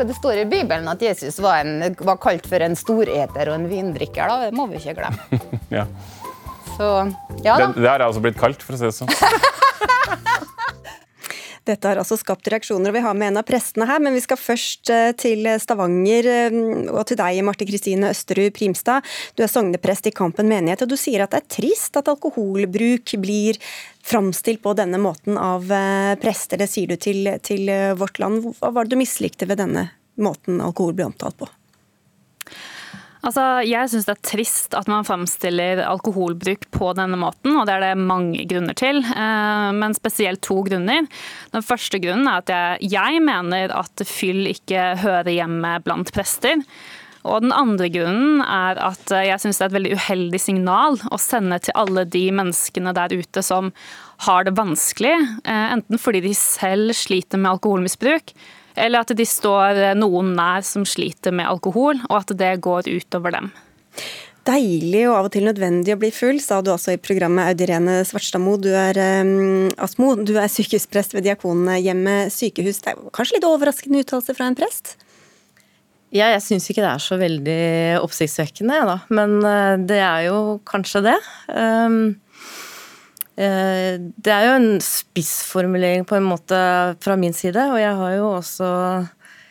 Det 0.00 0.14
står 0.16 0.38
i 0.40 0.44
Bibelen 0.48 0.86
at 0.88 1.02
Jesus 1.04 1.36
var, 1.44 1.60
en, 1.60 1.94
var 2.00 2.16
kalt 2.16 2.46
for 2.48 2.62
en 2.64 2.72
storeter 2.78 3.50
og 3.50 3.58
en 3.58 3.66
vindrikker. 3.68 4.30
da. 4.30 4.46
Det 4.46 4.56
må 4.56 4.64
vi 4.70 4.78
ikke 4.78 4.94
glemme. 4.96 5.40
ja. 5.76 5.84
Så, 6.78 6.86
ja 7.44 7.58
da. 7.60 7.66
Det, 7.66 7.82
det 7.82 7.90
har 7.90 8.00
jeg 8.00 8.06
altså 8.06 8.22
blitt 8.24 8.38
kalt, 8.40 8.64
for 8.64 8.78
å 8.78 8.80
si 8.80 8.88
det 8.88 8.94
sånn. 8.96 9.12
Dette 11.70 11.90
har 11.90 12.00
altså 12.00 12.18
skapt 12.18 12.48
reaksjoner, 12.50 12.90
og 12.90 12.96
vi 12.98 13.04
har 13.04 13.16
med 13.18 13.30
en 13.30 13.40
av 13.40 13.46
prestene 13.48 13.86
her. 13.88 14.02
Men 14.02 14.16
vi 14.16 14.22
skal 14.24 14.40
først 14.40 14.90
eh, 14.94 15.10
til 15.18 15.46
Stavanger, 15.62 16.28
eh, 16.30 16.58
og 16.90 17.04
til 17.08 17.20
deg, 17.20 17.42
Marte 17.46 17.68
Kristine 17.68 18.10
Østerud 18.14 18.54
Primstad. 18.56 19.06
Du 19.38 19.44
er 19.44 19.52
sogneprest 19.52 20.10
i 20.10 20.14
Kampen 20.16 20.50
menighet, 20.50 20.84
og 20.84 20.92
du 20.92 20.98
sier 21.00 21.24
at 21.24 21.34
det 21.34 21.42
er 21.42 21.52
trist 21.60 22.00
at 22.00 22.10
alkoholbruk 22.10 23.14
blir 23.22 23.60
framstilt 24.06 24.62
på 24.64 24.74
denne 24.78 25.00
måten 25.02 25.38
av 25.38 25.70
eh, 25.70 26.16
prester. 26.22 26.60
Det 26.60 26.70
sier 26.70 26.90
du 26.90 26.98
til, 27.00 27.34
til 27.46 27.70
Vårt 28.00 28.22
Land. 28.22 28.50
Hva 28.58 28.74
var 28.74 28.86
det 28.86 28.96
du 28.96 29.02
mislikte 29.02 29.48
ved 29.50 29.62
denne 29.62 29.90
måten 30.20 30.60
alkohol 30.64 30.96
ble 30.98 31.10
omtalt 31.12 31.38
på? 31.40 31.48
Altså, 33.20 33.42
jeg 33.68 33.90
syns 33.92 34.06
det 34.08 34.14
er 34.14 34.22
trist 34.24 34.76
at 34.78 34.88
man 34.88 35.04
fremstiller 35.04 35.82
alkoholbruk 35.84 36.64
på 36.72 36.92
denne 36.96 37.18
måten, 37.20 37.52
og 37.58 37.66
det 37.68 37.74
er 37.76 37.84
det 37.90 38.06
mange 38.08 38.46
grunner 38.48 38.76
til. 38.78 39.02
Eh, 39.04 39.66
men 39.76 39.96
spesielt 39.96 40.40
to 40.46 40.62
grunner. 40.64 41.04
Den 41.52 41.66
første 41.66 42.00
grunnen 42.00 42.30
er 42.30 42.40
at 42.40 42.54
jeg, 42.54 42.94
jeg 42.96 43.20
mener 43.26 43.76
at 43.76 44.06
fyll 44.08 44.48
ikke 44.48 44.94
hører 45.02 45.28
hjemme 45.34 45.76
blant 45.84 46.12
prester. 46.16 46.64
Og 47.28 47.42
den 47.44 47.52
andre 47.52 47.90
grunnen 47.92 48.40
er 48.40 48.78
at 48.80 49.12
jeg 49.12 49.42
syns 49.42 49.58
det 49.60 49.66
er 49.66 49.70
et 49.70 49.76
veldig 49.76 49.96
uheldig 50.00 50.40
signal 50.40 50.96
å 51.12 51.18
sende 51.20 51.58
til 51.60 51.76
alle 51.76 52.06
de 52.08 52.22
menneskene 52.32 52.94
der 52.96 53.12
ute 53.12 53.44
som 53.44 53.68
har 54.24 54.46
det 54.48 54.56
vanskelig, 54.56 55.12
eh, 55.44 55.66
enten 55.76 56.00
fordi 56.00 56.24
de 56.24 56.32
selv 56.36 56.96
sliter 56.96 57.40
med 57.40 57.54
alkoholmisbruk, 57.54 58.32
eller 58.80 59.04
at 59.04 59.12
de 59.16 59.26
står 59.26 59.94
noen 59.98 60.32
nær 60.38 60.64
som 60.66 60.86
sliter 60.88 61.34
med 61.34 61.48
alkohol, 61.50 62.00
og 62.08 62.16
at 62.22 62.34
det 62.40 62.56
går 62.64 62.88
utover 62.90 63.36
dem. 63.36 63.50
Deilig 64.48 65.02
og 65.10 65.18
av 65.18 65.26
og 65.28 65.34
til 65.34 65.44
nødvendig 65.44 65.92
å 65.92 65.98
bli 66.00 66.08
full, 66.14 66.40
sa 66.40 66.62
du 66.64 66.70
også 66.72 66.94
i 66.96 67.02
programmet 67.02 67.50
Audirene 67.50 67.98
Svartstadmo. 68.08 68.56
Du 68.62 68.70
er 68.72 68.96
um, 69.20 69.68
Asmo, 69.84 70.14
du 70.16 70.32
er 70.40 70.48
sykehusprest 70.48 71.12
ved 71.14 71.28
Diakonhjemmet 71.28 72.32
sykehus. 72.32 72.80
Det 72.80 72.94
er 72.94 73.04
kanskje 73.14 73.36
litt 73.36 73.46
overraskende 73.48 74.00
uttalelse 74.00 74.36
fra 74.38 74.48
en 74.48 74.56
prest? 74.58 74.96
Ja, 76.10 76.32
jeg 76.32 76.40
syns 76.42 76.66
ikke 76.72 76.82
det 76.82 76.90
er 76.90 77.04
så 77.04 77.20
veldig 77.20 77.60
oppsiktsvekkende, 78.00 78.80
da. 78.88 78.96
Men 79.12 79.36
uh, 79.44 79.76
det 79.76 80.00
er 80.00 80.26
jo 80.30 80.40
kanskje 80.66 81.04
det. 81.10 81.20
Um, 81.52 82.16
Eh, 82.29 82.29
det 83.40 84.32
er 84.34 84.42
jo 84.44 84.56
en 84.58 84.82
spissformulering 84.84 86.02
på 86.04 86.18
en 86.18 86.26
måte 86.28 86.58
fra 87.00 87.14
min 87.16 87.32
side, 87.32 87.62
og 87.72 87.78
jeg 87.80 87.94
har 87.96 88.16
jo 88.18 88.26
også 88.34 88.68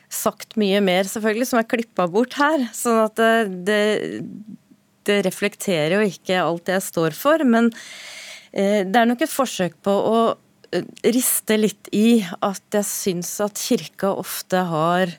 sagt 0.10 0.58
mye 0.60 0.82
mer, 0.84 1.08
selvfølgelig, 1.08 1.48
som 1.52 1.62
er 1.62 1.70
klippa 1.70 2.08
bort 2.10 2.36
her. 2.40 2.66
Sånn 2.76 3.00
at 3.04 3.20
det, 3.68 3.82
det, 5.08 5.20
reflekterer 5.26 6.00
jo 6.00 6.06
ikke 6.06 6.42
alt 6.42 6.70
jeg 6.70 6.86
står 6.86 7.18
for. 7.18 7.42
Men 7.46 7.70
eh, 8.52 8.86
det 8.86 8.98
er 8.98 9.10
nok 9.10 9.24
et 9.26 9.34
forsøk 9.34 9.78
på 9.86 9.94
å 9.94 10.20
eh, 10.74 10.86
riste 11.06 11.60
litt 11.60 11.92
i 11.96 12.22
at 12.46 12.80
jeg 12.80 12.90
syns 12.90 13.36
at 13.46 13.62
kirka 13.62 14.14
ofte 14.18 14.66
har 14.70 15.14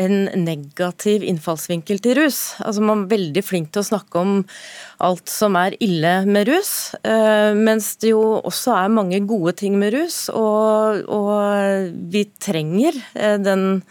en 0.00 0.28
negativ 0.44 1.24
innfallsvinkel 1.26 2.00
til 2.04 2.18
rus. 2.20 2.40
Altså 2.64 2.84
Man 2.84 3.04
er 3.04 3.12
veldig 3.14 3.44
flink 3.44 3.72
til 3.72 3.82
å 3.82 3.88
snakke 3.90 4.20
om 4.20 4.34
alt 5.04 5.30
som 5.32 5.56
er 5.60 5.76
ille 5.84 6.18
med 6.28 6.48
rus, 6.50 6.94
eh, 7.04 7.56
mens 7.56 7.94
det 8.02 8.12
jo 8.14 8.22
også 8.42 8.76
er 8.76 8.92
mange 8.92 9.20
gode 9.28 9.56
ting 9.60 9.78
med 9.80 9.94
rus. 9.96 10.26
Og, 10.32 11.02
og 11.08 11.96
vi 12.12 12.26
trenger 12.42 12.96
eh, 13.14 13.36
den 13.42 13.82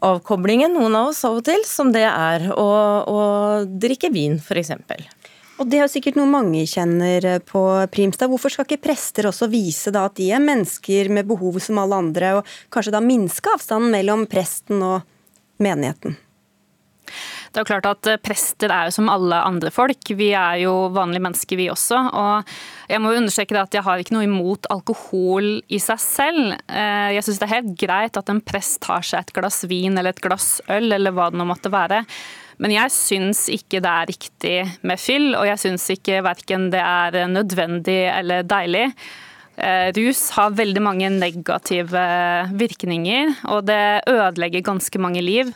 avkoblingen, 0.00 0.72
noen 0.74 0.96
av 0.96 1.10
oss 1.10 1.24
av 1.28 1.40
og 1.40 1.46
til, 1.48 1.62
som 1.68 1.90
det 1.92 2.06
er 2.08 2.50
å, 2.54 2.68
å 3.04 3.22
drikke 3.68 4.12
vin, 4.14 4.38
f.eks. 4.40 4.72
Og 5.60 5.68
Det 5.68 5.76
er 5.76 5.84
jo 5.84 5.92
sikkert 5.92 6.16
noe 6.16 6.30
mange 6.30 6.62
kjenner 6.64 7.42
på 7.44 7.62
Primstad. 7.92 8.30
Hvorfor 8.32 8.52
skal 8.52 8.64
ikke 8.64 8.80
prester 8.86 9.28
også 9.28 9.50
vise 9.52 9.92
at 9.92 10.16
de 10.16 10.30
er 10.32 10.40
mennesker 10.40 11.10
med 11.12 11.28
behov 11.28 11.58
som 11.60 11.82
alle 11.82 11.98
andre, 12.00 12.38
og 12.38 12.54
kanskje 12.72 12.94
da 12.94 13.02
minske 13.04 13.52
avstanden 13.52 13.92
mellom 13.92 14.24
presten 14.30 14.80
og 14.80 15.04
menigheten? 15.62 16.18
Det 17.50 17.58
er 17.58 17.64
jo 17.64 17.70
klart 17.72 17.88
at 17.90 18.06
eh, 18.06 18.20
Prester 18.22 18.70
er 18.70 18.88
jo 18.88 18.94
som 18.94 19.08
alle 19.10 19.40
andre 19.42 19.72
folk. 19.74 20.12
Vi 20.14 20.28
er 20.38 20.60
jo 20.62 20.74
vanlige 20.94 21.24
mennesker, 21.24 21.58
vi 21.58 21.66
også. 21.72 21.98
og 22.14 22.52
Jeg 22.90 23.02
må 23.02 23.10
jo 23.10 23.22
understreke 23.22 23.58
at 23.58 23.74
jeg 23.74 23.82
har 23.86 24.02
ikke 24.02 24.14
noe 24.14 24.28
imot 24.28 24.68
alkohol 24.70 25.56
i 25.66 25.80
seg 25.82 26.02
selv. 26.02 26.52
Eh, 26.70 27.08
jeg 27.16 27.26
syns 27.26 27.40
det 27.42 27.48
er 27.48 27.56
helt 27.56 27.72
greit 27.80 28.20
at 28.20 28.30
en 28.30 28.42
prest 28.44 28.78
tar 28.86 29.02
seg 29.06 29.24
et 29.24 29.34
glass 29.34 29.64
vin 29.70 29.98
eller 29.98 30.14
et 30.14 30.22
glass 30.22 30.60
øl, 30.70 30.92
eller 30.94 31.16
hva 31.16 31.30
det 31.32 31.40
nå 31.40 31.48
måtte 31.50 31.74
være. 31.74 32.04
Men 32.62 32.76
jeg 32.76 32.94
syns 32.94 33.46
ikke 33.50 33.80
det 33.82 33.96
er 33.96 34.10
riktig 34.12 34.56
med 34.86 35.00
fyll, 35.00 35.32
og 35.34 35.48
jeg 35.48 35.62
syns 35.64 35.88
ikke 35.96 36.20
verken 36.22 36.68
det 36.70 36.84
er 36.84 37.24
nødvendig 37.32 38.02
eller 38.12 38.46
deilig. 38.46 38.90
Eh, 39.60 39.90
rus 39.96 40.22
har 40.36 40.56
veldig 40.56 40.82
mange 40.84 41.10
negative 41.12 42.04
virkninger, 42.56 43.34
og 43.52 43.66
det 43.68 44.02
ødelegger 44.08 44.66
ganske 44.72 45.02
mange 45.02 45.22
liv. 45.24 45.52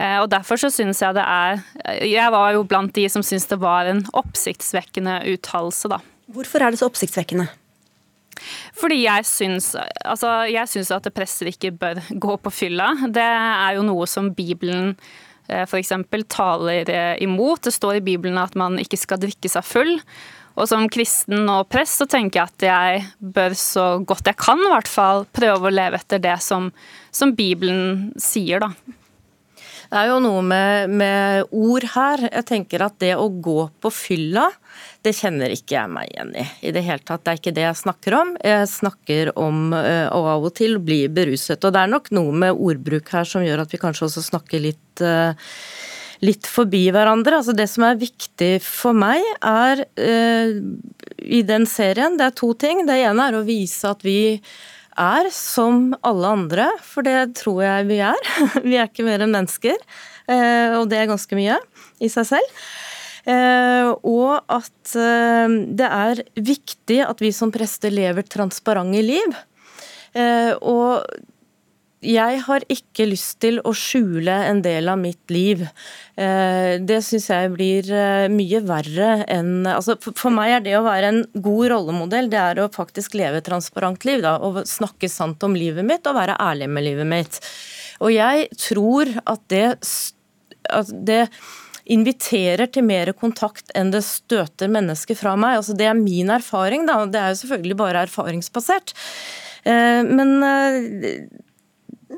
Og 0.00 0.28
Derfor 0.30 0.56
så 0.56 0.68
syns 0.70 1.00
jeg 1.02 1.16
det 1.16 1.24
er 1.26 1.58
Jeg 2.06 2.30
var 2.32 2.52
jo 2.54 2.62
blant 2.64 2.94
de 2.94 3.08
som 3.10 3.24
syntes 3.26 3.50
det 3.50 3.58
var 3.60 3.88
en 3.90 4.04
oppsiktsvekkende 4.16 5.16
uttalelse, 5.32 5.90
da. 5.90 5.98
Hvorfor 6.30 6.62
er 6.62 6.70
det 6.70 6.78
så 6.80 6.86
oppsiktsvekkende? 6.86 7.48
Fordi 8.78 9.02
jeg 9.02 9.26
syns, 9.26 9.74
altså, 10.04 10.46
jeg 10.48 10.70
syns 10.70 10.92
at 10.94 11.10
prester 11.12 11.50
ikke 11.50 11.74
bør 11.74 12.00
gå 12.22 12.36
på 12.38 12.54
fylla. 12.54 12.92
Det 13.10 13.26
er 13.26 13.74
jo 13.76 13.84
noe 13.84 14.06
som 14.08 14.30
Bibelen 14.32 14.94
for 15.66 15.80
f.eks. 15.80 15.92
taler 16.30 16.90
eh, 16.90 17.16
imot. 17.24 17.64
Det 17.64 17.74
står 17.74 17.98
i 17.98 18.04
Bibelen 18.04 18.38
at 18.38 18.54
man 18.58 18.78
ikke 18.80 18.98
skal 19.00 19.20
drikke 19.22 19.50
seg 19.50 19.66
full. 19.66 19.96
Og 20.58 20.68
som 20.68 20.88
kristen 20.92 21.46
og 21.48 21.68
prest 21.70 22.02
så 22.02 22.06
tenker 22.10 22.40
jeg 22.40 22.50
at 22.50 22.66
jeg 22.66 23.04
bør 23.18 23.54
så 23.58 23.84
godt 24.04 24.32
jeg 24.32 24.40
kan 24.40 24.60
i 24.60 24.72
hvert 24.72 24.90
fall 24.90 25.26
prøve 25.32 25.70
å 25.70 25.74
leve 25.74 26.00
etter 26.00 26.22
det 26.22 26.38
som, 26.44 26.70
som 27.14 27.34
Bibelen 27.36 28.10
sier, 28.20 28.64
da. 28.64 28.98
Det 29.90 29.98
er 29.98 30.06
jo 30.12 30.20
noe 30.22 30.42
med, 30.46 30.92
med, 31.00 31.48
ord 31.50 31.84
her. 31.96 32.20
Jeg 32.28 32.46
tenker 32.46 32.84
at 32.84 33.00
det 33.02 33.10
å 33.18 33.26
gå 33.42 33.64
på 33.82 33.90
fylla, 33.90 34.44
det 35.02 35.16
kjenner 35.18 35.50
ikke 35.50 35.74
jeg 35.74 35.90
meg 35.90 36.12
igjen 36.12 36.30
i. 36.38 36.44
I 36.70 36.72
det 36.76 36.84
hele 36.86 37.02
tatt. 37.02 37.24
Det 37.26 37.32
er 37.32 37.40
ikke 37.40 37.54
det 37.56 37.64
jeg 37.64 37.80
snakker 37.80 38.16
om. 38.20 38.30
Jeg 38.38 38.68
snakker 38.70 39.32
om 39.34 39.74
uh, 39.74 40.06
å 40.14 40.20
av 40.36 40.46
og 40.46 40.54
til 40.60 40.78
bli 40.78 41.00
beruset. 41.10 41.58
Og 41.58 41.74
det 41.74 41.82
er 41.82 41.90
nok 41.90 42.12
noe 42.14 42.36
med 42.44 42.54
ordbruk 42.54 43.10
her 43.16 43.26
som 43.26 43.42
gjør 43.42 43.64
at 43.64 43.74
vi 43.74 43.82
kanskje 43.82 44.06
også 44.06 44.22
snakker 44.28 44.62
litt 44.62 45.02
uh, 45.02 45.34
litt 46.24 46.48
forbi 46.48 46.86
hverandre. 46.92 47.38
Altså 47.40 47.54
det 47.56 47.68
som 47.72 47.86
er 47.88 48.00
viktig 48.00 48.58
for 48.64 48.96
meg, 48.96 49.24
er 49.40 49.84
uh, 49.86 50.58
i 51.20 51.40
den 51.46 51.66
serien, 51.68 52.18
det 52.20 52.28
er 52.28 52.36
to 52.36 52.52
ting. 52.58 52.84
Det 52.88 52.98
ene 53.00 53.30
er 53.30 53.38
å 53.38 53.46
vise 53.46 53.88
at 53.88 54.04
vi 54.06 54.20
er 55.00 55.30
som 55.32 55.90
alle 56.06 56.34
andre, 56.36 56.68
for 56.84 57.06
det 57.06 57.32
tror 57.40 57.62
jeg 57.64 57.88
vi 57.90 58.00
er. 58.04 58.30
Vi 58.66 58.76
er 58.76 58.88
ikke 58.88 59.06
mer 59.06 59.24
enn 59.24 59.34
mennesker, 59.34 59.78
eh, 60.28 60.76
og 60.76 60.88
det 60.90 61.00
er 61.00 61.10
ganske 61.10 61.38
mye 61.38 61.56
i 62.02 62.10
seg 62.12 62.28
selv. 62.34 62.62
Eh, 63.30 63.90
og 64.08 64.40
at 64.50 64.94
eh, 64.96 65.56
det 65.76 65.88
er 65.88 66.22
viktig 66.36 67.00
at 67.04 67.20
vi 67.20 67.32
som 67.36 67.52
prester 67.54 67.92
lever 67.92 68.26
transparente 68.28 69.04
liv. 69.04 69.36
Og 70.10 71.06
jeg 72.00 72.38
har 72.46 72.64
ikke 72.72 73.04
lyst 73.10 73.42
til 73.44 73.58
å 73.60 73.74
skjule 73.76 74.32
en 74.48 74.62
del 74.64 74.88
av 74.88 74.96
mitt 75.00 75.32
liv. 75.32 75.66
Eh, 76.16 76.80
det 76.80 77.00
syns 77.04 77.28
jeg 77.28 77.50
blir 77.52 77.90
eh, 77.92 78.28
mye 78.32 78.62
verre 78.64 79.26
enn 79.28 79.68
altså 79.68 79.98
For 80.00 80.32
meg 80.32 80.54
er 80.54 80.64
det 80.64 80.76
å 80.78 80.86
være 80.86 81.10
en 81.12 81.20
god 81.34 81.66
rollemodell, 81.74 82.30
det 82.32 82.40
er 82.40 82.62
å 82.62 82.70
faktisk 82.72 83.18
leve 83.20 83.42
et 83.42 83.48
transparent 83.48 84.06
liv. 84.08 84.24
Da, 84.24 84.38
og 84.40 84.62
snakke 84.68 85.10
sant 85.12 85.44
om 85.44 85.56
livet 85.56 85.84
mitt 85.84 86.08
og 86.08 86.16
være 86.16 86.38
ærlig 86.40 86.70
med 86.72 86.88
livet 86.88 87.10
mitt. 87.10 87.40
Og 88.00 88.14
jeg 88.14 88.48
tror 88.56 89.12
at 89.28 89.44
det, 89.52 89.66
at 90.72 90.94
det 91.04 91.26
inviterer 91.90 92.70
til 92.72 92.86
mer 92.86 93.12
kontakt 93.18 93.72
enn 93.76 93.92
det 93.92 94.06
støter 94.06 94.72
mennesker 94.72 95.18
fra 95.18 95.36
meg. 95.36 95.58
Altså, 95.60 95.76
det 95.76 95.90
er 95.90 96.00
min 96.00 96.32
erfaring, 96.32 96.88
da. 96.88 97.02
Det 97.04 97.20
er 97.20 97.34
jo 97.34 97.42
selvfølgelig 97.42 97.80
bare 97.84 98.08
erfaringsbasert. 98.08 98.96
Eh, 99.68 100.00
men 100.08 100.36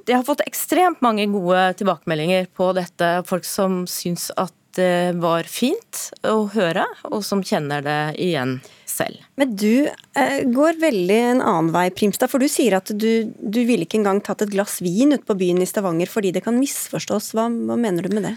jeg 0.06 0.16
har 0.16 0.26
fått 0.26 0.44
ekstremt 0.46 1.02
mange 1.04 1.26
gode 1.32 1.72
tilbakemeldinger 1.80 2.48
på 2.56 2.72
dette. 2.76 3.14
Folk 3.28 3.46
som 3.48 3.82
syns 3.90 4.30
at 4.40 4.54
det 4.76 5.18
var 5.20 5.44
fint 5.44 5.98
å 6.24 6.46
høre, 6.54 6.86
og 7.10 7.20
som 7.26 7.42
kjenner 7.44 7.84
det 7.84 7.98
igjen 8.24 8.56
selv. 8.88 9.20
Men 9.40 9.52
du 9.56 9.84
eh, 9.84 10.38
går 10.48 10.80
veldig 10.80 11.18
en 11.32 11.42
annen 11.42 11.68
vei, 11.74 11.90
Primstad. 11.92 12.32
For 12.32 12.40
du 12.40 12.48
sier 12.48 12.78
at 12.78 12.88
du, 12.88 13.28
du 13.36 13.60
ville 13.68 13.84
ikke 13.84 14.00
engang 14.00 14.22
tatt 14.24 14.44
et 14.46 14.54
glass 14.54 14.80
vin 14.84 15.12
ute 15.12 15.26
på 15.28 15.36
byen 15.38 15.60
i 15.60 15.68
Stavanger 15.68 16.08
fordi 16.08 16.32
det 16.32 16.44
kan 16.46 16.56
misforstås. 16.56 17.34
Hva, 17.36 17.50
hva 17.52 17.76
mener 17.80 18.08
du 18.08 18.16
med 18.16 18.30
det? 18.30 18.34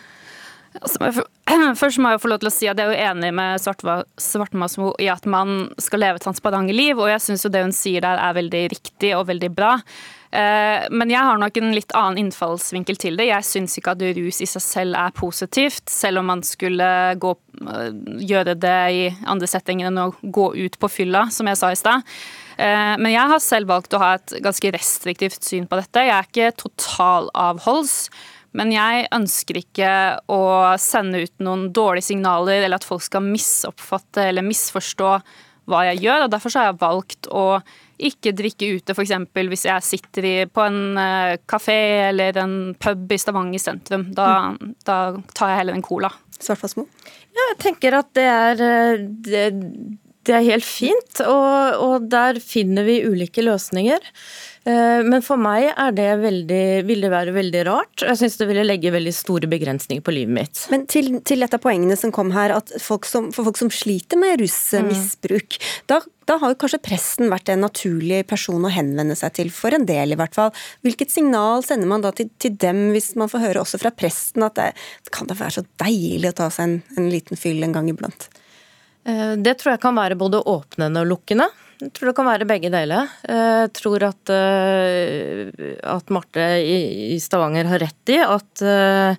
Altså, 0.82 1.24
først 1.82 2.03
må 2.03 2.12
jeg 2.12 2.24
få 2.24 2.32
lov 2.34 2.43
til 2.43 2.51
å 2.51 2.56
si 2.56 2.68
at 2.68 2.80
jeg 2.80 2.89
er 2.89 2.91
jo 2.91 3.14
enig 3.14 3.32
med 3.36 3.64
Svartmasmo 3.64 4.91
i 4.99 5.08
at 5.12 5.28
man 5.30 5.70
skal 5.80 6.03
leve 6.03 6.24
transparente 6.24 6.76
liv, 6.76 6.99
og 6.99 7.12
jeg 7.14 7.24
syns 7.30 7.47
jo 7.47 7.53
det 7.53 7.64
hun 7.64 7.76
sier 7.76 8.03
der 8.03 8.20
er 8.20 8.36
veldig 8.36 8.68
riktig 8.76 9.16
og 9.16 9.30
veldig 9.32 9.51
bra. 9.56 9.78
Eh, 10.36 10.86
men 10.92 11.12
jeg 11.12 11.24
har 11.24 11.40
nok 11.40 11.58
en 11.60 11.74
litt 11.76 11.94
annen 11.96 12.26
innfallsvinkel 12.26 12.98
til 13.00 13.20
det. 13.20 13.30
Jeg 13.30 13.48
syns 13.48 13.78
ikke 13.80 13.94
at 13.96 14.04
rus 14.18 14.42
i 14.44 14.48
seg 14.50 14.64
selv 14.64 15.00
er 15.00 15.14
positivt, 15.16 15.86
selv 15.92 16.22
om 16.22 16.30
man 16.34 16.44
skulle 16.44 16.88
gå, 17.22 17.32
eh, 17.64 17.92
gjøre 18.28 18.58
det 18.60 18.80
i 18.92 19.06
andre 19.32 19.48
settinger 19.48 19.88
enn 19.88 20.02
å 20.02 20.10
gå 20.22 20.50
ut 20.58 20.80
på 20.82 20.92
fylla, 20.92 21.30
som 21.32 21.48
jeg 21.48 21.62
sa 21.62 21.72
i 21.72 21.80
stad. 21.80 22.04
Eh, 22.58 22.96
men 22.98 23.12
jeg 23.14 23.32
har 23.32 23.40
selv 23.40 23.72
valgt 23.72 23.96
å 23.96 24.02
ha 24.04 24.14
et 24.16 24.38
ganske 24.44 24.72
restriktivt 24.76 25.44
syn 25.44 25.68
på 25.68 25.80
dette. 25.80 26.04
Jeg 26.04 26.16
er 26.16 26.30
ikke 26.30 26.58
totalavholds. 26.64 28.10
Men 28.56 28.72
jeg 28.72 29.10
ønsker 29.12 29.58
ikke 29.60 29.90
å 30.32 30.78
sende 30.80 31.26
ut 31.26 31.34
noen 31.44 31.74
dårlige 31.76 32.08
signaler 32.08 32.64
eller 32.64 32.80
at 32.80 32.88
folk 32.88 33.04
skal 33.04 33.26
misoppfatte 33.26 34.30
eller 34.30 34.48
misforstå 34.48 35.10
hva 35.68 35.82
jeg 35.90 36.06
gjør. 36.06 36.24
og 36.24 36.32
Derfor 36.32 36.56
har 36.56 36.70
jeg 36.70 36.80
valgt 36.80 37.28
å 37.28 37.60
ikke 37.98 38.34
drikke 38.36 38.70
ute, 38.76 38.96
f.eks. 38.96 39.14
hvis 39.36 39.66
jeg 39.68 39.86
sitter 39.86 40.28
i, 40.28 40.36
på 40.52 40.64
en 40.66 40.98
uh, 41.00 41.36
kafé 41.48 41.78
eller 42.10 42.38
en 42.41 42.56
pub 42.80 43.12
i 43.12 43.20
Stavanger 43.22 43.62
sentrum. 43.62 44.10
Da, 44.16 44.56
mm. 44.56 44.74
da 44.88 44.98
tar 45.36 45.54
jeg 45.54 45.62
heller 45.62 45.78
en 45.78 45.86
cola. 45.86 46.12
Svartfastmo? 46.36 46.88
Ja, 47.36 47.46
jeg 47.54 47.62
tenker 47.64 48.00
at 48.00 48.12
det 48.16 48.26
er, 48.32 48.64
eh, 48.64 49.06
det, 49.28 49.46
det 50.28 50.36
er 50.36 50.48
helt 50.50 50.68
fint, 50.68 51.22
og, 51.24 51.80
og 51.84 52.10
der 52.12 52.39
finner 52.43 52.88
vi 52.88 53.02
ulike 53.08 53.43
løsninger. 53.43 54.04
Eh, 54.66 55.01
men 55.05 55.22
for 55.22 55.38
meg 55.38 55.68
er 55.70 55.91
det 55.93 56.07
veldig, 56.24 56.63
vil 56.88 57.03
det 57.05 57.11
være 57.13 57.34
veldig 57.36 57.61
rart. 57.68 58.01
Jeg 58.01 58.18
syns 58.18 58.38
det 58.39 58.47
ville 58.49 58.66
legge 58.66 58.93
veldig 58.93 59.13
store 59.13 59.49
begrensninger 59.51 60.01
på 60.05 60.13
livet 60.16 60.34
mitt. 60.34 60.61
Men 60.74 60.88
til, 60.89 61.20
til 61.28 61.45
et 61.45 61.53
av 61.53 61.61
poengene 61.61 61.97
som 61.99 62.13
kom 62.16 62.32
her, 62.34 62.55
at 62.55 62.74
folk 62.82 63.05
som, 63.05 63.30
for 63.36 63.45
folk 63.45 63.59
som 63.61 63.70
sliter 63.70 64.18
med 64.18 64.41
rusmisbruk, 64.41 65.59
mm. 65.61 65.84
da, 65.91 65.99
da 66.26 66.39
har 66.41 66.53
jo 66.55 66.57
kanskje 66.63 66.82
presten 66.88 67.30
vært 67.30 67.51
en 67.53 67.61
naturlig 67.61 68.24
person 68.30 68.66
å 68.66 68.74
henvende 68.74 69.18
seg 69.20 69.36
til, 69.38 69.51
for 69.53 69.78
en 69.78 69.86
del 69.86 70.16
i 70.16 70.18
hvert 70.18 70.34
fall. 70.34 70.49
Hvilket 70.86 71.13
signal 71.13 71.61
sender 71.68 71.91
man 71.91 72.05
da 72.05 72.09
til, 72.18 72.32
til 72.41 72.57
dem, 72.57 72.88
hvis 72.95 73.11
man 73.22 73.30
får 73.30 73.45
høre 73.45 73.61
også 73.61 73.82
fra 73.84 73.93
presten 73.93 74.47
at 74.47 74.57
det 74.57 75.13
kan 75.13 75.30
da 75.30 75.38
være 75.38 75.59
så 75.59 75.66
deilig 75.84 76.34
å 76.34 76.39
ta 76.41 76.49
seg 76.49 76.72
en, 76.72 76.80
en 76.97 77.11
liten 77.13 77.38
fyll 77.38 77.61
en 77.68 77.78
gang 77.78 77.93
iblant? 77.93 78.32
Eh, 79.05 79.38
det 79.38 79.59
tror 79.59 79.76
jeg 79.76 79.84
kan 79.86 80.01
være 80.01 80.18
både 80.18 80.41
åpnende 80.49 81.05
og 81.05 81.13
lukkende. 81.13 81.51
Jeg 81.76 81.92
tror 81.92 82.10
det 82.10 82.16
kan 82.16 82.28
være 82.28 82.48
begge 82.48 82.70
deler. 82.72 83.10
Jeg 83.28 83.72
tror 83.76 84.06
at, 84.08 84.32
eh, 84.32 85.50
at 85.84 86.14
Marte 86.14 86.46
i 86.64 87.18
Stavanger 87.20 87.68
har 87.68 87.82
rett 87.84 88.12
i 88.14 88.20
at, 88.24 88.64
eh, 88.64 89.18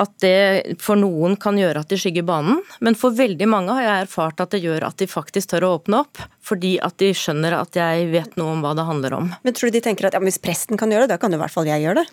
at, 0.00 0.14
det 0.24 0.78
for 0.80 0.96
noen 0.96 1.36
kan 1.36 1.58
gjøre 1.60 1.84
at 1.84 1.92
de 1.92 1.98
skygger 2.00 2.24
banen. 2.24 2.62
Men 2.80 2.96
for 2.96 3.12
veldig 3.12 3.48
mange 3.48 3.76
har 3.76 3.84
jeg 3.84 4.06
erfart 4.06 4.40
at 4.40 4.56
det 4.56 4.62
gjør 4.64 4.88
at 4.88 4.96
de 4.96 5.10
faktisk 5.10 5.52
tør 5.52 5.68
å 5.68 5.74
åpne 5.76 6.00
opp. 6.06 6.22
Fordi 6.40 6.78
at 6.80 6.96
de 7.02 7.12
skjønner 7.12 7.58
at 7.60 7.76
jeg 7.76 8.08
vet 8.14 8.40
noe 8.40 8.56
om 8.56 8.64
hva 8.64 8.72
det 8.78 8.88
handler 8.88 9.18
om. 9.20 9.32
Men 9.44 9.52
tror 9.52 9.68
du 9.68 9.76
de 9.76 9.84
tenker 9.84 10.08
at 10.08 10.16
ja, 10.16 10.24
hvis 10.24 10.40
presten 10.40 10.80
kan 10.80 10.90
gjøre 10.90 11.06
det, 11.06 11.16
da 11.16 11.20
kan 11.20 11.32
jo 11.32 11.40
i 11.40 11.44
hvert 11.44 11.52
fall 11.54 11.68
jeg 11.68 11.84
gjøre 11.84 12.00
det? 12.00 12.08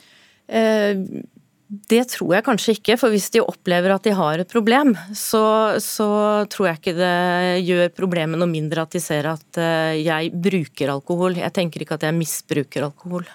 Eh, 0.50 1.24
det 1.70 2.02
tror 2.16 2.32
jeg 2.34 2.46
kanskje 2.48 2.74
ikke, 2.78 2.96
for 2.98 3.14
hvis 3.14 3.28
de 3.36 3.44
opplever 3.44 3.94
at 3.94 4.06
de 4.08 4.14
har 4.18 4.42
et 4.42 4.50
problem, 4.50 4.96
så, 5.14 5.78
så, 5.84 6.08
tror 6.50 6.72
jeg 6.72 6.80
ikke 6.80 6.96
det 6.98 7.66
gjør 7.68 7.92
problemet 7.94 8.42
noe 8.42 8.50
mindre 8.50 8.88
at 8.88 8.96
de 8.96 9.02
ser 9.04 9.30
at 9.30 9.60
eh, 9.62 10.00
jeg 10.02 10.32
bruker 10.34 10.90
alkohol. 10.96 11.38
Jeg 11.38 11.54
tenker 11.54 11.86
ikke 11.86 12.00
at 12.00 12.08
jeg 12.08 12.18
misbruker 12.18 12.88
alkohol. 12.90 13.30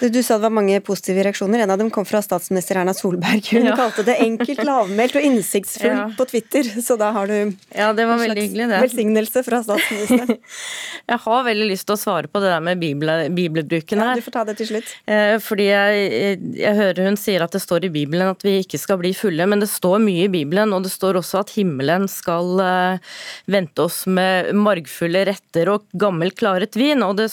Du 0.00 0.22
sa 0.22 0.38
det 0.38 0.46
var 0.46 0.52
mange 0.54 0.78
positive 0.80 1.20
reaksjoner. 1.26 1.60
En 1.60 1.70
av 1.74 1.78
dem 1.78 1.90
kom 1.92 2.06
fra 2.08 2.22
statsminister 2.24 2.78
Erna 2.80 2.94
Solberg. 2.96 3.44
Hun 3.52 3.66
ja. 3.68 3.74
kalte 3.76 4.04
det 4.06 4.16
enkelt, 4.24 4.62
lavmælt 4.64 5.18
og 5.20 5.26
innsiktsfullt 5.28 5.92
ja. 5.98 6.06
på 6.16 6.26
Twitter. 6.30 6.70
Så 6.80 6.96
da 7.00 7.10
har 7.12 7.28
du 7.28 7.34
ja, 7.76 7.90
det 7.92 8.06
var 8.08 8.16
en 8.16 8.24
slags 8.24 8.40
hyggelig, 8.40 8.68
velsignelse 8.72 9.42
fra 9.44 9.60
statsministeren. 9.66 10.38
jeg 11.12 11.20
har 11.26 11.44
veldig 11.50 11.66
lyst 11.68 11.88
til 11.90 11.96
å 11.98 12.00
svare 12.00 12.30
på 12.32 12.40
det 12.40 12.52
der 12.54 12.64
med 12.64 12.80
bibelbruken 12.80 14.00
her. 14.00 14.14
Ja, 14.14 14.16
du 14.16 14.24
får 14.24 14.36
ta 14.38 14.46
det 14.48 14.56
til 14.62 14.70
slutt. 14.70 14.94
Eh, 15.04 15.34
fordi 15.44 15.68
jeg, 15.68 16.40
jeg, 16.56 16.74
hører 16.80 17.10
hun 17.10 17.20
sier 17.20 17.44
at 17.44 17.52
det 17.56 17.60
står 17.60 17.90
i 17.90 17.92
Bibelen 17.92 18.32
at 18.32 18.46
vi 18.46 18.56
ikke 18.64 18.80
skal 18.80 19.00
bli 19.02 19.12
fulle, 19.16 19.44
men 19.52 19.60
det 19.60 19.68
står 19.68 20.00
mye 20.00 20.30
i 20.30 20.32
Bibelen, 20.32 20.72
og 20.72 20.88
det 20.88 20.94
står 20.94 21.20
også 21.20 21.42
at 21.42 21.54
himmelen 21.58 22.08
skal 22.10 22.56
uh, 22.64 23.20
vente 23.50 23.84
oss 23.84 24.06
med 24.08 24.54
margfulle 24.56 25.26
retter 25.28 25.74
og 25.74 25.84
gammel 25.92 26.32
klaret 26.32 26.78
vin. 26.80 27.04
Og 27.04 27.18
det, 27.20 27.28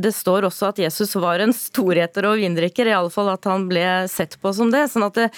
det 0.00 0.14
står 0.16 0.48
også 0.48 0.72
at 0.72 0.80
Jesus 0.86 1.12
var 1.20 1.44
en 1.44 1.52
stor 1.56 1.89
storheter 1.90 2.28
og 2.28 2.38
vindrikker, 2.38 2.86
i 2.86 2.94
alle 2.94 3.10
fall 3.10 3.30
at 3.32 3.46
han 3.48 3.66
ble 3.68 4.06
sett 4.08 4.36
på 4.40 4.52
som 4.54 4.70
det. 4.70 4.86
sånn 4.90 5.08
at 5.08 5.16
det, 5.18 5.28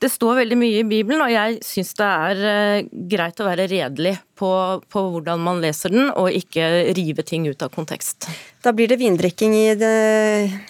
det 0.00 0.08
står 0.10 0.40
veldig 0.42 0.56
mye 0.56 0.80
i 0.80 0.86
Bibelen, 0.88 1.20
og 1.22 1.32
jeg 1.32 1.60
syns 1.64 1.94
det 1.98 2.08
er 2.08 2.40
uh, 2.40 2.88
greit 3.10 3.40
å 3.40 3.48
være 3.48 3.68
redelig 3.68 4.16
på, 4.38 4.50
på, 4.88 5.02
hvordan 5.12 5.42
man 5.42 5.60
leser 5.60 5.92
den, 5.92 6.10
og 6.14 6.32
ikke 6.32 6.94
rive 6.96 7.24
ting 7.26 7.48
ut 7.48 7.62
av 7.62 7.72
kontekst. 7.74 8.28
Da 8.64 8.72
blir 8.72 8.88
det 8.88 9.00
vindrikking 9.00 9.54
i 9.54 9.74
det 9.78 9.94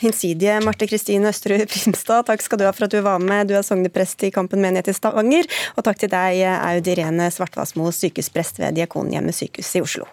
hinsidige. 0.01 0.59
Marte 0.64 0.89
Kristine 0.89 1.30
Østerud 1.30 1.68
Primstad, 1.68 2.26
takk 2.28 2.45
skal 2.45 2.61
du 2.61 2.66
ha 2.66 2.74
for 2.74 2.89
at 2.89 2.97
du 2.97 3.01
var 3.05 3.22
med. 3.22 3.49
Du 3.49 3.57
er 3.57 3.66
sogneprest 3.66 4.26
i 4.26 4.32
Kampen 4.34 4.64
menighet 4.64 4.91
i 4.91 4.97
Stavanger. 4.97 5.49
Og 5.76 5.84
takk 5.86 6.01
til 6.01 6.12
deg, 6.12 6.45
Aud 6.59 6.89
Irene 6.89 7.28
Svartvassmo, 7.32 7.93
sykehusprest 7.93 8.62
ved 8.62 8.80
Diakonhjemmet 8.80 9.36
sykehus 9.36 9.76
i 9.76 9.84
Oslo. 9.84 10.09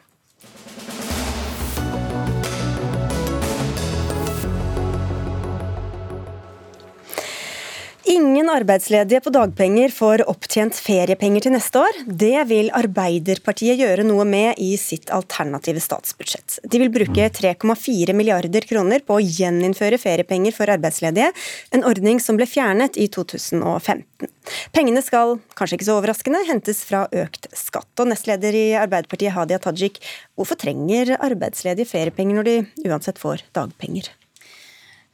Ingen 8.05 8.49
arbeidsledige 8.53 9.17
på 9.25 9.31
dagpenger 9.33 9.89
får 9.89 10.21
opptjent 10.29 10.77
feriepenger 10.77 11.41
til 11.41 11.55
neste 11.55 11.79
år. 11.81 11.95
Det 12.05 12.43
vil 12.45 12.67
Arbeiderpartiet 12.77 13.79
gjøre 13.81 14.03
noe 14.05 14.21
med 14.29 14.59
i 14.61 14.75
sitt 14.77 15.09
alternative 15.15 15.81
statsbudsjett. 15.81 16.59
De 16.69 16.81
vil 16.83 16.91
bruke 16.93 17.25
3,4 17.33 18.13
milliarder 18.13 18.67
kroner 18.69 19.01
på 19.01 19.17
å 19.17 19.23
gjeninnføre 19.23 19.97
feriepenger 19.97 20.53
for 20.53 20.69
arbeidsledige, 20.69 21.31
en 21.73 21.85
ordning 21.89 22.21
som 22.21 22.37
ble 22.37 22.45
fjernet 22.45 22.99
i 23.01 23.07
2015. 23.09 24.29
Pengene 24.75 25.01
skal, 25.01 25.39
kanskje 25.57 25.79
ikke 25.79 25.87
så 25.87 25.95
overraskende, 25.97 26.43
hentes 26.45 26.83
fra 26.85 27.07
økt 27.09 27.49
skatt. 27.57 27.89
Og 27.97 28.11
nestleder 28.11 28.53
i 28.53 28.67
Arbeiderpartiet 28.77 29.33
Hadia 29.33 29.57
Tajik, 29.63 29.97
hvorfor 30.37 30.61
trenger 30.61 31.15
arbeidsledige 31.17 31.89
feriepenger 31.89 32.37
når 32.37 32.51
de 32.51 32.55
uansett 32.85 33.17
får 33.23 33.47
dagpenger? 33.57 34.13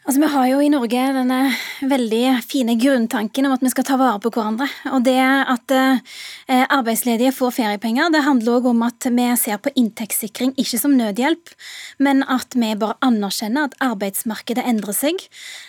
Altså, 0.01 0.21
Vi 0.21 0.27
har 0.33 0.45
jo 0.49 0.61
i 0.65 0.69
Norge 0.73 1.01
denne 1.13 1.39
veldig 1.85 2.39
fine 2.41 2.73
grunntanken 2.81 3.45
om 3.45 3.51
at 3.53 3.61
vi 3.61 3.69
skal 3.69 3.85
ta 3.85 3.99
vare 4.01 4.17
på 4.23 4.31
hverandre. 4.33 4.65
Og 4.95 5.03
det 5.05 5.13
at 5.21 5.73
eh, 5.77 6.63
arbeidsledige 6.73 7.29
får 7.37 7.53
feriepenger, 7.59 8.09
det 8.09 8.23
handler 8.25 8.57
òg 8.57 8.71
om 8.71 8.81
at 8.87 9.05
vi 9.05 9.27
ser 9.37 9.61
på 9.61 9.69
inntektssikring 9.77 10.55
ikke 10.57 10.79
som 10.81 10.95
nødhjelp, 10.97 11.53
men 12.01 12.25
at 12.25 12.57
vi 12.57 12.71
bare 12.81 12.97
anerkjenner 13.05 13.69
at 13.69 13.77
arbeidsmarkedet 13.91 14.65
endrer 14.73 14.97
seg, 14.97 15.21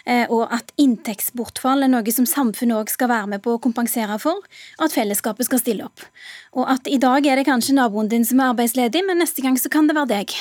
eh, 0.08 0.24
og 0.32 0.48
at 0.48 0.72
inntektsbortfall 0.80 1.84
er 1.84 1.92
noe 1.92 2.16
som 2.16 2.24
samfunnet 2.24 2.78
òg 2.80 2.94
skal 2.94 3.12
være 3.12 3.34
med 3.34 3.44
på 3.44 3.58
å 3.58 3.60
kompensere 3.60 4.16
for, 4.22 4.40
og 4.80 4.88
at 4.88 4.96
fellesskapet 4.96 5.50
skal 5.50 5.60
stille 5.60 5.90
opp. 5.92 6.08
Og 6.52 6.68
at 6.68 6.88
i 6.90 7.00
dag 7.00 7.24
er 7.26 7.40
det 7.40 7.48
kanskje 7.48 7.76
naboen 7.78 8.10
din 8.12 8.26
som 8.28 8.40
er 8.40 8.52
arbeidsledig, 8.52 9.00
men 9.06 9.22
neste 9.22 9.44
gang 9.44 9.56
så 9.60 9.72
kan 9.72 9.88
det 9.88 9.96
være 9.96 10.10
deg. 10.12 10.34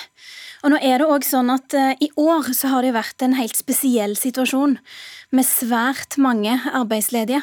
Og 0.62 0.74
nå 0.74 0.80
er 0.84 1.01
det 1.01 1.07
også 1.07 1.38
sånn 1.38 1.53
at 1.53 1.74
uh, 1.74 1.93
I 2.03 2.12
år 2.20 2.51
så 2.53 2.74
har 2.74 2.86
det 2.86 2.93
vært 2.93 3.24
en 3.26 3.38
helt 3.39 3.57
spesiell 3.57 4.18
situasjon 4.20 4.78
med 5.32 5.48
svært 5.48 6.18
mange 6.20 6.58
arbeidsledige. 6.76 7.40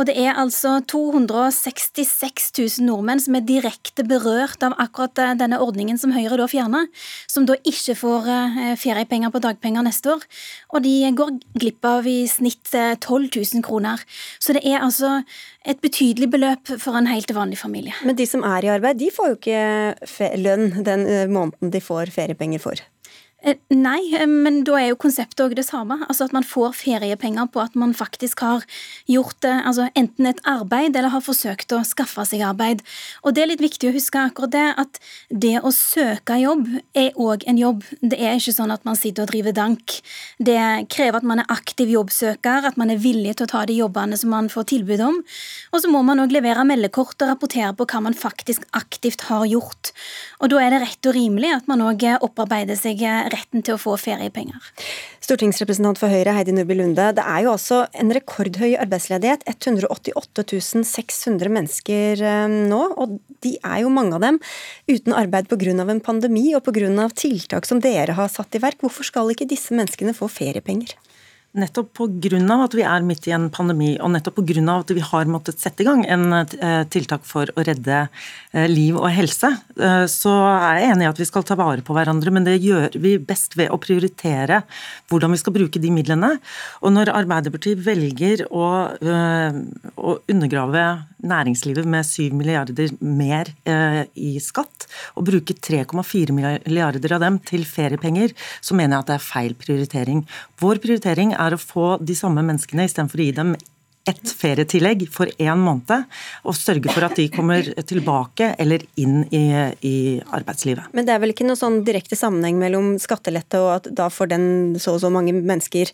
Og 0.00 0.06
det 0.08 0.14
er 0.16 0.38
altså 0.40 0.78
266 0.88 2.48
000 2.56 2.86
nordmenn 2.86 3.20
som 3.20 3.36
er 3.36 3.44
direkte 3.44 4.04
berørt 4.08 4.64
av 4.64 4.76
akkurat 4.80 5.20
eh, 5.20 5.34
denne 5.38 5.60
ordningen 5.60 6.00
som 6.00 6.14
Høyre 6.16 6.38
da 6.40 6.48
fjerna, 6.48 6.86
som 7.28 7.44
da 7.48 7.58
ikke 7.68 7.94
får 7.98 8.28
uh, 8.28 8.58
feriepenger 8.80 9.32
på 9.34 9.42
dagpenger 9.44 9.84
neste 9.84 10.14
år. 10.16 10.24
Og 10.72 10.84
de 10.86 10.94
går 11.18 11.36
glipp 11.60 11.88
av 11.88 12.08
i 12.08 12.22
snitt 12.30 12.72
12 12.72 13.28
000 13.36 13.64
kroner. 13.66 14.00
Så 14.40 14.56
det 14.56 14.64
er 14.64 14.80
altså 14.80 15.20
et 15.68 15.80
betydelig 15.84 16.30
beløp 16.32 16.72
for 16.80 16.96
en 16.96 17.10
helt 17.10 17.32
vanlig 17.36 17.60
familie. 17.60 17.96
Men 18.08 18.16
de 18.16 18.26
som 18.28 18.44
er 18.46 18.64
i 18.64 18.72
arbeid, 18.72 19.00
de 19.00 19.12
får 19.12 19.32
jo 19.34 19.40
ikke 19.40 20.36
lønn 20.40 20.70
den 20.84 21.04
måneden 21.32 21.74
de 21.74 21.82
får 21.84 22.14
feriepenger 22.14 22.62
for? 22.62 22.88
Eh, 23.40 23.54
nei, 23.70 24.00
eh, 24.18 24.26
men 24.26 24.64
da 24.66 24.74
er 24.80 24.88
jo 24.88 24.96
konseptet 24.98 25.44
òg 25.44 25.52
det 25.54 25.62
samme. 25.68 25.94
Altså 26.08 26.26
At 26.26 26.32
man 26.34 26.42
får 26.42 26.72
feriepenger 26.74 27.46
på 27.54 27.60
at 27.62 27.76
man 27.78 27.92
faktisk 27.94 28.40
har 28.42 28.64
gjort 29.06 29.46
altså 29.46 29.86
enten 29.94 30.26
et 30.26 30.40
arbeid 30.42 30.96
eller 30.96 31.12
har 31.14 31.22
forsøkt 31.22 31.70
å 31.70 31.84
skaffe 31.86 32.24
seg 32.26 32.42
arbeid. 32.42 32.82
Og 33.22 33.34
Det 33.34 33.44
er 33.44 33.50
litt 33.52 33.62
viktig 33.62 33.90
å 33.90 33.94
huske 33.94 34.18
akkurat 34.18 34.50
det, 34.50 34.74
at 34.76 34.98
det 35.30 35.62
å 35.62 35.70
søke 35.70 36.34
jobb 36.40 36.66
er 36.98 37.12
òg 37.14 37.44
en 37.46 37.60
jobb. 37.60 37.84
Det 38.02 38.18
er 38.18 38.34
ikke 38.40 38.56
sånn 38.56 38.74
at 38.74 38.84
man 38.84 38.98
sitter 38.98 39.22
og 39.22 39.30
driver 39.30 39.54
dank. 39.54 40.00
Det 40.42 40.58
krever 40.90 41.22
at 41.22 41.22
man 41.22 41.38
er 41.38 41.46
aktiv 41.48 41.86
jobbsøker, 41.94 42.66
at 42.66 42.76
man 42.76 42.90
er 42.90 42.98
villig 42.98 43.36
til 43.36 43.46
å 43.46 43.52
ta 43.54 43.64
de 43.66 43.78
jobbene 43.78 44.18
som 44.18 44.34
man 44.34 44.50
får 44.50 44.66
tilbud 44.74 45.00
om. 45.00 45.22
Og 45.72 45.78
så 45.78 45.86
må 45.86 46.02
man 46.02 46.18
òg 46.18 46.34
levere 46.34 46.66
meldekort 46.66 47.22
og 47.22 47.30
rapportere 47.30 47.70
på 47.70 47.86
hva 47.86 48.02
man 48.02 48.18
faktisk 48.18 48.66
aktivt 48.74 49.28
har 49.30 49.46
gjort. 49.46 49.94
Og 50.42 50.50
Da 50.50 50.58
er 50.58 50.70
det 50.70 50.82
rett 50.82 51.06
og 51.06 51.14
rimelig 51.14 51.54
at 51.54 51.68
man 51.68 51.86
òg 51.86 52.02
opparbeider 52.18 52.74
seg 52.74 52.98
retten 53.32 53.64
til 53.64 53.76
å 53.76 53.80
få 53.80 53.96
feriepenger. 54.00 54.58
Stortingsrepresentant 55.24 56.00
for 56.00 56.12
Høyre 56.12 56.34
Heidi 56.36 56.54
Nordby 56.56 56.78
Lunde, 56.78 57.10
det 57.16 57.24
er 57.24 57.44
jo 57.44 57.52
også 57.54 57.82
en 58.00 58.12
rekordhøy 58.16 58.76
arbeidsledighet. 58.80 59.44
188 59.50 60.84
600 60.88 61.52
mennesker 61.52 62.22
eh, 62.24 62.46
nå, 62.70 62.80
og 62.96 63.18
de 63.44 63.56
er 63.60 63.82
jo 63.84 63.92
mange 63.92 64.16
av 64.16 64.24
dem 64.24 64.40
uten 64.88 65.16
arbeid 65.16 65.50
pga. 65.50 65.74
en 65.74 66.00
pandemi 66.00 66.54
og 66.56 66.64
pga. 66.64 67.08
tiltak 67.14 67.66
som 67.66 67.80
dere 67.80 68.16
har 68.18 68.28
satt 68.32 68.54
i 68.54 68.62
verk. 68.62 68.80
Hvorfor 68.80 69.04
skal 69.04 69.30
ikke 69.30 69.48
disse 69.48 69.74
menneskene 69.74 70.16
få 70.16 70.30
feriepenger? 70.32 70.96
Nettopp 71.58 71.90
pga. 71.98 72.38
at 72.64 72.74
vi 72.76 72.84
er 72.86 73.02
midt 73.02 73.26
i 73.26 73.32
en 73.34 73.48
pandemi, 73.50 73.96
og 74.00 74.12
nettopp 74.14 74.38
pga. 74.38 74.62
at 74.78 74.90
vi 74.94 75.00
har 75.00 75.26
måttet 75.26 75.58
sette 75.58 75.82
i 75.82 75.86
gang 75.86 76.04
en 76.06 76.32
eh, 76.32 76.84
tiltak 76.86 77.24
for 77.26 77.50
å 77.54 77.64
redde 77.66 78.08
eh, 78.52 78.68
liv 78.68 78.96
og 78.96 79.10
helse, 79.10 79.50
eh, 79.78 80.06
så 80.06 80.34
er 80.46 80.80
jeg 80.80 80.92
enig 80.92 81.06
i 81.06 81.10
at 81.10 81.18
vi 81.18 81.28
skal 81.28 81.44
ta 81.44 81.56
vare 81.58 81.82
på 81.82 81.96
hverandre, 81.96 82.30
men 82.30 82.46
det 82.46 82.58
gjør 82.62 82.98
vi 83.00 83.16
best 83.18 83.56
ved 83.58 83.72
å 83.74 83.80
prioritere 83.82 84.62
hvordan 85.10 85.34
vi 85.34 85.40
skal 85.42 85.56
bruke 85.56 85.82
de 85.82 85.90
midlene. 85.90 86.36
Og 86.82 86.94
når 86.94 87.12
Arbeiderpartiet 87.16 87.82
velger 87.82 88.46
å, 88.50 88.66
å 89.98 90.16
undergrave 90.30 90.84
næringslivet 91.24 91.88
med 91.88 92.06
7 92.06 92.36
milliarder 92.38 92.92
mer 93.00 93.50
i 94.14 94.36
skatt, 94.42 94.86
og 95.18 95.26
bruke 95.28 95.54
3,4 95.54 96.34
milliarder 96.34 97.16
av 97.16 97.24
dem 97.24 97.40
til 97.48 97.64
feriepenger, 97.68 98.34
så 98.60 98.76
mener 98.78 98.96
jeg 98.96 99.04
at 99.04 99.10
det 99.10 99.16
er 99.18 99.26
feil 99.26 99.56
prioritering. 99.58 100.22
Vår 100.62 100.82
prioritering 100.84 101.34
er 101.34 101.56
å 101.56 101.60
få 101.62 101.96
de 102.02 102.16
samme 102.18 102.44
menneskene, 102.46 102.86
istedenfor 102.88 103.22
å 103.22 103.28
gi 103.28 103.34
dem 103.40 103.56
ett 104.08 104.32
ferietillegg 104.40 105.04
for 105.12 105.30
én 105.38 105.60
måned, 105.60 106.06
og 106.44 106.56
sørge 106.56 106.90
for 106.92 107.06
at 107.06 107.16
de 107.18 107.28
kommer 107.32 107.66
tilbake 107.88 108.52
eller 108.60 108.84
inn 109.00 109.22
i, 109.34 109.44
i, 109.84 109.96
arbeidslivet. 110.34 110.90
Men 110.96 111.06
det 111.06 111.14
er 111.14 111.22
vel 111.22 111.34
ikke 111.34 111.46
noe 111.48 111.58
sånn 111.58 111.82
direkte 111.86 112.18
sammenheng 112.18 112.58
mellom 112.60 112.94
skattelette 113.02 113.60
og 113.62 113.70
at 113.76 113.90
da 113.94 114.08
får 114.12 114.32
den 114.32 114.46
så 114.80 114.96
og 114.98 115.02
så 115.02 115.10
mange 115.12 115.34
mennesker 115.36 115.90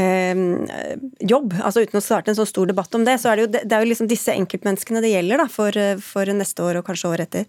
eh, 0.00 0.40
jobb? 1.28 1.54
Altså 1.60 1.84
Uten 1.84 2.00
å 2.00 2.04
starte 2.04 2.32
en 2.32 2.38
så 2.38 2.46
stor 2.48 2.68
debatt 2.70 2.94
om 2.96 3.04
det, 3.06 3.18
så 3.22 3.32
er 3.32 3.38
det 3.38 3.44
jo, 3.44 3.50
det 3.54 3.74
er 3.76 3.84
jo 3.84 3.90
liksom 3.92 4.10
disse 4.10 4.34
enkeltmenneskene 4.34 5.02
det 5.04 5.12
gjelder 5.12 5.42
da, 5.44 5.48
for, 5.52 5.78
for 6.02 6.32
neste 6.34 6.64
år 6.64 6.80
og 6.80 6.86
kanskje 6.88 7.12
året 7.12 7.28
etter. 7.28 7.46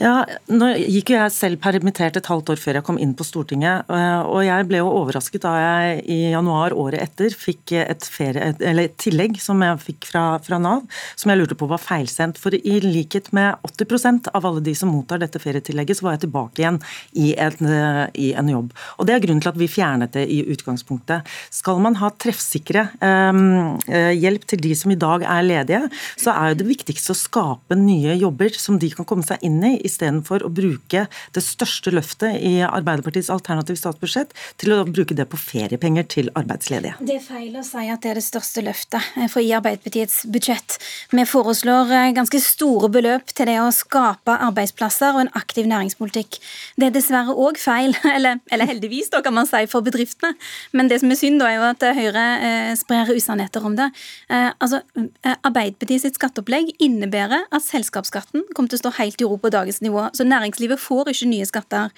Ja, 0.00 0.14
nå 0.52 0.72
gikk 0.80 1.12
jo 1.12 1.18
jeg 1.18 1.34
selv 1.34 1.62
permittert 1.62 2.18
et 2.18 2.30
halvt 2.30 2.54
år 2.54 2.60
før 2.60 2.78
jeg 2.78 2.86
kom 2.86 3.00
inn 3.02 3.14
på 3.16 3.26
Stortinget, 3.26 3.88
eh, 3.92 4.20
og 4.22 4.42
jeg 4.46 4.68
ble 4.70 4.82
jo 4.82 4.90
overrasket 4.92 5.44
da 5.46 5.54
jeg 5.60 6.02
i 6.12 6.18
januar 6.32 6.76
året 6.76 7.02
etter 7.02 7.34
fikk 7.36 7.74
et, 7.80 8.06
ferie, 8.08 8.52
eller 8.60 8.88
et 8.88 8.96
tillegg 9.00 9.38
som 9.42 9.51
som 9.52 9.62
jeg 9.64 9.80
fikk 9.86 10.08
fra, 10.10 10.24
fra, 10.42 10.58
Nav, 10.62 10.84
som 11.18 11.32
jeg 11.32 11.40
lurte 11.40 11.58
på 11.58 11.68
var 11.70 11.80
feilsendt. 11.82 12.40
For 12.40 12.54
i 12.56 12.78
likhet 12.84 13.30
med 13.36 13.60
80% 13.68 14.32
av 14.32 14.46
alle 14.48 14.62
de 14.64 14.74
som 14.78 14.92
mottar 14.92 15.20
dette 15.22 15.40
ferietillegget, 15.42 15.98
så 15.98 16.08
var 16.08 16.16
jeg 16.16 16.24
tilbake 16.26 16.62
igjen 16.62 16.80
i 17.18 17.32
en, 17.40 17.72
i 18.14 18.32
en, 18.38 18.52
jobb. 18.52 18.72
Og 18.98 19.08
Det 19.08 19.16
er 19.16 19.24
grunnen 19.24 19.42
til 19.44 19.52
at 19.52 19.60
vi 19.60 19.70
fjernet 19.70 20.14
det 20.16 20.26
i 20.32 20.42
utgangspunktet. 20.52 21.28
Skal 21.52 21.80
man 21.84 21.96
ha 22.00 22.10
treffsikre 22.20 22.88
um, 23.00 23.78
hjelp 23.88 24.46
til 24.50 24.62
de 24.62 24.74
som 24.78 24.92
i 24.92 24.98
dag 24.98 25.24
er 25.24 25.46
ledige, 25.46 25.82
så 26.20 26.34
er 26.34 26.56
det 26.58 26.68
viktigste 26.68 27.14
å 27.14 27.18
skape 27.18 27.78
nye 27.78 28.16
jobber 28.20 28.52
som 28.58 28.78
de 28.80 28.90
kan 28.92 29.08
komme 29.08 29.26
seg 29.26 29.42
inn 29.46 29.60
i, 29.66 29.74
istedenfor 29.86 30.44
å 30.46 30.52
bruke 30.52 31.06
det 31.34 31.44
største 31.44 31.92
løftet 31.94 32.40
i 32.42 32.58
Arbeiderpartiets 32.66 33.30
alternative 33.32 33.80
statsbudsjett 33.80 34.34
til 34.60 34.76
å 34.76 34.82
bruke 34.88 35.16
det 35.16 35.28
på 35.30 35.40
feriepenger 35.40 36.06
til 36.12 36.30
arbeidsledige. 36.38 36.98
Det 37.00 37.18
er 37.18 37.24
feil 37.24 37.56
å 37.58 37.64
si 37.66 37.86
at 37.92 38.02
det 38.04 38.12
er 38.12 38.20
det 38.20 38.26
største 38.26 38.64
løftet. 38.64 39.12
For 39.32 39.41
i 39.42 39.50
Arbeiderpartiets 39.56 40.22
budsjett. 40.32 40.78
Vi 41.10 41.24
foreslår 41.28 41.90
eh, 41.92 42.12
ganske 42.16 42.40
store 42.42 42.90
beløp 42.92 43.32
til 43.34 43.48
det 43.50 43.58
å 43.62 43.70
skape 43.74 44.36
arbeidsplasser 44.48 45.16
og 45.16 45.24
en 45.24 45.32
aktiv 45.38 45.66
næringspolitikk. 45.70 46.38
Det 46.80 46.88
er 46.88 46.94
dessverre 46.94 47.34
òg 47.34 47.58
feil, 47.60 47.96
eller, 48.16 48.40
eller, 48.52 48.70
heldigvis 48.70 49.10
da 49.12 49.22
kan 49.24 49.36
man 49.36 49.48
si, 49.50 49.64
for 49.70 49.84
bedriftene. 49.84 50.34
Men 50.72 50.90
det 50.90 51.02
som 51.02 51.12
er 51.12 51.20
synd, 51.20 51.42
da 51.42 51.50
er 51.50 51.58
jo 51.58 51.68
at 51.68 51.86
Høyre 51.98 52.26
eh, 52.38 52.72
sprer 52.78 53.12
usannheter 53.12 53.66
om 53.66 53.76
det. 53.78 53.90
Eh, 54.30 54.50
altså, 54.62 54.82
eh, 54.96 55.36
Arbeiderpartiet 55.42 56.16
skatteopplegg 56.16 56.72
innebærer 56.82 57.48
at 57.50 57.66
selskapsskatten 57.66 58.46
kommer 58.52 58.72
til 58.72 58.80
å 58.80 58.84
stå 58.84 58.94
helt 59.00 59.22
i 59.22 59.28
ro 59.28 59.38
på 59.40 59.52
dagens 59.52 59.82
nivå. 59.84 60.08
Så 60.16 60.26
næringslivet 60.28 60.80
får 60.80 61.12
ikke 61.12 61.30
nye 61.32 61.48
skatter. 61.48 61.92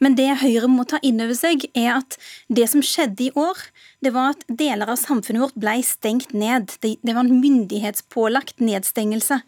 Men 0.00 0.16
det 0.18 0.28
Høyre 0.44 0.70
må 0.70 0.86
ta 0.88 1.00
inn 1.06 1.20
over 1.22 1.36
seg, 1.38 1.66
er 1.74 1.96
at 2.00 2.18
det 2.52 2.68
som 2.70 2.84
skjedde 2.84 3.28
i 3.28 3.32
år, 3.38 3.58
det 4.04 4.12
var 4.14 4.32
at 4.34 4.44
deler 4.48 4.88
av 4.88 4.98
samfunnet 5.00 5.42
vårt 5.42 5.58
ble 5.60 5.76
stengt 5.84 6.32
ned. 6.32 6.72
Det, 6.80 6.94
det 7.04 7.14
var 7.14 7.26
en 7.26 7.40
myndighetspålagt 7.42 8.62
nedstengelse. 8.64 9.40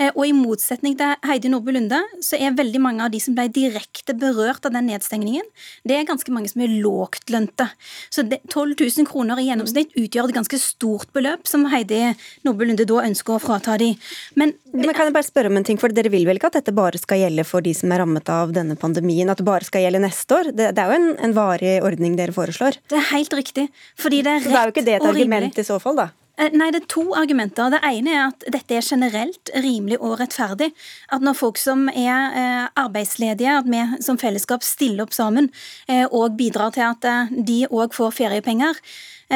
Eh, 0.00 0.10
og 0.14 0.24
i 0.24 0.34
motsetning 0.36 0.96
til 0.98 1.14
Heidi 1.28 1.50
Nordby 1.52 1.74
Lunde, 1.76 2.00
så 2.24 2.38
er 2.40 2.56
veldig 2.56 2.80
mange 2.82 3.04
av 3.04 3.12
de 3.12 3.20
som 3.22 3.36
ble 3.36 3.48
direkte 3.52 4.16
berørt 4.18 4.64
av 4.64 4.74
den 4.74 4.88
nedstengningen, 4.88 5.44
det 5.88 5.98
er 5.98 6.08
ganske 6.08 6.32
mange 6.32 6.50
som 6.50 6.64
er 6.64 6.72
lågtlønte. 6.80 7.68
Så 8.14 8.24
12 8.24 8.76
000 8.78 9.08
kroner 9.08 9.40
i 9.40 9.48
gjennomsnitt 9.50 9.92
utgjør 9.98 10.30
et 10.30 10.38
ganske 10.38 10.60
stort 10.62 11.12
beløp, 11.16 11.44
som 11.48 11.66
Heidi 11.72 12.00
Nordby 12.46 12.70
Lunde 12.70 12.88
da 12.88 13.04
ønsker 13.04 13.36
å 13.36 13.42
frata 13.42 13.76
de. 13.80 13.92
Men, 14.40 14.54
Men 14.72 14.94
kan 14.96 15.08
jeg 15.08 15.16
bare 15.16 15.28
spørre 15.28 15.52
om 15.52 15.60
en 15.60 15.68
ting, 15.68 15.80
for 15.80 15.92
dere 15.92 16.12
vil 16.12 16.26
vel 16.28 16.40
ikke 16.40 16.50
at 16.52 16.60
dette 16.60 16.76
bare 16.76 17.00
skal 17.00 17.22
gjelde 17.26 17.44
for 17.48 17.64
de 17.64 17.74
som 17.76 17.92
er 17.92 18.02
rammet 18.02 18.32
av 18.32 18.56
denne 18.56 18.78
pandemien, 18.80 19.28
at 19.28 19.40
det 19.40 19.48
bare 19.48 19.68
skal 19.68 19.84
gjelde 19.84 20.02
neste 20.06 20.40
år? 20.40 20.52
Det, 20.56 20.72
det 20.76 20.84
er 20.84 20.92
jo 20.92 20.98
en, 20.98 21.10
en 21.28 21.36
varig 21.36 21.76
ordning 21.84 22.16
dere 22.18 22.34
foreslår? 22.36 22.80
Det 22.88 22.96
er 22.96 23.08
helt 23.12 23.36
riktig. 23.36 23.68
Fordi 23.98 24.22
det 24.22 24.32
er 24.32 24.40
rett 24.40 24.46
Så 24.46 24.54
det 24.54 24.60
er 24.60 24.70
jo 24.70 24.76
ikke 24.76 24.86
det 24.86 24.96
et 24.98 25.10
argument 25.12 25.58
i 25.58 25.66
så 25.66 25.78
fall, 25.82 25.98
da? 25.98 26.10
Eh, 26.38 26.54
nei, 26.54 26.70
det 26.70 26.84
er 26.84 26.90
to 26.92 27.02
argumenter. 27.18 27.72
Det 27.74 27.80
ene 27.82 28.14
er 28.14 28.24
at 28.28 28.46
dette 28.54 28.76
er 28.78 28.86
generelt 28.86 29.50
rimelig 29.58 29.98
og 29.98 30.20
rettferdig. 30.20 30.70
At 31.10 31.24
når 31.24 31.34
folk 31.34 31.58
som 31.58 31.88
er 31.90 32.38
eh, 32.38 32.64
arbeidsledige, 32.78 33.58
at 33.58 33.66
vi 33.66 33.82
som 34.06 34.20
fellesskap 34.20 34.62
stiller 34.62 35.08
opp 35.08 35.16
sammen 35.16 35.50
eh, 35.88 36.06
og 36.06 36.38
bidrar 36.38 36.76
til 36.76 36.86
at 36.86 37.08
de 37.32 37.64
òg 37.66 37.96
får 37.96 38.14
feriepenger, 38.22 38.78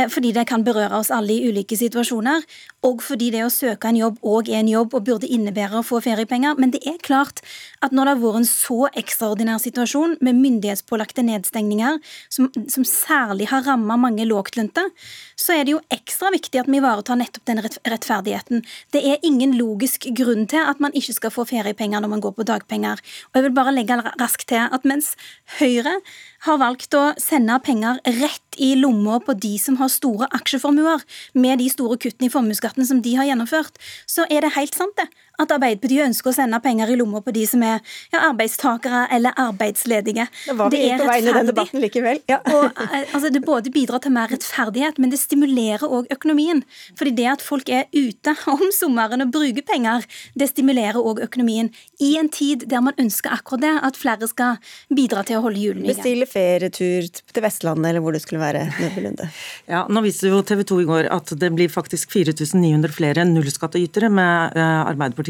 fordi 0.09 0.31
det 0.33 0.47
kan 0.49 0.63
berøre 0.65 0.97
oss 0.97 1.11
alle 1.13 1.35
i 1.35 1.51
ulike 1.53 1.77
situasjoner, 1.77 2.47
og 2.89 3.03
fordi 3.05 3.27
det 3.35 3.43
å 3.45 3.51
søke 3.53 3.91
en 3.91 3.99
jobb 3.99 4.23
òg 4.25 4.49
er 4.49 4.63
en 4.63 4.71
jobb 4.71 4.95
og 4.97 5.05
burde 5.05 5.29
innebære 5.29 5.83
å 5.83 5.85
få 5.85 6.01
feriepenger. 6.01 6.57
Men 6.57 6.73
det 6.73 6.81
er 6.89 6.97
klart 7.05 7.43
at 7.83 7.95
når 7.95 8.09
det 8.09 8.15
har 8.15 8.23
vært 8.23 8.41
en 8.41 8.49
så 8.49 8.79
ekstraordinær 9.03 9.61
situasjon 9.63 10.17
med 10.25 10.39
myndighetspålagte 10.39 11.25
nedstengninger, 11.27 11.99
som, 12.33 12.49
som 12.71 12.87
særlig 12.87 13.49
har 13.51 13.65
ramma 13.67 13.99
mange 14.01 14.27
lågtlønte, 14.29 14.85
så 15.39 15.57
er 15.57 15.67
det 15.67 15.75
jo 15.75 15.83
ekstra 15.95 16.31
viktig 16.35 16.63
at 16.63 16.71
vi 16.71 16.79
ivaretar 16.79 17.19
nettopp 17.19 17.47
den 17.51 17.63
rettferdigheten. 17.63 18.63
Det 18.95 19.03
er 19.03 19.27
ingen 19.27 19.57
logisk 19.59 20.07
grunn 20.19 20.47
til 20.51 20.63
at 20.63 20.83
man 20.83 20.95
ikke 20.99 21.17
skal 21.19 21.35
få 21.35 21.47
feriepenger 21.51 22.03
når 22.03 22.15
man 22.15 22.23
går 22.25 22.37
på 22.39 22.47
dagpenger. 22.49 23.03
Og 23.33 23.41
jeg 23.41 23.49
vil 23.49 23.57
bare 23.57 23.75
legge 23.75 23.99
raskt 24.21 24.49
til 24.53 24.63
at 24.63 24.87
mens 24.89 25.15
Høyre 25.59 25.99
har 26.47 26.59
valgt 26.59 26.95
å 26.99 27.13
sende 27.21 27.59
penger 27.63 28.01
rett 28.21 28.59
i 28.63 28.73
lomma 28.79 29.19
på 29.25 29.35
de 29.39 29.55
som 29.61 29.79
har 29.81 29.91
store 29.93 30.29
aksjeformuer, 30.37 31.03
med 31.35 31.61
de 31.63 31.69
store 31.73 31.99
kuttene 32.01 32.29
i 32.29 32.33
formuesskatten 32.33 32.87
som 32.87 33.03
de 33.05 33.15
har 33.19 33.29
gjennomført, 33.29 33.79
så 34.07 34.27
er 34.31 34.45
det 34.45 34.55
helt 34.57 34.77
sant 34.77 34.97
det 34.99 35.09
at 35.43 35.55
Arbeiderpartiet 35.57 36.07
ønsker 36.07 36.33
å 36.33 36.37
sende 36.37 36.61
penger 36.65 36.93
i 36.93 36.99
lomma 36.99 37.23
på 37.25 37.35
de 37.35 37.45
som 37.49 37.63
er 37.67 37.81
ja, 38.13 38.23
arbeidstakere 38.29 39.05
eller 39.15 39.37
arbeidsledige. 39.41 40.27
Det 40.47 40.57
var 40.59 40.73
det 40.73 40.83
den 41.29 41.51
debatten 41.51 41.83
likevel. 41.83 42.23
Ja. 42.31 42.41
og, 42.55 42.71
eh, 42.85 43.07
altså, 43.13 43.31
det 43.33 43.45
både 43.45 43.73
bidrar 43.75 44.03
til 44.05 44.15
mer 44.15 44.31
rettferdighet, 44.33 45.01
men 45.03 45.13
det 45.13 45.21
stimulerer 45.23 45.87
òg 45.87 46.11
økonomien. 46.15 46.63
Fordi 46.99 47.15
det 47.19 47.29
at 47.35 47.45
folk 47.45 47.71
er 47.73 47.89
ute 47.95 48.37
om 48.53 48.65
sommeren 48.75 49.25
og 49.25 49.33
bruker 49.35 49.67
penger, 49.67 50.07
det 50.39 50.51
stimulerer 50.53 51.01
òg 51.01 51.23
økonomien. 51.27 51.73
I 52.03 52.15
en 52.21 52.31
tid 52.33 52.67
der 52.71 52.85
man 52.85 52.99
ønsker 53.01 53.35
akkurat 53.35 53.65
det, 53.65 53.75
at 53.89 53.99
flere 53.99 54.29
skal 54.31 54.59
bidra 54.93 55.25
til 55.27 55.39
å 55.39 55.45
holde 55.47 55.61
hjulene 55.61 55.87
i 55.87 55.93
gang. 55.93 56.03
Bestille 56.03 56.29
ferietur 56.31 57.09
til 57.11 57.45
Vestlandet 57.45 57.93
eller 57.93 58.05
hvor 58.05 58.15
det 58.15 58.23
skulle 58.25 58.43
være. 58.43 58.67
Lunde. 59.03 59.29
Ja, 59.71 59.85
nå 59.91 60.03
viste 60.05 60.31
jo 60.31 60.43
TV 60.47 60.65
2 60.69 60.81
i 60.83 60.89
går 60.89 61.09
at 61.15 61.33
det 61.39 61.51
blir 61.55 61.71
faktisk 61.73 62.13
4900 62.15 62.93
flere 62.93 63.25
nullskattytere 63.29 64.11
med 64.13 64.59
eh, 64.59 64.81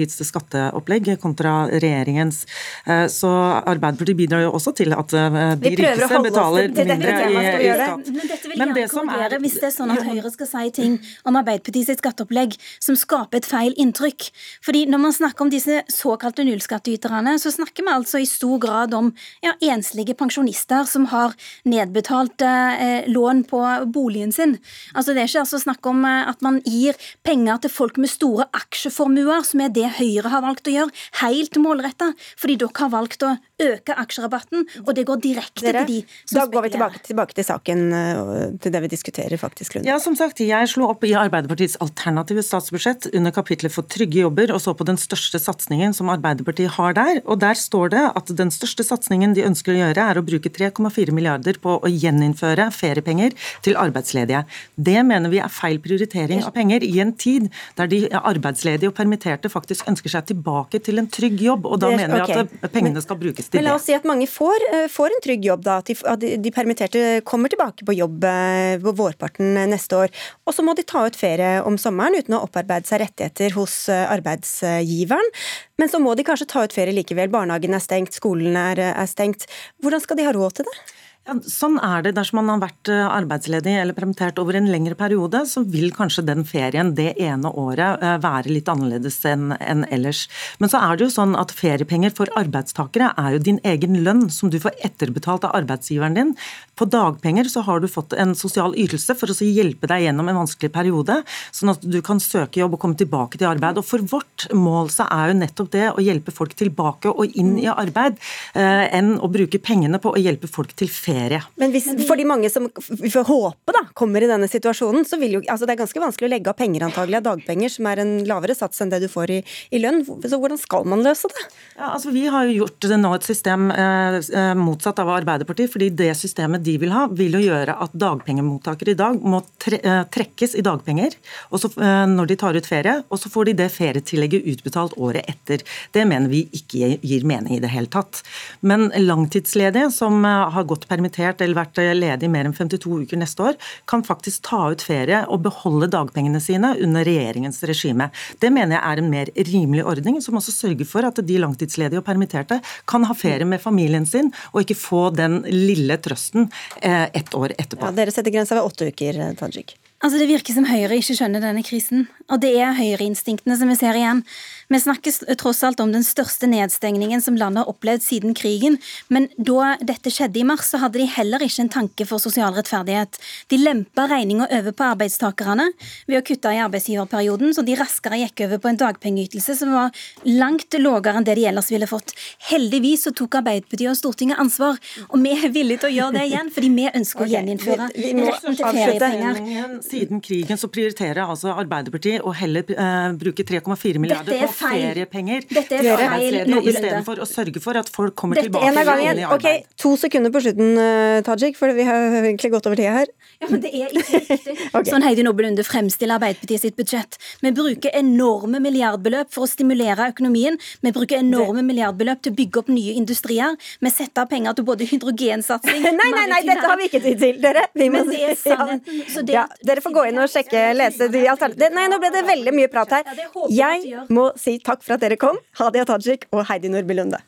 Arbeiderpartiets 0.03 0.29
skatteopplegg 0.29 1.11
kontra 1.21 1.69
regjeringens. 1.71 2.47
Eh, 2.87 3.07
så 3.09 3.29
Arbeiderpartiet 3.29 4.17
bidrar 4.17 4.43
jo 4.45 4.53
også 4.57 4.73
til 4.77 4.93
at 4.97 5.13
eh, 5.15 5.39
de 5.61 5.73
rikeste 5.77 6.21
betaler 6.25 6.69
det, 6.69 6.77
det, 6.77 6.87
mindre 6.87 7.13
i, 7.31 7.69
i 7.69 7.73
skatt. 7.79 8.11
Men 8.13 8.31
dette 8.31 8.51
vil 8.51 8.59
jeg 8.59 8.75
gjerne 8.75 8.89
korrigere 8.93 9.41
hvis 9.43 9.59
det 9.61 9.69
er 9.69 9.75
sånn 9.75 9.95
at 9.95 10.03
Høyre 10.07 10.33
skal 10.35 10.51
si 10.51 10.73
ting 10.79 10.99
om 11.29 11.39
Arbeiderpartiets 11.41 12.01
skatteopplegg 12.03 12.57
som 12.83 12.99
skaper 12.99 13.41
et 13.41 13.49
feil 13.49 13.77
inntrykk. 13.81 14.29
Fordi 14.65 14.85
når 14.91 15.03
man 15.07 15.17
snakker 15.17 15.47
om 15.47 15.53
disse 15.53 15.83
såkalte 15.93 16.47
nullskattyterne, 16.47 17.37
så 17.43 17.53
snakker 17.55 17.87
vi 17.87 17.95
altså 17.95 18.23
i 18.23 18.29
stor 18.29 18.59
grad 18.63 18.97
om 18.97 19.13
ja, 19.45 19.55
enslige 19.73 20.17
pensjonister 20.19 20.87
som 20.89 21.09
har 21.13 21.37
nedbetalt 21.69 22.43
eh, 22.47 23.09
lån 23.11 23.45
på 23.51 23.63
boligen 23.93 24.33
sin. 24.35 24.59
Altså 24.95 25.15
Det 25.15 25.25
er 25.25 25.31
ikke 25.31 25.45
altså 25.45 25.63
snakk 25.63 25.87
om 25.91 26.05
eh, 26.09 26.29
at 26.31 26.43
man 26.45 26.61
gir 26.67 26.99
penger 27.27 27.63
til 27.63 27.73
folk 27.73 28.01
med 28.03 28.11
store 28.11 28.49
aksjeformuer, 28.57 29.45
som 29.47 29.63
er 29.65 29.73
det 29.73 29.82
Høyre 29.91 30.31
har 30.33 30.45
valgt 30.45 30.69
å 30.69 30.75
gjøre, 30.75 30.93
helt 31.23 31.59
målretta. 31.63 32.13
Fordi 32.39 32.59
dere 32.61 32.79
har 32.79 32.93
valgt 32.93 33.25
å 33.27 33.35
øke 33.63 33.97
aksjerabatten, 33.99 34.67
og 34.83 34.93
det 34.97 35.05
går 35.07 35.21
direkte 35.23 35.65
Dere, 35.65 35.85
til 35.87 36.03
de 36.03 36.27
som 36.27 36.41
Da 36.41 36.47
går 36.51 36.67
vi 36.67 36.73
tilbake, 36.75 37.03
tilbake, 37.07 37.37
til 37.37 37.47
saken, 37.47 37.83
eh, 37.95 38.59
til 38.63 38.75
det 38.75 38.83
vi 38.83 38.91
diskuterer, 38.93 39.39
faktisk. 39.39 39.77
Lund. 39.77 39.87
Ja, 39.87 39.99
som 40.03 40.17
sagt, 40.19 40.41
jeg 40.43 40.69
slo 40.69 40.89
opp 40.91 41.05
i 41.07 41.15
Arbeiderpartiets 41.19 41.79
alternative 41.81 42.43
statsbudsjett 42.43 43.15
under 43.15 43.31
kapitlet 43.31 43.73
for 43.73 43.87
trygge 43.87 44.23
jobber, 44.25 44.53
og 44.53 44.61
så 44.61 44.75
på 44.77 44.87
den 44.89 44.99
største 45.01 45.39
satsingen 45.39 45.95
som 45.95 46.11
Arbeiderpartiet 46.13 46.75
har 46.79 46.93
der. 46.99 47.23
Og 47.25 47.39
der 47.39 47.55
står 47.55 47.95
det 47.95 48.05
at 48.17 48.27
den 48.37 48.51
største 48.51 48.85
satsingen 48.85 49.35
de 49.35 49.47
ønsker 49.47 49.73
å 49.75 49.81
gjøre, 49.81 50.09
er 50.11 50.19
å 50.19 50.27
bruke 50.27 50.51
3,4 50.51 51.15
milliarder 51.15 51.59
på 51.63 51.79
å 51.79 51.89
gjeninnføre 51.89 52.71
feriepenger 52.75 53.37
til 53.63 53.79
arbeidsledige. 53.79 54.45
Det 54.77 54.99
mener 55.07 55.31
vi 55.31 55.39
er 55.39 55.53
feil 55.53 55.79
prioritering 55.83 56.43
av 56.45 56.53
penger 56.57 56.83
i 56.83 56.99
en 57.01 57.15
tid 57.15 57.49
der 57.79 57.87
de 57.87 58.09
arbeidsledige 58.13 58.91
og 58.91 58.97
permitterte 58.99 59.49
faktisk 59.53 59.72
ønsker 59.89 60.13
seg 60.13 60.27
tilbake 60.29 60.81
til 60.85 61.01
en 61.01 61.09
trygg 61.11 61.41
jobb, 61.43 61.67
og 61.67 61.81
da 61.83 61.91
det, 61.91 61.99
mener 62.03 62.21
vi 62.21 62.37
okay. 62.37 62.61
at 62.69 62.75
pengene 62.75 63.03
skal 63.05 63.19
brukes 63.21 63.49
til 63.49 63.57
det. 63.57 63.61
Men 63.61 63.69
la 63.71 63.77
oss 63.79 63.87
si 63.89 63.97
at 63.97 64.07
mange 64.09 64.29
får, 64.31 64.67
eh, 64.73 64.87
får 64.93 65.15
en 65.15 65.25
trygg 65.25 65.49
jobb, 65.49 65.65
da. 65.67 65.79
At 65.81 66.23
de, 66.23 66.35
de 66.43 66.55
permitterte 66.55 67.05
kommer 67.29 67.53
tilbake 67.53 67.87
på 67.89 67.97
jobb 67.97 68.27
eh, 68.29 68.77
på 68.83 68.95
vårparten 69.01 69.57
neste 69.73 70.05
år. 70.05 70.15
Og 70.47 70.57
så 70.57 70.65
må 70.67 70.77
de 70.79 70.87
ta 70.87 71.07
ut 71.09 71.19
ferie 71.19 71.55
om 71.67 71.79
sommeren 71.81 72.19
uten 72.21 72.37
å 72.39 72.45
opparbeide 72.47 72.91
seg 72.91 73.05
rettigheter 73.05 73.57
hos 73.57 73.77
eh, 73.93 74.05
arbeidsgiveren. 74.13 75.33
Men 75.81 75.91
så 75.91 76.03
må 76.03 76.15
de 76.19 76.27
kanskje 76.27 76.51
ta 76.53 76.67
ut 76.67 76.75
ferie 76.75 76.95
likevel. 76.97 77.33
Barnehagen 77.33 77.79
er 77.79 77.83
stengt, 77.83 78.15
skolen 78.17 78.59
er, 78.59 78.83
er 78.93 79.09
stengt. 79.11 79.49
Hvordan 79.83 80.05
skal 80.05 80.21
de 80.21 80.29
ha 80.29 80.37
råd 80.37 80.61
til 80.61 80.69
det? 80.69 80.81
Ja, 81.23 81.37
sånn 81.47 81.77
er 81.79 82.03
det 82.03 82.17
dersom 82.17 82.41
man 82.41 82.49
har 82.51 82.63
vært 82.65 82.89
eh, 82.91 82.99
arbeidsledig 83.07 83.77
eller 83.79 83.95
permittert 83.95 84.41
over 84.43 84.57
en 84.59 84.67
lengre 84.67 84.97
periode. 84.99 85.45
Så 85.47 85.61
vil 85.71 85.93
kanskje 85.95 86.25
den 86.27 86.43
ferien 86.43 86.89
det 86.99 87.13
ene 87.23 87.53
året 87.63 88.03
eh, 88.03 88.17
være 88.19 88.51
litt 88.51 88.67
annerledes 88.67 89.21
enn 89.31 89.53
en 89.55 89.85
ellers. 89.95 90.25
Men 90.59 90.73
så 90.73 90.81
er 90.83 90.99
det 90.99 91.07
jo 91.07 91.13
sånn 91.15 91.37
at 91.39 91.55
feriepenger 91.55 92.11
for 92.17 92.33
arbeidstakere 92.41 93.13
er 93.23 93.37
jo 93.37 93.43
din 93.47 93.61
egen 93.63 94.01
lønn 94.03 94.25
som 94.35 94.51
du 94.51 94.59
får 94.65 94.75
etterbetalt 94.83 95.47
av 95.47 95.55
arbeidsgiveren 95.61 96.19
din. 96.19 96.33
På 96.75 96.89
dagpenger 96.91 97.47
så 97.53 97.63
har 97.69 97.79
du 97.79 97.87
fått 97.87 98.19
en 98.19 98.35
sosial 98.35 98.75
ytelse 98.75 99.15
for 99.15 99.31
å 99.31 99.39
hjelpe 99.47 99.87
deg 99.95 100.09
gjennom 100.09 100.27
en 100.27 100.41
vanskelig 100.41 100.73
periode, 100.75 101.21
sånn 101.55 101.71
at 101.77 101.87
du 101.87 102.01
kan 102.03 102.19
søke 102.19 102.65
jobb 102.65 102.75
og 102.75 102.83
komme 102.83 102.99
tilbake 102.99 103.39
til 103.39 103.53
arbeid. 103.53 103.79
Og 103.79 103.87
For 103.87 104.03
vårt 104.11 104.49
mål 104.51 104.91
så 104.91 105.07
er 105.07 105.31
jo 105.31 105.39
nettopp 105.39 105.71
det 105.79 105.87
å 105.93 106.03
hjelpe 106.03 106.35
folk 106.35 106.59
tilbake 106.59 107.15
og 107.15 107.39
inn 107.39 107.55
i 107.63 107.71
arbeid, 107.71 108.19
eh, 108.59 108.91
enn 108.91 109.15
å 109.23 109.31
bruke 109.31 109.63
pengene 109.63 110.03
på 110.03 110.17
å 110.17 110.19
hjelpe 110.19 110.51
folk 110.51 110.75
til 110.75 110.91
ferie 110.91 111.12
ferie. 111.13 111.41
Men 111.61 111.75
hvis, 111.75 111.89
for 112.09 112.21
de 112.21 112.27
mange 112.29 112.51
som 112.53 112.69
vi 112.91 113.11
får 113.13 113.27
håpe 113.29 113.75
da, 113.77 113.85
kommer 113.99 114.25
i 114.25 114.31
denne 114.31 114.49
situasjonen, 114.51 115.07
så 115.09 115.19
vil 115.21 115.39
jo 115.39 115.43
altså 115.47 115.69
det 115.69 115.77
er 115.77 115.83
ganske 115.85 116.03
vanskelig 116.03 116.29
å 116.29 116.33
legge 116.33 116.53
av 116.53 116.59
penger 116.59 116.87
antagelig 116.89 117.21
av 117.21 117.27
dagpenger, 117.31 117.73
som 117.73 117.89
er 117.91 118.03
en 118.03 118.15
lavere 118.29 118.57
sats 118.57 118.83
enn 118.83 118.93
det 118.93 119.03
du 119.05 119.09
får 119.13 119.35
i, 119.35 119.41
i 119.73 119.83
lønn. 119.83 120.03
Så 120.05 120.41
hvordan 120.41 120.61
skal 120.61 120.89
man 120.89 121.05
løse 121.05 121.31
det? 121.33 121.47
Ja, 121.77 121.93
altså 121.95 122.13
Vi 122.15 122.27
har 122.33 122.49
jo 122.49 122.63
gjort 122.63 122.89
det 122.89 123.01
nå 123.01 123.13
et 123.17 123.27
system 123.27 123.71
eh, 123.75 124.19
eh, 124.21 124.53
motsatt 124.59 125.01
av 125.03 125.13
Arbeiderpartiet. 125.13 125.73
fordi 125.73 125.91
det 126.03 126.13
systemet 126.19 126.65
de 126.65 126.77
vil 126.83 126.93
ha, 126.95 127.07
vil 127.11 127.39
jo 127.39 127.45
gjøre 127.45 127.77
at 127.85 127.95
dagpengemottakere 127.97 128.95
i 128.95 128.99
dag 128.99 129.21
må 129.23 129.43
tre, 129.63 129.81
eh, 129.83 130.03
trekkes 130.13 130.57
i 130.59 130.65
dagpenger 130.67 131.17
og 131.51 131.61
så, 131.63 131.71
eh, 131.81 132.05
når 132.09 132.31
de 132.31 132.37
tar 132.41 132.57
ut 132.57 132.67
ferie, 132.67 133.03
og 133.11 133.19
så 133.21 133.31
får 133.33 133.51
de 133.51 133.57
det 133.63 133.71
ferietillegget 133.75 134.47
utbetalt 134.55 134.97
året 134.97 135.29
etter. 135.29 135.63
Det 135.93 136.07
mener 136.09 136.29
vi 136.33 136.45
ikke 136.53 136.97
gir 137.03 137.27
mening 137.29 137.57
i 137.57 137.63
det 137.63 137.71
hele 137.73 137.91
tatt. 137.93 138.23
Men 138.61 138.91
langtidsledige 138.91 139.91
som 139.93 140.25
eh, 140.25 140.51
har 140.51 140.65
gått 140.65 140.89
permittert 140.89 141.02
permittert 141.03 141.43
eller 141.43 141.59
vært 141.59 141.81
ledig 141.99 142.29
i 142.29 142.31
mer 142.31 142.47
enn 142.47 142.55
52 142.55 143.03
uker 143.05 143.19
neste 143.21 143.43
år, 143.43 143.59
kan 143.91 144.05
faktisk 144.07 144.45
ta 144.47 144.71
ut 144.73 144.83
ferie 144.83 145.25
og 145.29 145.43
beholde 145.43 145.91
dagpengene 145.91 146.41
sine 146.41 146.75
under 146.83 147.05
regjeringens 147.05 147.63
regime. 147.69 148.11
Det 148.41 148.53
mener 148.53 148.77
jeg 148.77 148.85
er 148.85 149.03
en 149.03 149.11
mer 149.11 149.33
rimelig 149.51 149.85
ordning, 149.85 150.21
som 150.23 150.39
også 150.39 150.55
sørger 150.55 150.89
for 150.89 151.07
at 151.09 151.21
de 151.27 151.39
langtidsledige 151.43 152.03
og 152.03 152.07
permitterte 152.07 152.61
kan 152.87 153.07
ha 153.09 153.15
ferie 153.15 153.47
med 153.49 153.63
familien 153.63 154.07
sin, 154.07 154.33
og 154.53 154.63
ikke 154.63 154.79
få 154.79 155.11
den 155.15 155.43
lille 155.51 155.99
trøsten 156.03 156.49
eh, 156.83 157.09
ett 157.13 157.35
år 157.35 157.57
etterpå. 157.59 157.89
Ja, 157.89 157.97
dere 158.03 158.15
setter 158.15 158.35
grensa 158.35 158.59
ved 158.59 158.69
åtte 158.69 158.93
uker, 158.93 159.25
Tajik. 159.39 159.77
Altså 160.03 160.19
Det 160.19 160.27
virker 160.27 160.55
som 160.57 160.67
Høyre 160.67 160.97
ikke 160.99 161.15
skjønner 161.15 161.43
denne 161.45 161.63
krisen. 161.63 162.09
Og 162.27 162.41
det 162.43 162.57
er 162.59 162.75
høyreinstinktene 162.75 163.55
som 163.59 163.71
vi 163.71 163.77
ser 163.79 163.95
igjen. 163.95 164.25
Vi 164.73 164.81
snakker 164.81 165.35
tross 165.41 165.63
alt 165.67 165.81
om 165.85 165.93
den 165.93 166.05
største 166.07 166.49
nedstengningen 166.49 167.21
som 167.23 167.37
landet 167.37 167.63
har 167.63 167.73
opplevd 167.73 168.05
siden 168.05 168.37
krigen. 168.39 168.79
Men 169.13 169.29
da 169.37 169.75
dette 169.85 170.11
skjedde 170.13 170.41
i 170.41 170.47
mars, 170.49 170.71
så 170.73 170.81
hadde 170.83 171.01
de 171.03 171.09
heller 171.13 171.45
ikke 171.45 171.67
en 171.67 171.73
tanke 171.73 172.07
for 172.09 172.23
sosial 172.23 172.55
rettferdighet. 172.57 173.19
De 173.53 173.59
lempa 173.61 174.07
regninga 174.11 174.49
over 174.49 174.77
på 174.77 174.87
arbeidstakerne 174.95 175.69
ved 176.09 176.21
å 176.21 176.25
kutte 176.27 176.55
i 176.57 176.63
arbeidsgiverperioden, 176.65 177.53
så 177.53 177.65
de 177.67 177.77
raskere 177.79 178.23
gikk 178.23 178.45
over 178.47 178.63
på 178.63 178.73
en 178.73 178.81
dagpengeytelse 178.81 179.59
som 179.61 179.75
var 179.77 180.05
langt 180.29 180.79
lavere 180.81 181.21
enn 181.21 181.29
det 181.29 181.37
de 181.39 181.47
ellers 181.51 181.69
ville 181.73 181.91
fått. 181.91 182.15
Heldigvis 182.49 183.07
så 183.07 183.15
tok 183.17 183.39
Arbeiderpartiet 183.43 183.93
og 183.93 183.99
Stortinget 183.99 184.41
ansvar, 184.41 184.81
og 185.09 185.21
vi 185.23 185.35
er 185.37 185.53
villige 185.53 185.85
til 185.85 185.91
å 185.91 185.95
gjøre 185.99 186.17
det 186.17 186.27
igjen, 186.31 186.53
fordi 186.55 186.73
vi 186.79 186.89
ønsker 186.89 187.27
å 187.27 187.31
gjeninnføre 187.35 187.91
retten 187.93 188.57
til 188.57 188.81
feriepenger 188.81 189.43
siden 189.85 190.21
krigen 190.25 190.61
så 190.61 190.69
prioriterer 190.73 191.23
altså 191.27 191.53
Arbeiderpartiet 191.55 192.25
å 192.25 192.33
heller 192.37 192.67
eh, 192.73 193.13
bruke 193.19 193.45
3,4 193.47 194.01
milliarder 194.03 194.41
på 194.43 194.51
feriepenger 194.63 195.47
Dette 195.49 195.79
er 195.79 195.85
til 195.85 195.93
arbeidsledige 195.97 196.73
istedenfor 196.73 197.23
å 197.23 197.29
sørge 197.29 197.63
for 197.65 197.81
at 197.81 197.91
folk 197.93 198.17
kommer 198.19 198.39
Dette 198.39 198.51
tilbake 198.51 198.73
i 198.73 198.85
arbeid. 198.85 199.23
Okay, 199.37 199.63
to 199.81 199.95
sekunder 200.01 200.33
på 200.35 200.43
slutten, 200.45 200.75
uh, 200.79 201.19
Tajik, 201.27 201.59
for 201.59 201.73
vi 201.77 201.87
har 201.87 202.19
egentlig 202.23 202.53
gått 202.55 202.69
over 202.71 202.81
tida 202.81 202.95
her. 203.01 203.13
Ja, 203.43 203.49
men 203.51 203.63
det 203.65 203.73
er 203.75 203.91
ikke 203.91 204.21
riktig. 204.21 204.57
okay. 204.77 204.89
Sånn 204.91 205.05
Heidi 205.05 205.25
Nordby 205.27 205.47
Lunde 205.47 205.65
fremstiller 205.67 206.19
Arbeiderpartiet 206.19 206.63
sitt 206.63 206.77
budsjett. 206.79 207.19
Vi 207.43 207.51
bruker 207.57 207.95
enorme 207.99 208.61
milliardbeløp 208.63 209.33
for 209.35 209.47
å 209.47 209.51
stimulere 209.51 210.11
økonomien. 210.13 210.59
Vi 210.85 210.93
bruker 210.95 211.19
enorme 211.19 211.65
milliardbeløp 211.67 212.23
til 212.23 212.35
å 212.35 212.39
bygge 212.39 212.63
opp 212.63 212.71
nye 212.71 212.95
industrier. 213.01 213.57
Vi 213.83 213.93
setter 213.93 214.25
av 214.25 214.31
penger 214.31 214.59
til 214.59 214.69
både 214.69 214.87
hydrogensatsing 214.89 215.83
Nei, 216.03 216.09
nei, 216.15 216.27
nei, 216.31 216.41
dette 216.47 216.69
har 216.69 216.79
vi 216.79 216.87
ikke 216.89 217.03
tid 217.03 217.19
til, 217.21 217.41
dere. 217.43 217.65
Vi 217.75 217.89
må, 217.91 218.03
men 218.03 218.13
det 218.13 218.23
er 218.31 218.39
sannheten. 218.39 219.03
Ja. 219.03 219.23
Det, 219.23 219.35
ja, 219.35 219.45
dere 219.67 219.83
får 219.85 219.95
gå 219.97 220.07
inn 220.11 220.21
og 220.23 220.31
sjekke, 220.31 220.63
lese 220.77 221.09
de 221.13 221.25
alternativene. 221.33 221.75
Nei, 221.79 221.89
nå 221.91 221.99
ble 222.03 222.13
det 222.15 222.23
veldig 222.29 222.55
mye 222.57 222.71
prat 222.73 222.97
her. 222.99 223.23
Jeg 223.53 224.07
må 224.13 224.29
si 224.43 224.59
takk 224.59 224.83
for 224.83 224.97
at 224.97 225.05
dere 225.05 225.19
kom, 225.21 225.39
Hadia 225.61 225.87
Tajik 225.89 226.27
og 226.35 226.47
Heidi 226.51 226.73
Nordby 226.73 226.99
Lunde. 226.99 227.23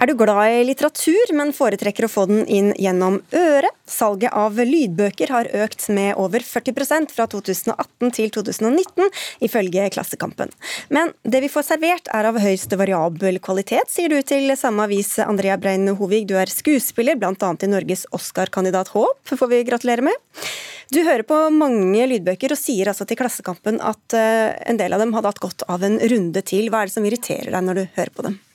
Er 0.00 0.08
du 0.08 0.14
glad 0.16 0.48
i 0.48 0.62
litteratur, 0.64 1.28
men 1.36 1.50
foretrekker 1.52 2.06
å 2.06 2.08
få 2.08 2.22
den 2.30 2.46
inn 2.48 2.70
gjennom 2.80 3.18
øret? 3.36 3.74
Salget 3.84 4.32
av 4.32 4.56
lydbøker 4.56 5.28
har 5.28 5.50
økt 5.60 5.90
med 5.92 6.14
over 6.16 6.40
40% 6.40 7.12
fra 7.12 7.26
2018 7.28 8.14
til 8.16 8.32
2019, 8.32 9.10
ifølge 9.44 9.90
Klassekampen. 9.92 10.54
Men 10.88 11.12
det 11.28 11.42
vi 11.44 11.52
får 11.52 11.68
servert 11.68 12.08
er 12.16 12.30
av 12.30 12.40
høyeste 12.40 12.80
variabel 12.80 13.42
kvalitet, 13.44 13.92
sier 13.92 14.08
du 14.08 14.16
til 14.24 14.48
samme 14.56 14.88
avis, 14.88 15.18
Andrea 15.20 15.60
Brein 15.60 15.84
Hovig. 15.92 16.24
Du 16.32 16.38
er 16.40 16.48
skuespiller, 16.48 17.20
bl.a. 17.20 17.36
i 17.36 17.72
Norges 17.74 18.08
Oscar-kandidat 18.16 18.94
Håp, 18.96 19.20
får 19.28 19.52
vi 19.52 19.62
gratulere 19.68 20.08
med. 20.08 20.44
Du 20.88 21.02
hører 21.04 21.28
på 21.28 21.44
mange 21.52 22.08
lydbøker 22.08 22.56
og 22.56 22.64
sier 22.64 22.88
altså 22.88 23.04
til 23.04 23.20
Klassekampen 23.20 23.82
at 23.84 24.16
eh, 24.16 24.56
en 24.64 24.80
del 24.80 24.96
av 24.96 25.04
dem 25.04 25.12
hadde 25.12 25.34
hatt 25.34 25.44
godt 25.44 25.68
av 25.68 25.84
en 25.84 26.00
runde 26.00 26.48
til. 26.48 26.72
Hva 26.72 26.86
er 26.86 26.88
det 26.88 26.96
som 26.96 27.04
irriterer 27.04 27.52
deg 27.52 27.68
når 27.68 27.84
du 27.84 27.90
hører 28.00 28.16
på 28.16 28.32
dem? 28.32 28.46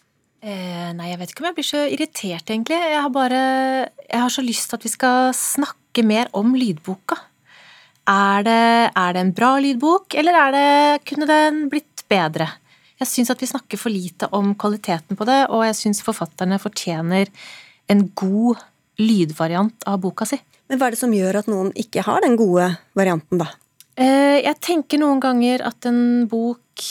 Eh, 0.46 0.90
nei, 0.94 1.08
jeg 1.10 1.18
vet 1.18 1.32
ikke 1.32 1.42
om 1.42 1.48
jeg 1.50 1.58
blir 1.58 1.66
så 1.66 1.80
irritert, 1.90 2.52
egentlig. 2.54 2.78
Jeg 2.78 3.02
har 3.02 3.14
bare 3.14 3.40
Jeg 4.06 4.22
har 4.22 4.30
så 4.30 4.44
lyst 4.46 4.70
til 4.70 4.78
at 4.78 4.84
vi 4.86 4.92
skal 4.94 5.32
snakke 5.34 6.04
mer 6.06 6.30
om 6.34 6.54
lydboka. 6.54 7.18
Er 8.06 8.44
det, 8.46 8.92
er 8.94 9.14
det 9.14 9.22
en 9.24 9.34
bra 9.34 9.56
lydbok, 9.58 10.14
eller 10.14 10.38
er 10.38 10.52
det, 10.54 11.06
kunne 11.10 11.26
den 11.26 11.70
blitt 11.70 12.04
bedre? 12.08 12.52
Jeg 13.02 13.10
syns 13.10 13.32
at 13.34 13.42
vi 13.42 13.50
snakker 13.50 13.82
for 13.82 13.90
lite 13.90 14.30
om 14.32 14.54
kvaliteten 14.54 15.18
på 15.18 15.26
det, 15.26 15.48
og 15.50 15.66
jeg 15.66 15.80
syns 15.80 16.04
forfatterne 16.06 16.62
fortjener 16.62 17.32
en 17.90 18.06
god 18.14 18.62
lydvariant 19.02 19.88
av 19.90 19.98
boka 20.06 20.28
si. 20.30 20.38
Men 20.70 20.78
hva 20.78 20.88
er 20.88 20.96
det 20.96 21.02
som 21.02 21.14
gjør 21.14 21.42
at 21.42 21.50
noen 21.50 21.74
ikke 21.74 22.06
har 22.06 22.22
den 22.22 22.38
gode 22.38 22.70
varianten, 22.94 23.42
da? 23.42 23.50
Eh, 23.98 24.46
jeg 24.46 24.62
tenker 24.62 25.02
noen 25.02 25.20
ganger 25.24 25.66
at 25.66 25.90
en 25.90 26.30
bok 26.30 26.86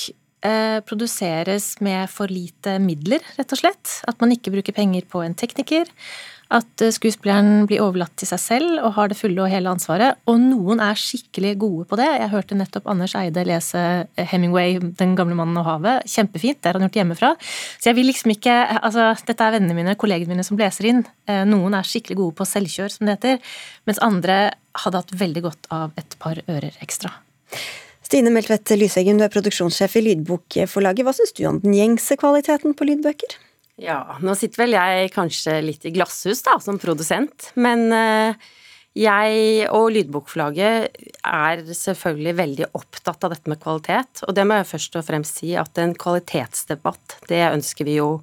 produseres 0.84 1.70
med 1.80 2.10
for 2.12 2.28
lite 2.28 2.76
midler, 2.82 3.24
rett 3.38 3.54
og 3.56 3.60
slett. 3.62 3.98
At 4.10 4.20
man 4.20 4.34
ikke 4.34 4.52
bruker 4.52 4.76
penger 4.76 5.06
på 5.08 5.22
en 5.24 5.36
tekniker. 5.38 5.88
At 6.52 6.82
eh, 6.84 6.92
skuespilleren 6.92 7.64
blir 7.68 7.82
overlatt 7.82 8.14
til 8.20 8.28
seg 8.28 8.40
selv 8.40 8.82
og 8.84 8.94
har 8.98 9.10
det 9.10 9.18
fulle 9.18 9.40
og 9.42 9.50
hele 9.50 9.72
ansvaret. 9.72 10.20
Og 10.30 10.38
noen 10.42 10.82
er 10.84 10.98
skikkelig 10.98 11.54
gode 11.62 11.86
på 11.88 11.98
det. 11.98 12.08
Jeg 12.20 12.32
hørte 12.34 12.58
nettopp 12.58 12.88
Anders 12.90 13.14
Eide 13.18 13.46
lese 13.48 13.80
eh, 13.80 14.26
Hemingway, 14.30 14.78
'Den 14.78 15.16
gamle 15.18 15.36
mannen 15.38 15.58
og 15.60 15.66
havet'. 15.68 16.04
Kjempefint. 16.10 16.60
Det 16.60 16.70
har 16.70 16.78
han 16.78 16.86
gjort 16.86 17.00
hjemmefra. 17.00 17.32
Så 17.78 17.90
jeg 17.90 17.98
vil 17.98 18.10
liksom 18.10 18.34
ikke 18.34 18.54
Altså, 18.84 19.14
dette 19.26 19.44
er 19.44 19.54
vennene 19.54 19.74
mine, 19.74 19.94
kollegene 19.96 20.34
mine 20.34 20.44
som 20.44 20.58
leser 20.58 20.86
inn. 20.90 21.02
Noen 21.48 21.74
er 21.74 21.86
skikkelig 21.86 22.16
gode 22.16 22.36
på 22.38 22.46
selvkjør, 22.46 22.90
som 22.92 23.06
det 23.06 23.16
heter. 23.16 23.38
Mens 23.86 24.00
andre 24.02 24.52
hadde 24.84 25.00
hatt 25.00 25.14
veldig 25.14 25.42
godt 25.42 25.68
av 25.74 25.94
et 26.00 26.16
par 26.20 26.40
ører 26.48 26.76
ekstra. 26.84 27.12
Stine 28.14 28.30
Meltvedt 28.30 28.70
Lyseggen, 28.78 29.18
du 29.18 29.24
er 29.26 29.30
produksjonssjef 29.34 29.96
i 29.98 30.00
Lydbokforlaget. 30.04 31.02
Hva 31.02 31.12
syns 31.16 31.32
du 31.34 31.40
om 31.48 31.56
den 31.58 31.72
gjengse 31.74 32.14
kvaliteten 32.14 32.76
på 32.78 32.86
lydbøker? 32.86 33.32
Ja, 33.82 33.96
nå 34.22 34.36
sitter 34.38 34.60
vel 34.60 34.76
jeg 34.76 35.08
kanskje 35.16 35.56
litt 35.66 35.82
i 35.82 35.90
glasshus 35.96 36.44
da, 36.46 36.54
som 36.62 36.78
produsent, 36.78 37.48
men 37.58 37.88
eh, 37.90 38.38
jeg 39.02 39.66
og 39.66 39.88
Lydbokforlaget 39.96 40.94
er 41.26 41.66
selvfølgelig 41.74 42.38
veldig 42.38 42.70
opptatt 42.78 43.26
av 43.26 43.34
dette 43.34 43.50
med 43.50 43.58
kvalitet, 43.66 44.22
og 44.28 44.38
det 44.38 44.46
må 44.46 44.60
jeg 44.60 44.70
først 44.76 45.02
og 45.02 45.08
fremst 45.10 45.42
si 45.42 45.56
at 45.58 45.82
en 45.82 45.98
kvalitetsdebatt, 45.98 47.18
det 47.26 47.42
ønsker 47.48 47.90
vi 47.90 47.98
jo 47.98 48.20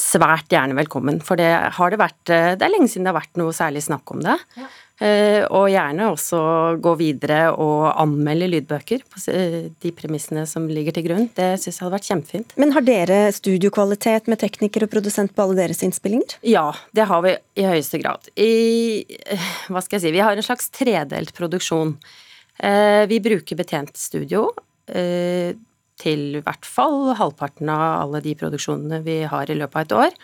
svært 0.00 0.48
gjerne 0.48 0.80
velkommen. 0.80 1.20
For 1.20 1.36
det 1.36 1.52
har 1.76 1.92
det 1.92 2.00
vært 2.00 2.32
eh, 2.32 2.54
Det 2.56 2.64
er 2.64 2.72
lenge 2.72 2.88
siden 2.88 3.04
det 3.04 3.12
har 3.12 3.20
vært 3.20 3.36
noe 3.36 3.52
særlig 3.52 3.84
snakk 3.84 4.16
om 4.16 4.24
det. 4.24 4.40
Ja. 4.56 4.72
Eh, 5.00 5.46
og 5.48 5.70
gjerne 5.72 6.10
også 6.12 6.38
gå 6.84 6.92
videre 7.00 7.54
og 7.54 7.86
anmelde 7.88 8.50
lydbøker 8.52 9.04
på 9.08 9.22
de 9.80 9.92
premissene 9.96 10.44
som 10.48 10.66
ligger 10.68 10.92
til 10.96 11.06
grunn. 11.06 11.28
Det 11.36 11.54
syns 11.62 11.78
jeg 11.78 11.84
hadde 11.86 11.94
vært 11.94 12.08
kjempefint. 12.10 12.52
Men 12.60 12.74
har 12.76 12.84
dere 12.84 13.20
studiokvalitet 13.32 14.28
med 14.28 14.42
tekniker 14.42 14.84
og 14.84 14.92
produsent 14.92 15.32
på 15.32 15.46
alle 15.46 15.62
deres 15.62 15.80
innspillinger? 15.86 16.36
Ja, 16.44 16.66
det 16.96 17.08
har 17.08 17.24
vi 17.24 17.32
i 17.56 17.68
høyeste 17.70 18.02
grad. 18.02 18.28
I, 18.36 19.06
hva 19.72 19.80
skal 19.80 19.96
jeg 19.96 20.04
si, 20.04 20.14
vi 20.18 20.24
har 20.24 20.36
en 20.36 20.44
slags 20.44 20.68
tredelt 20.76 21.32
produksjon. 21.38 21.96
Eh, 22.60 23.06
vi 23.08 23.22
bruker 23.24 23.56
betjent 23.56 23.96
studio 23.96 24.50
eh, 24.92 25.56
til 26.00 26.36
i 26.36 26.44
hvert 26.44 26.68
fall 26.68 27.14
halvparten 27.16 27.72
av 27.72 28.02
alle 28.04 28.20
de 28.24 28.36
produksjonene 28.36 29.00
vi 29.06 29.22
har 29.28 29.48
i 29.48 29.56
løpet 29.56 29.80
av 29.80 29.86
et 29.86 29.98
år. 30.04 30.22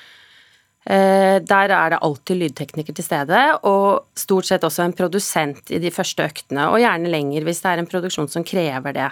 Eh, 0.86 1.36
der 1.42 1.72
er 1.74 1.90
det 1.90 2.02
alltid 2.06 2.38
lydtekniker 2.38 2.94
til 2.94 3.06
stede, 3.06 3.40
og 3.66 4.06
stort 4.14 4.46
sett 4.46 4.66
også 4.66 4.84
en 4.84 4.94
produsent 4.94 5.72
i 5.74 5.80
de 5.82 5.90
første 5.90 6.22
øktene, 6.22 6.68
og 6.70 6.78
gjerne 6.78 7.10
lenger 7.10 7.46
hvis 7.46 7.64
det 7.64 7.72
er 7.72 7.82
en 7.82 7.90
produksjon 7.90 8.30
som 8.30 8.46
krever 8.46 8.94
det. 8.94 9.08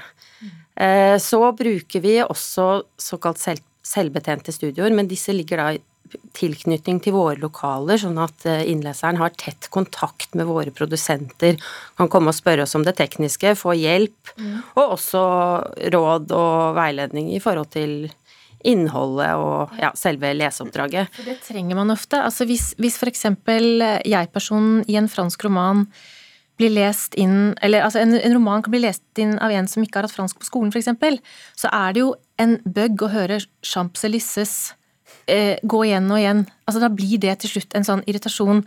Eh, 0.79 1.17
så 1.19 1.41
bruker 1.55 2.05
vi 2.05 2.21
også 2.23 2.85
såkalt 2.99 3.43
selv, 3.43 3.67
selvbetjente 3.85 4.55
studioer, 4.55 4.95
men 4.95 5.11
disse 5.11 5.35
ligger 5.35 5.61
da 5.61 5.73
i 5.75 5.83
tilknytning 6.37 7.01
til 7.03 7.15
våre 7.17 7.39
lokaler, 7.43 7.99
sånn 7.99 8.19
at 8.23 8.47
eh, 8.47 8.63
innleseren 8.71 9.19
har 9.19 9.35
tett 9.39 9.67
kontakt 9.75 10.35
med 10.39 10.47
våre 10.47 10.71
produsenter, 10.75 11.59
kan 11.99 12.11
komme 12.13 12.31
og 12.31 12.39
spørre 12.39 12.69
oss 12.69 12.77
om 12.79 12.87
det 12.87 12.95
tekniske, 13.01 13.57
få 13.59 13.75
hjelp, 13.79 14.35
mm. 14.39 14.59
og 14.77 14.99
også 14.99 15.25
råd 15.95 16.35
og 16.39 16.79
veiledning 16.79 17.33
i 17.35 17.43
forhold 17.43 17.73
til 17.75 17.97
innholdet 18.65 19.37
og 19.39 19.79
ja, 19.81 19.93
selve 19.99 20.33
leseoppdraget. 20.37 21.13
For 21.15 21.29
det 21.29 21.39
trenger 21.47 21.79
man 21.79 21.95
ofte. 21.95 22.21
Altså 22.25 22.47
hvis, 22.49 22.73
hvis 22.81 22.99
f.eks. 23.01 23.27
jeg-personen 24.09 24.85
i 24.89 24.99
en 25.01 25.11
fransk 25.11 25.47
roman 25.47 25.87
blir 26.59 26.71
lest 26.71 27.17
inn 27.19 27.57
Eller 27.67 27.83
altså 27.83 27.99
en, 27.99 28.15
en, 28.15 28.37
roman 28.37 28.63
kan 28.63 28.71
bli 28.71 28.85
lest 28.85 29.03
inn 29.19 29.35
av 29.43 29.51
en 29.51 29.67
som 29.71 29.83
ikke 29.83 29.99
har 29.99 30.07
hatt 30.07 30.15
fransk 30.15 30.39
på 30.39 30.47
skolen, 30.47 30.71
f.eks., 30.71 31.21
så 31.59 31.71
er 31.73 31.95
det 31.95 32.05
jo 32.05 32.15
en 32.41 32.59
bug 32.65 33.07
å 33.07 33.11
høre 33.11 33.41
Champs-Élysées 33.67 34.75
eh, 35.31 35.57
gå 35.63 35.81
igjen 35.87 36.11
og 36.11 36.21
igjen. 36.21 36.45
Altså 36.65 36.83
Da 36.83 36.91
blir 36.93 37.21
det 37.23 37.39
til 37.43 37.55
slutt 37.55 37.75
en 37.77 37.87
sånn 37.87 38.05
irritasjon. 38.11 38.63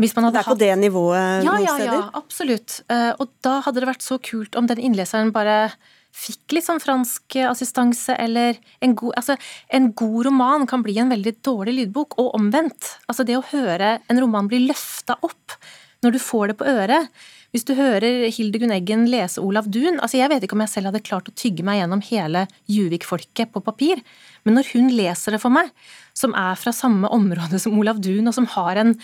Hvis 0.00 0.14
man 0.16 0.28
hadde 0.28 0.38
det 0.38 0.42
er 0.42 0.48
på 0.48 0.54
hatt... 0.56 0.62
det 0.62 0.76
nivået 0.80 1.46
ja, 1.46 1.56
ja, 1.62 1.76
Ja, 1.84 1.98
absolutt. 2.18 2.80
Eh, 2.92 3.10
og 3.18 3.32
da 3.44 3.58
hadde 3.66 3.82
det 3.82 3.90
vært 3.90 4.06
så 4.06 4.18
kult 4.22 4.58
om 4.58 4.70
den 4.70 4.82
innleseren 4.82 5.34
bare 5.34 5.74
fikk 6.12 6.56
litt 6.56 6.66
sånn 6.66 6.82
fransk 6.82 7.36
assistanse, 7.48 8.14
eller 8.20 8.58
en 8.84 8.96
god, 8.98 9.16
altså, 9.20 9.36
en 9.72 9.90
god 9.96 10.26
roman 10.28 10.66
kan 10.70 10.84
bli 10.84 10.98
en 11.00 11.12
veldig 11.12 11.38
dårlig 11.44 11.76
lydbok, 11.80 12.18
og 12.20 12.34
omvendt. 12.38 12.96
Altså 13.08 13.26
det 13.28 13.38
å 13.38 13.46
høre 13.52 13.96
en 14.12 14.20
roman 14.22 14.50
bli 14.50 14.64
løfta 14.66 15.18
opp 15.24 15.56
når 16.02 16.16
du 16.16 16.20
får 16.22 16.50
det 16.50 16.58
på 16.58 16.68
øret. 16.68 17.08
Hvis 17.52 17.66
du 17.68 17.74
hører 17.76 18.30
Hildegunn 18.32 18.72
Eggen 18.72 19.04
lese 19.12 19.42
Olav 19.44 19.66
Duun 19.68 19.98
altså 20.00 20.16
Jeg 20.16 20.30
vet 20.32 20.44
ikke 20.46 20.56
om 20.56 20.62
jeg 20.64 20.72
selv 20.72 20.88
hadde 20.88 21.02
klart 21.04 21.26
å 21.28 21.34
tygge 21.36 21.64
meg 21.66 21.82
gjennom 21.82 22.00
hele 22.06 22.46
Juvik-folket 22.72 23.52
på 23.52 23.60
papir, 23.64 24.00
men 24.42 24.56
når 24.56 24.70
hun 24.72 24.88
leser 24.96 25.36
det 25.36 25.42
for 25.42 25.52
meg, 25.52 25.68
som 26.16 26.32
er 26.38 26.56
fra 26.58 26.72
samme 26.74 27.10
område 27.12 27.60
som 27.62 27.76
Olav 27.78 28.00
Duun, 28.02 28.30
og 28.30 28.36
som 28.36 28.48
har 28.56 28.80
en 28.80 28.96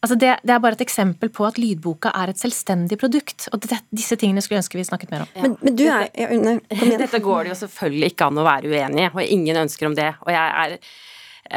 Altså 0.00 0.16
det, 0.16 0.30
det, 0.48 0.54
er 0.54 0.62
bare 0.64 0.78
et 0.78 0.82
eksempel 0.86 1.28
på 1.28 1.44
at 1.44 1.58
lydboka 1.60 2.14
er 2.16 2.32
et 2.32 2.40
selvstendig 2.40 2.96
produkt. 3.00 3.50
Og 3.52 3.60
det, 3.66 3.82
disse 3.92 4.16
tingene 4.20 4.40
skulle 4.40 4.56
jeg 4.56 4.64
ønske 4.64 4.80
vi 4.80 4.86
snakket 4.88 5.12
mer 5.12 5.26
om. 5.26 5.34
Ja. 5.34 5.44
Men, 5.44 5.56
men, 5.60 5.76
du 5.76 5.84
er 5.84 6.08
ja, 6.08 6.30
nei, 6.40 6.56
Dette 7.02 7.20
går 7.20 7.44
det 7.44 7.52
jo 7.52 7.60
selvfølgelig 7.66 8.12
ikke 8.14 8.30
an 8.30 8.40
å 8.40 8.48
være 8.48 8.72
uenig 8.72 9.06
i, 9.06 9.12
og 9.12 9.22
ingen 9.26 9.60
ønsker 9.66 9.90
om 9.90 9.96
det. 9.98 10.08
Og 10.24 10.32
jeg 10.32 10.56
er 10.62 10.78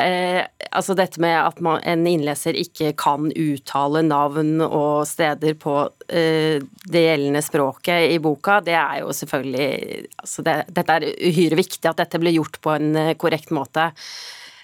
eh, 0.03 0.41
altså 0.75 0.95
dette 0.99 1.23
med 1.23 1.37
at 1.39 1.63
man, 1.63 1.79
en 1.87 2.03
innleser 2.09 2.59
ikke 2.59 2.91
kan 2.99 3.31
uttale 3.31 4.03
navn 4.09 4.59
og 4.65 5.07
steder 5.07 5.55
på 5.63 5.79
eh, 6.11 6.59
det 6.83 7.07
gjeldende 7.07 7.45
språket 7.47 8.11
i 8.11 8.19
boka, 8.23 8.59
det 8.65 8.75
er 8.75 9.01
jo 9.05 9.15
selvfølgelig 9.15 10.07
altså 10.19 10.43
det, 10.43 10.59
Dette 10.75 10.99
er 10.99 11.09
uhyre 11.31 11.63
viktig 11.63 11.93
at 11.93 12.03
dette 12.03 12.19
blir 12.19 12.41
gjort 12.41 12.59
på 12.59 12.75
en 12.75 12.95
eh, 13.07 13.15
korrekt 13.15 13.55
måte. 13.55 13.93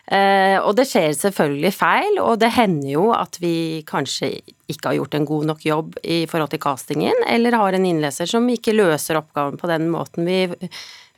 Eh, 0.09 0.57
og 0.57 0.73
det 0.77 0.87
skjer 0.89 1.13
selvfølgelig 1.13 1.69
feil, 1.75 2.17
og 2.23 2.39
det 2.41 2.49
hender 2.55 2.89
jo 2.95 3.05
at 3.13 3.37
vi 3.41 3.83
kanskje 3.89 4.31
ikke 4.69 4.89
har 4.89 4.97
gjort 4.97 5.17
en 5.19 5.29
god 5.29 5.49
nok 5.51 5.65
jobb 5.65 5.99
i 6.01 6.23
forhold 6.29 6.49
til 6.53 6.61
castingen, 6.63 7.25
eller 7.29 7.57
har 7.57 7.77
en 7.77 7.85
innleser 7.85 8.29
som 8.29 8.49
ikke 8.49 8.73
løser 8.73 9.21
oppgaven 9.21 9.59
på 9.61 9.69
den 9.69 9.89
måten 9.93 10.25
vi, 10.25 10.43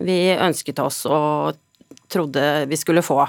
vi 0.04 0.22
ønsket 0.36 0.84
oss 0.84 1.06
og 1.08 1.60
trodde 2.12 2.44
vi 2.68 2.80
skulle 2.80 3.04
få. 3.06 3.24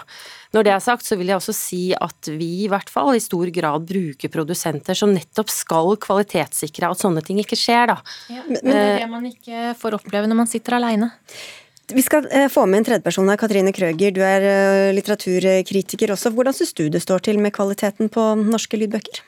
Når 0.52 0.66
det 0.66 0.72
er 0.74 0.82
sagt, 0.84 1.06
så 1.06 1.16
vil 1.16 1.30
jeg 1.30 1.38
også 1.38 1.54
si 1.56 1.82
at 1.94 2.28
vi 2.34 2.64
i 2.66 2.68
hvert 2.70 2.90
fall 2.92 3.14
i 3.16 3.22
stor 3.22 3.48
grad 3.54 3.86
bruker 3.88 4.32
produsenter 4.32 4.98
som 4.98 5.14
nettopp 5.14 5.50
skal 5.52 5.94
kvalitetssikre 6.02 6.90
at 6.90 7.00
sånne 7.00 7.22
ting 7.24 7.38
ikke 7.40 7.58
skjer, 7.58 7.94
da. 7.94 7.98
Ja, 8.34 8.42
men 8.50 8.58
det 8.66 8.76
er 8.76 9.02
det 9.04 9.10
man 9.14 9.30
ikke 9.30 9.72
får 9.78 10.00
oppleve 10.00 10.28
når 10.28 10.42
man 10.42 10.50
sitter 10.50 10.76
aleine. 10.80 11.12
Vi 11.90 12.02
skal 12.02 12.26
eh, 12.30 12.48
få 12.48 12.66
med 12.66 12.82
en 12.82 12.84
tredjeperson 12.84 13.28
her. 13.28 13.38
Katrine 13.40 13.72
Krøger, 13.74 14.14
du 14.14 14.22
er 14.24 14.46
eh, 14.46 14.92
litteraturkritiker 14.94 16.14
også. 16.14 16.30
Hvordan 16.34 16.54
syns 16.56 16.74
du 16.78 16.86
det 16.92 17.02
står 17.02 17.24
til 17.26 17.40
med 17.42 17.54
kvaliteten 17.56 18.10
på 18.12 18.32
norske 18.38 18.78
lydbøker? 18.78 19.22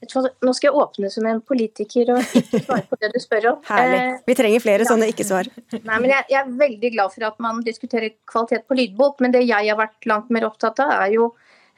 Nå 0.00 0.52
skal 0.56 0.70
jeg 0.70 0.80
åpne 0.80 1.10
som 1.12 1.26
en 1.28 1.42
politiker 1.44 2.08
og 2.14 2.34
ikke 2.34 2.62
svare 2.64 2.86
på 2.88 2.96
det 3.02 3.12
du 3.14 3.20
spør 3.22 3.50
om. 3.52 3.60
Herlig. 3.70 4.00
Eh, 4.00 4.24
Vi 4.26 4.36
trenger 4.38 4.64
flere 4.64 4.88
sånne 4.88 5.10
ikke-svar. 5.12 5.52
Nei, 5.76 6.00
men 6.00 6.08
jeg, 6.16 6.26
er 6.40 6.50
veldig 6.64 6.92
glad 6.96 7.14
for 7.14 7.28
at 7.28 7.38
man 7.44 7.62
diskuterer 7.66 8.16
kvalitet 8.30 8.66
på 8.66 8.80
lydbok, 8.80 9.22
men 9.22 9.36
det 9.36 9.44
jeg 9.46 9.70
har 9.70 9.78
vært 9.78 10.10
langt 10.10 10.32
mer 10.34 10.48
opptatt 10.48 10.82
av, 10.82 10.96
er 11.04 11.14
jo 11.18 11.30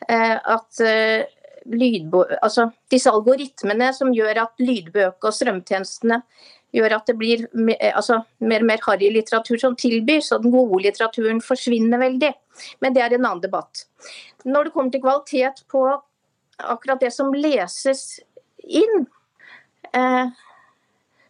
eh, 0.08 0.36
at 0.38 0.84
lydbok 1.62 2.32
Altså 2.42 2.64
disse 2.90 3.10
algoritmene 3.12 3.92
som 3.94 4.08
gjør 4.10 4.40
at 4.48 4.62
lydbøker 4.62 5.28
og 5.28 5.36
strømtjenestene 5.36 6.18
gjør 6.72 6.96
at 6.96 7.08
det 7.08 7.16
blir 7.20 7.44
mer, 7.52 7.78
altså, 7.92 8.22
mer 8.40 8.64
og 8.64 8.70
mer 8.70 8.84
harry 8.86 9.10
litteratur 9.12 9.60
som 9.60 9.76
tilbyr, 9.78 10.22
så 10.24 10.38
den 10.40 10.54
gode 10.54 10.82
litteraturen 10.86 11.42
forsvinner 11.44 12.00
veldig. 12.00 12.32
Men 12.84 12.96
det 12.96 13.04
er 13.04 13.16
en 13.16 13.26
annen 13.26 13.42
debatt. 13.44 13.84
Når 14.44 14.68
det 14.68 14.74
kommer 14.74 14.94
til 14.94 15.04
kvalitet 15.04 15.64
på 15.70 15.84
akkurat 16.62 17.02
det 17.02 17.12
som 17.14 17.32
leses 17.34 18.20
inn, 18.62 19.06
eh, 19.92 20.26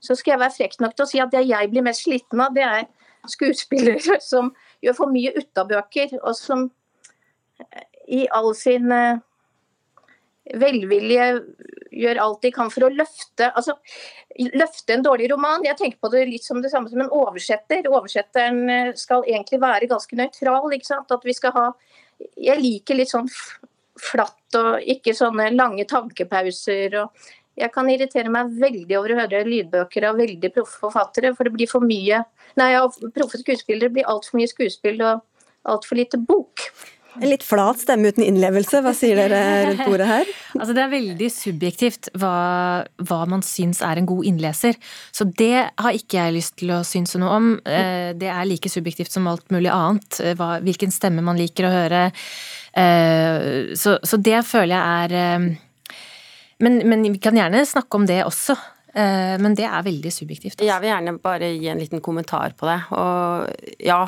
så 0.02 0.16
skal 0.18 0.34
jeg 0.34 0.42
være 0.42 0.56
frekk 0.56 0.80
nok 0.82 0.96
til 0.96 1.06
å 1.06 1.10
si 1.10 1.22
at 1.22 1.32
det 1.34 1.44
jeg 1.46 1.70
blir 1.70 1.86
mest 1.86 2.06
sliten 2.06 2.42
av, 2.42 2.54
det 2.54 2.66
er 2.66 2.86
skuespillere 3.30 4.18
som 4.32 4.52
gjør 4.82 4.98
for 4.98 5.14
mye 5.14 5.34
ut 5.36 5.62
av 5.62 5.70
bøker, 5.70 6.16
og 6.22 6.36
som 6.38 6.68
eh, 7.58 7.86
i 8.22 8.24
all 8.34 8.50
sin 8.58 8.90
eh, 8.94 9.22
velvilje 10.58 11.26
gjør 11.92 12.20
alt 12.22 12.42
de 12.42 12.50
kan 12.54 12.70
for 12.72 12.86
å 12.86 12.92
løfte 12.92 13.50
altså, 13.52 13.76
løfte 14.56 14.96
en 14.96 15.04
dårlig 15.04 15.28
roman. 15.32 15.64
Jeg 15.66 15.78
tenker 15.78 16.00
på 16.02 16.10
det 16.12 16.24
litt 16.30 16.46
som 16.46 16.62
det 16.64 16.72
samme 16.72 16.90
som 16.90 17.02
en 17.04 17.12
oversetter. 17.14 17.86
Oversetteren 17.90 18.62
eh, 18.70 18.94
skal 18.98 19.26
egentlig 19.28 19.60
være 19.62 19.90
ganske 19.90 20.18
nøytral. 20.18 20.72
ikke 20.72 20.88
sant? 20.88 21.12
At 21.14 21.26
vi 21.26 21.36
skal 21.36 21.54
ha 21.58 21.66
Jeg 22.38 22.60
liker 22.60 22.98
litt 22.98 23.10
sånn 23.10 23.30
flatt 23.98 24.56
og 24.58 24.82
ikke 24.88 25.14
sånne 25.14 25.50
lange 25.54 25.84
tankepauser. 25.90 26.98
og 27.02 27.30
jeg 27.58 27.68
kan 27.74 27.88
irritere 27.90 28.32
meg 28.32 28.54
veldig 28.56 28.96
over 28.96 29.12
å 29.12 29.18
høre 29.20 29.42
lydbøker 29.44 30.06
av 30.08 30.16
veldig 30.16 30.50
proffe 30.54 30.78
forfattere, 30.80 31.34
for 31.36 31.44
det 31.44 31.52
blir 31.52 31.68
for 31.68 31.84
mye 31.84 32.22
Nei, 32.56 32.72
proffe 33.16 33.38
skuespillere 33.40 33.92
blir 33.92 34.08
altfor 34.08 34.36
mye 34.36 34.48
skuespill 34.50 34.98
og 35.00 35.22
altfor 35.72 35.96
lite 35.96 36.18
bok. 36.20 36.66
En 37.20 37.28
litt 37.28 37.42
flat 37.44 37.80
stemme 37.82 38.08
uten 38.08 38.24
innlevelse, 38.24 38.80
hva 38.84 38.92
sier 38.96 39.18
dere 39.18 39.40
rundt 39.68 39.84
bordet 39.84 40.08
her? 40.08 40.30
Altså 40.62 40.74
Det 40.76 40.82
er 40.84 40.92
veldig 40.92 41.28
subjektivt 41.32 42.08
hva, 42.20 42.32
hva, 43.02 43.18
man 43.28 43.42
syns 43.44 43.82
er 43.84 43.98
en 43.98 44.08
god 44.08 44.28
innleser. 44.28 44.76
Så 45.12 45.26
det 45.28 45.66
har 45.66 45.96
ikke 45.96 46.20
jeg 46.20 46.36
lyst 46.36 46.56
til 46.60 46.72
å 46.76 46.82
synse 46.86 47.20
noe 47.20 47.36
om. 47.36 47.48
Eh, 47.68 48.12
det 48.16 48.30
er 48.32 48.48
like 48.48 48.70
subjektivt 48.72 49.12
som 49.12 49.28
alt 49.28 49.44
mulig 49.52 49.72
annet. 49.72 50.20
Eh, 50.22 50.36
hva, 50.38 50.54
hvilken 50.64 50.92
stemme 50.94 51.24
man 51.24 51.40
liker 51.40 51.68
å 51.68 51.72
høre. 51.72 52.02
Eh, 52.72 53.72
så, 53.76 53.96
så 54.00 54.20
det 54.20 54.40
føler 54.48 54.76
jeg 54.76 55.08
er 55.08 55.58
men, 56.62 56.78
men 56.86 57.08
vi 57.08 57.18
kan 57.18 57.36
gjerne 57.36 57.64
snakke 57.66 57.98
om 57.98 58.04
det 58.06 58.20
også. 58.22 58.54
Men 58.92 59.56
det 59.56 59.64
er 59.64 59.82
veldig 59.82 60.10
subjektivt. 60.12 60.52
Altså. 60.52 60.66
Jeg 60.68 60.82
vil 60.82 60.90
gjerne 60.90 61.14
bare 61.24 61.48
gi 61.56 61.70
en 61.72 61.80
liten 61.80 62.02
kommentar 62.04 62.52
på 62.60 62.68
det. 62.68 62.76
Og 62.92 63.80
ja, 63.82 64.02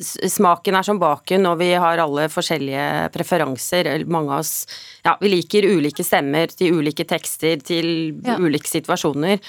smaken 0.00 0.78
er 0.78 0.86
som 0.86 1.00
baken, 1.00 1.46
og 1.50 1.58
vi 1.60 1.72
har 1.74 2.00
alle 2.02 2.28
forskjellige 2.32 3.10
preferanser. 3.14 3.90
Mange 4.10 4.32
av 4.34 4.44
oss 4.44 4.54
ja, 5.04 5.16
vi 5.20 5.32
liker 5.34 5.68
ulike 5.68 6.04
stemmer 6.06 6.52
til 6.52 6.80
ulike 6.80 7.06
tekster, 7.08 7.60
til 7.64 7.90
ja. 8.24 8.38
ulike 8.40 8.68
situasjoner. 8.70 9.40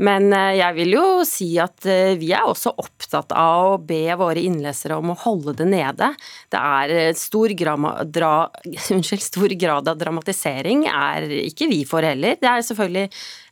Men 0.00 0.32
eh, 0.32 0.56
jeg 0.58 0.76
vil 0.78 0.94
jo 0.96 1.04
si 1.28 1.50
at 1.60 1.86
eh, 1.88 2.14
vi 2.20 2.30
er 2.36 2.48
også 2.48 2.72
opptatt 2.80 3.34
av 3.36 3.74
å 3.74 3.78
be 3.84 4.02
våre 4.18 4.40
innlesere 4.42 4.96
om 4.96 5.12
å 5.12 5.18
holde 5.24 5.54
det 5.58 5.66
nede. 5.68 6.10
Det 6.50 6.60
er 6.60 6.94
eh, 6.96 7.10
stor, 7.18 7.52
grama, 7.58 7.92
dra, 8.04 8.48
unnskyld, 8.96 9.24
stor 9.24 9.54
grad 9.60 9.90
av 9.90 10.00
dramatisering 10.00 10.86
er 10.88 11.28
ikke 11.42 11.68
vi 11.70 11.82
for 11.88 12.06
heller. 12.06 12.38
Det 12.40 12.48
er 12.48 12.64
selvfølgelig 12.66 13.06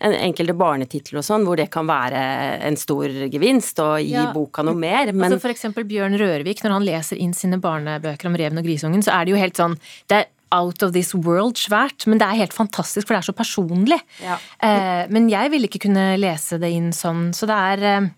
en 0.08 0.16
enkelte 0.16 0.56
barnetitler 0.58 1.20
og 1.20 1.26
sånn 1.26 1.44
hvor 1.46 1.60
det 1.60 1.68
kan 1.74 1.88
være 1.88 2.22
en 2.68 2.78
stor 2.80 3.12
gevinst 3.28 3.82
og 3.84 3.98
gi 4.00 4.16
ja. 4.16 4.28
boka 4.34 4.64
noe 4.64 4.78
mer. 4.78 5.12
Men 5.12 5.28
altså 5.28 5.42
for 5.44 5.52
eksempel 5.52 5.86
Bjørn 5.88 6.16
Rørvik, 6.20 6.64
når 6.64 6.78
han 6.78 6.88
leser 6.88 7.20
inn 7.20 7.36
sine 7.36 7.60
barnebøker 7.62 8.30
om 8.30 8.38
reven 8.38 8.62
og 8.62 8.68
grisungen, 8.68 9.04
så 9.04 9.18
er 9.18 9.26
det 9.26 9.36
jo 9.36 9.42
helt 9.42 9.58
sånn 9.58 9.78
det 10.08 10.22
er 10.22 10.28
out 10.54 10.82
of 10.82 10.92
this 10.94 11.14
world 11.14 11.58
svært, 11.60 12.06
men 12.08 12.20
det 12.20 12.26
er 12.26 12.42
helt 12.42 12.56
fantastisk, 12.56 13.06
for 13.06 13.16
det 13.16 13.22
er 13.22 13.28
så 13.28 13.36
personlig. 13.36 13.98
Ja. 14.24 14.38
Eh, 14.64 15.04
men 15.12 15.28
jeg 15.32 15.52
ville 15.52 15.68
ikke 15.70 15.84
kunne 15.86 16.10
lese 16.20 16.60
det 16.62 16.70
inn 16.74 16.92
sånn, 16.96 17.30
så 17.36 17.48
det 17.50 17.58
er 17.72 17.86
eh, 17.88 18.10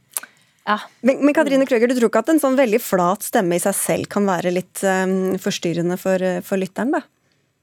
ja. 0.70 0.76
Men, 1.06 1.22
men, 1.24 1.34
Katrine 1.34 1.66
Krøger, 1.66 1.90
du 1.90 1.96
tror 1.96 2.10
ikke 2.12 2.22
at 2.22 2.34
en 2.34 2.42
sånn 2.42 2.58
veldig 2.58 2.78
flat 2.84 3.24
stemme 3.26 3.56
i 3.56 3.62
seg 3.62 3.74
selv 3.74 4.10
kan 4.12 4.28
være 4.28 4.52
litt 4.54 4.82
um, 4.86 5.38
forstyrrende 5.40 5.96
for, 5.98 6.22
for, 6.46 6.60
lytteren, 6.60 6.92
da? 6.94 7.00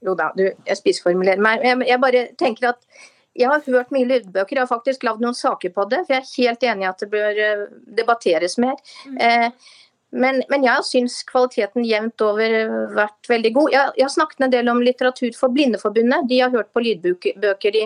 Jo 0.03 0.15
da, 0.17 0.31
du, 0.35 0.43
jeg 0.49 0.79
spissformulerer 0.79 1.41
meg. 1.41 1.63
Jeg, 1.65 1.79
jeg 1.87 2.01
bare 2.03 2.25
tenker 2.37 2.73
at 2.73 2.81
jeg 3.37 3.51
har 3.51 3.61
hørt 3.69 3.93
mye 3.93 4.07
lydbøker, 4.09 4.57
jeg 4.57 4.63
har 4.63 4.69
faktisk 4.69 5.05
lagd 5.05 5.21
noen 5.21 5.37
saker 5.37 5.71
på 5.75 5.85
det. 5.91 6.01
For 6.07 6.17
jeg 6.17 6.23
er 6.23 6.31
helt 6.41 6.65
enig 6.71 6.87
i 6.87 6.89
at 6.89 7.03
det 7.03 7.09
bør 7.11 7.41
debatteres 7.99 8.57
mer. 8.61 8.79
Mm. 9.05 9.19
Eh, 9.21 9.75
men, 10.15 10.39
men, 10.47 10.63
jeg 10.63 10.85
syns 10.87 11.19
kvaliteten 11.27 11.83
jevnt 11.83 12.23
over 12.23 12.53
har 12.55 12.93
vært 12.95 13.27
veldig 13.29 13.51
god. 13.57 13.73
Jeg, 13.73 13.91
jeg, 13.97 14.05
har 14.05 14.13
snakket 14.13 14.45
en 14.45 14.53
del 14.53 14.71
om 14.71 14.79
litteratur 14.83 15.35
for 15.35 15.51
Blindeforbundet. 15.53 16.29
De 16.29 16.39
har 16.39 16.53
hørt 16.53 16.71
på 16.71 16.83
lydbøker 16.85 17.75
i 17.75 17.83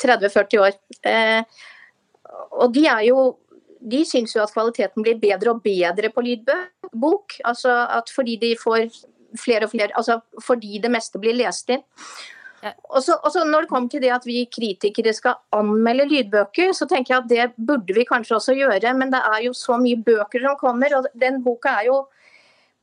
30-40 0.00 0.56
eh, 0.56 0.62
år. 0.64 0.78
Eh, 1.12 1.62
og 2.56 2.72
de 2.72 2.86
er 2.88 3.06
jo 3.10 3.30
de 3.82 4.04
syns 4.06 4.36
jo 4.36 4.42
at 4.44 4.52
kvaliteten 4.54 5.02
blir 5.02 5.18
bedre 5.18 5.52
og 5.52 5.62
bedre 5.64 6.10
på 6.14 6.24
lydbok. 6.24 7.40
Altså 7.48 7.74
at 7.90 8.12
fordi 8.14 8.38
de 8.40 8.54
får 8.58 8.86
flere 9.40 9.66
og 9.66 9.72
flere 9.72 9.96
Altså 9.96 10.20
fordi 10.44 10.78
det 10.82 10.90
meste 10.92 11.20
blir 11.20 11.36
lest 11.36 11.70
inn. 11.74 11.82
Og 12.62 13.02
så, 13.02 13.44
Når 13.44 13.64
det 13.64 13.68
kommer 13.68 13.88
til 13.90 14.02
det 14.02 14.12
at 14.14 14.26
vi 14.26 14.44
kritikere 14.46 15.12
skal 15.12 15.34
anmelde 15.52 16.06
lydbøker, 16.10 16.72
så 16.72 16.86
tenker 16.86 17.14
jeg 17.14 17.22
at 17.22 17.30
det 17.30 17.66
burde 17.66 17.94
vi 17.94 18.04
kanskje 18.06 18.36
også 18.36 18.54
gjøre. 18.54 18.94
Men 18.94 19.10
det 19.10 19.18
er 19.18 19.42
jo 19.46 19.52
så 19.52 19.78
mye 19.80 19.98
bøker 19.98 20.44
som 20.44 20.58
kommer, 20.60 20.94
og 20.96 21.06
den 21.18 21.42
boka 21.42 21.68
er 21.80 21.88
jo 21.90 22.06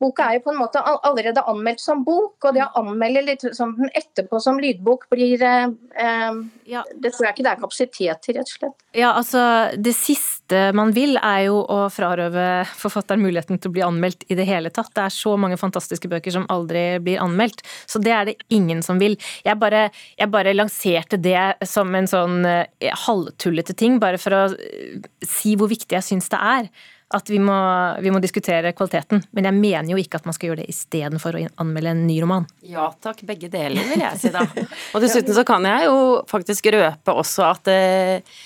Boka 0.00 0.30
er 0.30 0.38
jo 0.38 0.46
på 0.46 0.54
en 0.54 0.60
måte 0.62 0.80
allerede 0.80 1.42
anmeldt 1.50 1.82
som 1.82 2.00
bok, 2.06 2.38
og 2.48 2.54
det 2.56 2.62
å 2.64 2.70
anmelde 2.80 3.22
litt 3.26 3.42
som 3.56 3.74
den 3.76 3.90
etterpå 3.96 4.40
som 4.40 4.56
lydbok 4.60 5.06
blir 5.12 5.42
eh, 5.44 5.66
eh, 5.92 6.38
ja. 6.72 6.84
Det 6.96 7.12
tror 7.12 7.26
jeg 7.26 7.34
ikke 7.34 7.44
det 7.44 7.52
er 7.52 7.60
kapasitet 7.60 8.22
til, 8.24 8.38
rett 8.38 8.48
og 8.48 8.54
slett. 8.54 8.76
Ja, 8.96 9.10
altså 9.12 9.42
Det 9.76 9.92
siste 9.94 10.70
man 10.76 10.94
vil, 10.96 11.18
er 11.20 11.44
jo 11.50 11.60
å 11.62 11.82
frarøve 11.92 12.46
forfatteren 12.80 13.22
muligheten 13.22 13.60
til 13.60 13.70
å 13.70 13.74
bli 13.74 13.84
anmeldt 13.84 14.24
i 14.32 14.38
det 14.38 14.46
hele 14.48 14.72
tatt. 14.72 14.92
Det 14.96 15.04
er 15.04 15.14
så 15.14 15.34
mange 15.40 15.58
fantastiske 15.60 16.08
bøker 16.10 16.34
som 16.34 16.48
aldri 16.52 16.84
blir 17.04 17.20
anmeldt, 17.22 17.60
så 17.86 18.00
det 18.02 18.14
er 18.16 18.30
det 18.30 18.38
ingen 18.48 18.80
som 18.86 19.00
vil. 19.02 19.18
Jeg 19.44 19.60
bare, 19.60 19.88
jeg 20.16 20.32
bare 20.32 20.56
lanserte 20.56 21.20
det 21.20 21.68
som 21.68 21.92
en 21.94 22.08
sånn 22.08 22.40
eh, 22.48 22.88
halvtullete 23.04 23.76
ting, 23.76 24.00
bare 24.00 24.20
for 24.22 24.38
å 24.38 24.46
eh, 24.54 24.96
si 25.26 25.58
hvor 25.60 25.68
viktig 25.70 25.98
jeg 25.98 26.08
syns 26.08 26.32
det 26.32 26.40
er 26.40 26.72
at 27.10 27.30
vi 27.30 27.40
må, 27.42 27.56
vi 28.00 28.12
må, 28.14 28.20
diskutere 28.22 28.72
kvaliteten. 28.76 29.24
Men 29.34 29.48
jeg 29.48 29.58
mener 29.58 29.94
jo 29.94 29.98
ikke 29.98 30.20
at 30.20 30.28
man 30.28 30.36
skal 30.36 30.50
gjøre 30.50 30.62
det 30.62 30.70
istedenfor 30.70 31.36
å 31.36 31.42
anmelde 31.62 31.94
en 31.94 32.04
ny 32.06 32.20
roman. 32.22 32.46
Ja 32.62 32.86
takk, 33.02 33.24
begge 33.26 33.50
deler 33.50 33.88
vil 33.90 34.04
jeg 34.04 34.20
si 34.22 34.32
da. 34.34 34.44
Og 34.94 35.02
dessuten 35.02 35.34
så 35.34 35.44
kan 35.48 35.66
jeg 35.66 35.88
jo 35.88 35.98
faktisk 36.30 36.70
røpe 36.74 37.16
også 37.18 37.48
at 37.48 37.70
eh, 37.72 38.38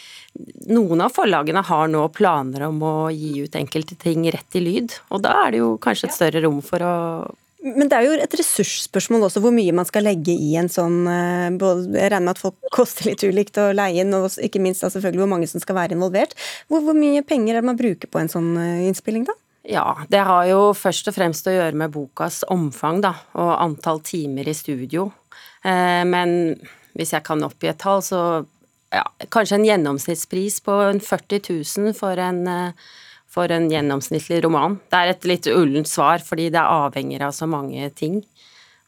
noen 0.73 1.05
av 1.05 1.12
forlagene 1.15 1.62
har 1.67 1.91
nå 1.93 2.07
planer 2.17 2.67
om 2.71 2.81
å 2.83 2.95
gi 3.12 3.45
ut 3.45 3.61
enkelte 3.61 3.99
ting 4.01 4.25
rett 4.33 4.57
i 4.57 4.65
lyd. 4.65 4.97
Og 5.12 5.23
da 5.25 5.37
er 5.45 5.55
det 5.55 5.61
jo 5.62 5.75
kanskje 5.83 6.09
et 6.09 6.17
større 6.17 6.45
rom 6.47 6.62
for 6.65 6.85
å 6.85 6.95
men 7.65 7.89
det 7.89 7.97
er 7.97 8.05
jo 8.05 8.17
et 8.21 8.35
ressursspørsmål 8.37 9.23
også, 9.31 9.41
hvor 9.41 9.55
mye 9.57 9.73
man 9.73 9.87
skal 9.89 10.05
legge 10.05 10.35
i 10.37 10.51
en 10.61 10.69
sånn 10.69 11.07
eh, 11.09 11.47
Jeg 11.49 12.11
regner 12.12 12.27
med 12.27 12.35
at 12.35 12.43
folk 12.43 12.59
koster 12.75 13.09
litt 13.09 13.25
ulikt 13.25 13.57
å 13.61 13.71
leie 13.73 14.05
inn, 14.05 14.12
og 14.12 14.29
ikke 14.37 14.61
minst 14.61 14.85
da 14.85 14.91
selvfølgelig 14.93 15.23
hvor 15.23 15.31
mange 15.33 15.49
som 15.49 15.62
skal 15.62 15.79
være 15.79 15.97
involvert. 15.97 16.37
Hvor, 16.69 16.85
hvor 16.85 16.99
mye 16.99 17.25
penger 17.25 17.57
er 17.57 17.62
det 17.65 17.71
man 17.71 17.81
bruker 17.81 18.11
på 18.11 18.21
en 18.21 18.29
sånn 18.29 18.51
eh, 18.61 18.85
innspilling, 18.91 19.25
da? 19.31 19.37
Ja, 19.65 19.87
det 20.12 20.21
har 20.29 20.45
jo 20.51 20.59
først 20.77 21.09
og 21.09 21.17
fremst 21.17 21.49
å 21.49 21.55
gjøre 21.55 21.79
med 21.81 21.95
bokas 21.95 22.43
omfang, 22.53 23.01
da, 23.05 23.15
og 23.33 23.55
antall 23.57 24.03
timer 24.05 24.51
i 24.51 24.57
studio. 24.57 25.09
Eh, 25.65 26.03
men 26.05 26.59
hvis 26.93 27.15
jeg 27.17 27.25
kan 27.25 27.49
oppgi 27.49 27.73
et 27.73 27.81
tall, 27.81 28.05
så 28.05 28.21
ja, 28.93 29.07
kanskje 29.33 29.62
en 29.62 29.67
gjennomsnittspris 29.71 30.61
på 30.69 30.77
40 31.01 31.49
000 31.49 31.97
for 31.97 32.21
en 32.21 32.45
for 33.35 33.51
en 33.51 33.66
gjennomsnittlig 33.72 34.43
roman. 34.45 34.78
Det 34.91 35.01
er 35.01 35.12
et 35.12 35.28
litt 35.28 35.49
ullent 35.51 35.91
svar, 35.91 36.22
fordi 36.22 36.51
det 36.55 36.61
er 36.61 36.85
avhengig 36.87 37.20
av 37.24 37.35
så 37.37 37.49
mange 37.51 37.89
ting. 37.99 38.20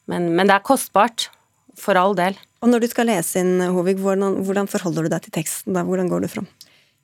Men, 0.06 0.30
men, 0.36 0.46
det 0.46 0.58
er 0.58 0.66
kostbart. 0.66 1.30
For 1.76 1.98
all 2.00 2.14
del. 2.16 2.32
Og 2.64 2.70
når 2.72 2.80
du 2.80 2.86
skal 2.88 3.04
lese 3.10 3.42
inn, 3.42 3.58
Hovig, 3.68 3.98
hvordan, 4.00 4.38
hvordan 4.46 4.68
forholder 4.70 5.04
du 5.04 5.10
deg 5.12 5.26
til 5.26 5.34
teksten? 5.34 5.74
Da? 5.76 5.82
Hvordan 5.84 6.08
går 6.08 6.22
du 6.24 6.28
fram? 6.32 6.46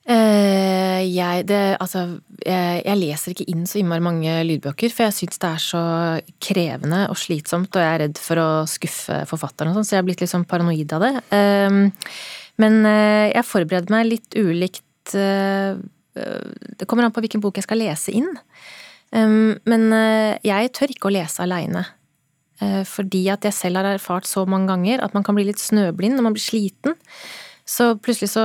Eh, 0.09 1.03
jeg, 1.13 1.45
det, 1.51 1.59
altså, 1.77 2.07
jeg, 2.41 2.79
jeg, 2.87 2.97
leser 3.03 3.35
ikke 3.35 3.47
inn 3.53 3.67
så 3.69 3.83
innmari 3.83 4.03
mange 4.03 4.39
lydbøker, 4.49 4.95
for 4.95 5.05
jeg 5.05 5.17
syns 5.19 5.43
det 5.43 5.51
er 5.51 5.61
så 5.63 5.83
krevende 6.43 7.03
og 7.13 7.21
slitsomt, 7.21 7.69
og 7.77 7.85
jeg 7.85 7.91
er 7.91 8.03
redd 8.07 8.23
for 8.23 8.41
å 8.41 8.49
skuffe 8.71 9.21
forfatteren 9.29 9.75
og 9.75 9.83
sånn, 9.83 9.91
så 9.91 9.99
jeg 9.99 10.03
er 10.03 10.09
blitt 10.09 10.25
litt 10.25 10.33
sånn 10.33 10.49
paranoid 10.49 10.97
av 10.97 11.05
det. 11.05 11.13
Eh, 11.37 12.09
men 12.65 12.81
eh, 12.89 13.29
jeg 13.29 13.49
forbereder 13.51 13.93
meg 13.93 14.09
litt 14.09 14.41
ulikt 14.41 14.87
Eh, 15.11 15.77
det 16.15 16.87
kommer 16.89 17.07
an 17.07 17.15
på 17.15 17.23
hvilken 17.25 17.41
bok 17.41 17.57
jeg 17.57 17.65
skal 17.65 17.81
lese 17.81 18.13
inn. 18.13 18.29
Men 19.13 19.87
eh, 19.97 20.39
jeg 20.45 20.73
tør 20.77 20.93
ikke 20.93 21.09
å 21.09 21.15
lese 21.15 21.45
aleine. 21.45 21.87
Eh, 22.63 22.83
fordi 22.87 23.25
at 23.33 23.47
jeg 23.47 23.57
selv 23.57 23.81
har 23.81 23.95
erfart 23.95 24.29
så 24.29 24.45
mange 24.49 24.71
ganger 24.71 25.03
at 25.03 25.15
man 25.17 25.25
kan 25.27 25.37
bli 25.37 25.47
litt 25.49 25.63
snøblind 25.63 26.19
når 26.19 26.29
man 26.29 26.37
blir 26.37 26.45
sliten. 26.45 26.97
Så 27.69 27.93
plutselig 28.03 28.33
så, 28.33 28.45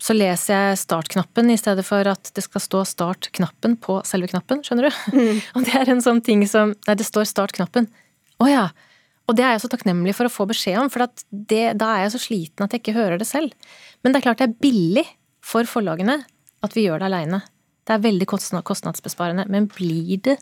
så 0.00 0.14
leser 0.14 0.54
jeg 0.54 0.80
startknappen 0.84 1.50
i 1.50 1.58
stedet 1.58 1.82
for 1.86 2.06
at 2.08 2.30
det 2.36 2.44
skal 2.44 2.62
stå 2.62 2.84
startknappen 2.86 3.74
på 3.82 3.98
selve 4.06 4.30
knappen, 4.30 4.62
skjønner 4.64 4.88
du? 4.88 5.00
Mm. 5.18 5.40
Og 5.58 5.66
det 5.66 5.76
er 5.78 5.92
en 5.92 6.04
sånn 6.04 6.22
ting 6.24 6.44
som 6.48 6.74
Nei, 6.86 6.96
det 6.98 7.06
står 7.06 7.28
startknappen. 7.28 7.90
Å 8.42 8.50
ja. 8.50 8.66
Og 9.30 9.38
det 9.38 9.44
er 9.46 9.54
jeg 9.54 9.64
så 9.64 9.70
takknemlig 9.72 10.14
for 10.18 10.26
å 10.26 10.32
få 10.32 10.46
beskjed 10.50 10.80
om, 10.80 10.90
for 10.90 11.06
det, 11.30 11.64
da 11.78 11.92
er 11.94 12.06
jeg 12.06 12.14
så 12.16 12.22
sliten 12.22 12.64
at 12.64 12.74
jeg 12.74 12.82
ikke 12.82 12.96
hører 12.96 13.20
det 13.20 13.28
selv. 13.28 13.54
Men 14.02 14.14
det 14.14 14.20
er 14.20 14.26
klart 14.26 14.42
det 14.42 14.48
er 14.50 14.62
billig 14.62 15.06
for 15.42 15.66
forlagene 15.68 16.20
at 16.62 16.76
vi 16.76 16.86
gjør 16.86 17.02
det 17.02 17.10
aleine. 17.10 17.42
Det 17.82 17.96
er 17.96 18.02
veldig 18.04 18.28
kostnadsbesparende, 18.30 19.48
men 19.50 19.66
blir 19.70 20.18
det 20.22 20.38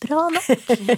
bra 0.00 0.28
nok? 0.32 0.46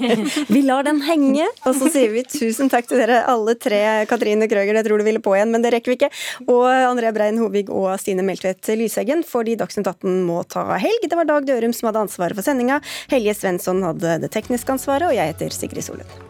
vi 0.54 0.62
lar 0.62 0.84
den 0.86 1.00
henge, 1.02 1.48
og 1.66 1.74
så 1.78 1.90
sier 1.92 2.12
vi 2.14 2.22
tusen 2.28 2.70
takk 2.72 2.88
til 2.88 3.00
dere 3.00 3.22
alle 3.30 3.56
tre. 3.58 3.80
Katrine 4.10 4.48
Krøger, 4.50 4.76
jeg 4.78 4.86
tror 4.86 5.02
du 5.02 5.06
ville 5.08 5.24
på 5.24 5.34
igjen, 5.36 5.52
men 5.54 5.64
det 5.64 5.74
rekker 5.74 5.94
vi 5.94 5.98
ikke. 5.98 6.12
Og 6.46 6.66
Andrea 6.68 7.14
Brein 7.16 7.40
Hovig 7.42 7.66
og 7.72 7.90
Stine 8.02 8.24
Meltvedt 8.26 8.72
Lyseggen, 8.78 9.24
fordi 9.26 9.58
Dagsnytt 9.60 9.90
18 9.90 10.24
må 10.28 10.42
ta 10.48 10.66
helg. 10.78 11.06
Det 11.06 11.18
var 11.18 11.28
Dag 11.30 11.48
Dørum 11.48 11.74
som 11.76 11.90
hadde 11.90 12.06
ansvaret 12.06 12.38
for 12.38 12.46
sendinga. 12.46 12.80
Helje 13.12 13.38
Svensson 13.42 13.82
hadde 13.86 14.20
det 14.24 14.34
tekniske 14.36 14.78
ansvaret, 14.78 15.10
og 15.10 15.16
jeg 15.16 15.34
heter 15.34 15.56
Sigrid 15.56 15.90
Solund. 15.90 16.29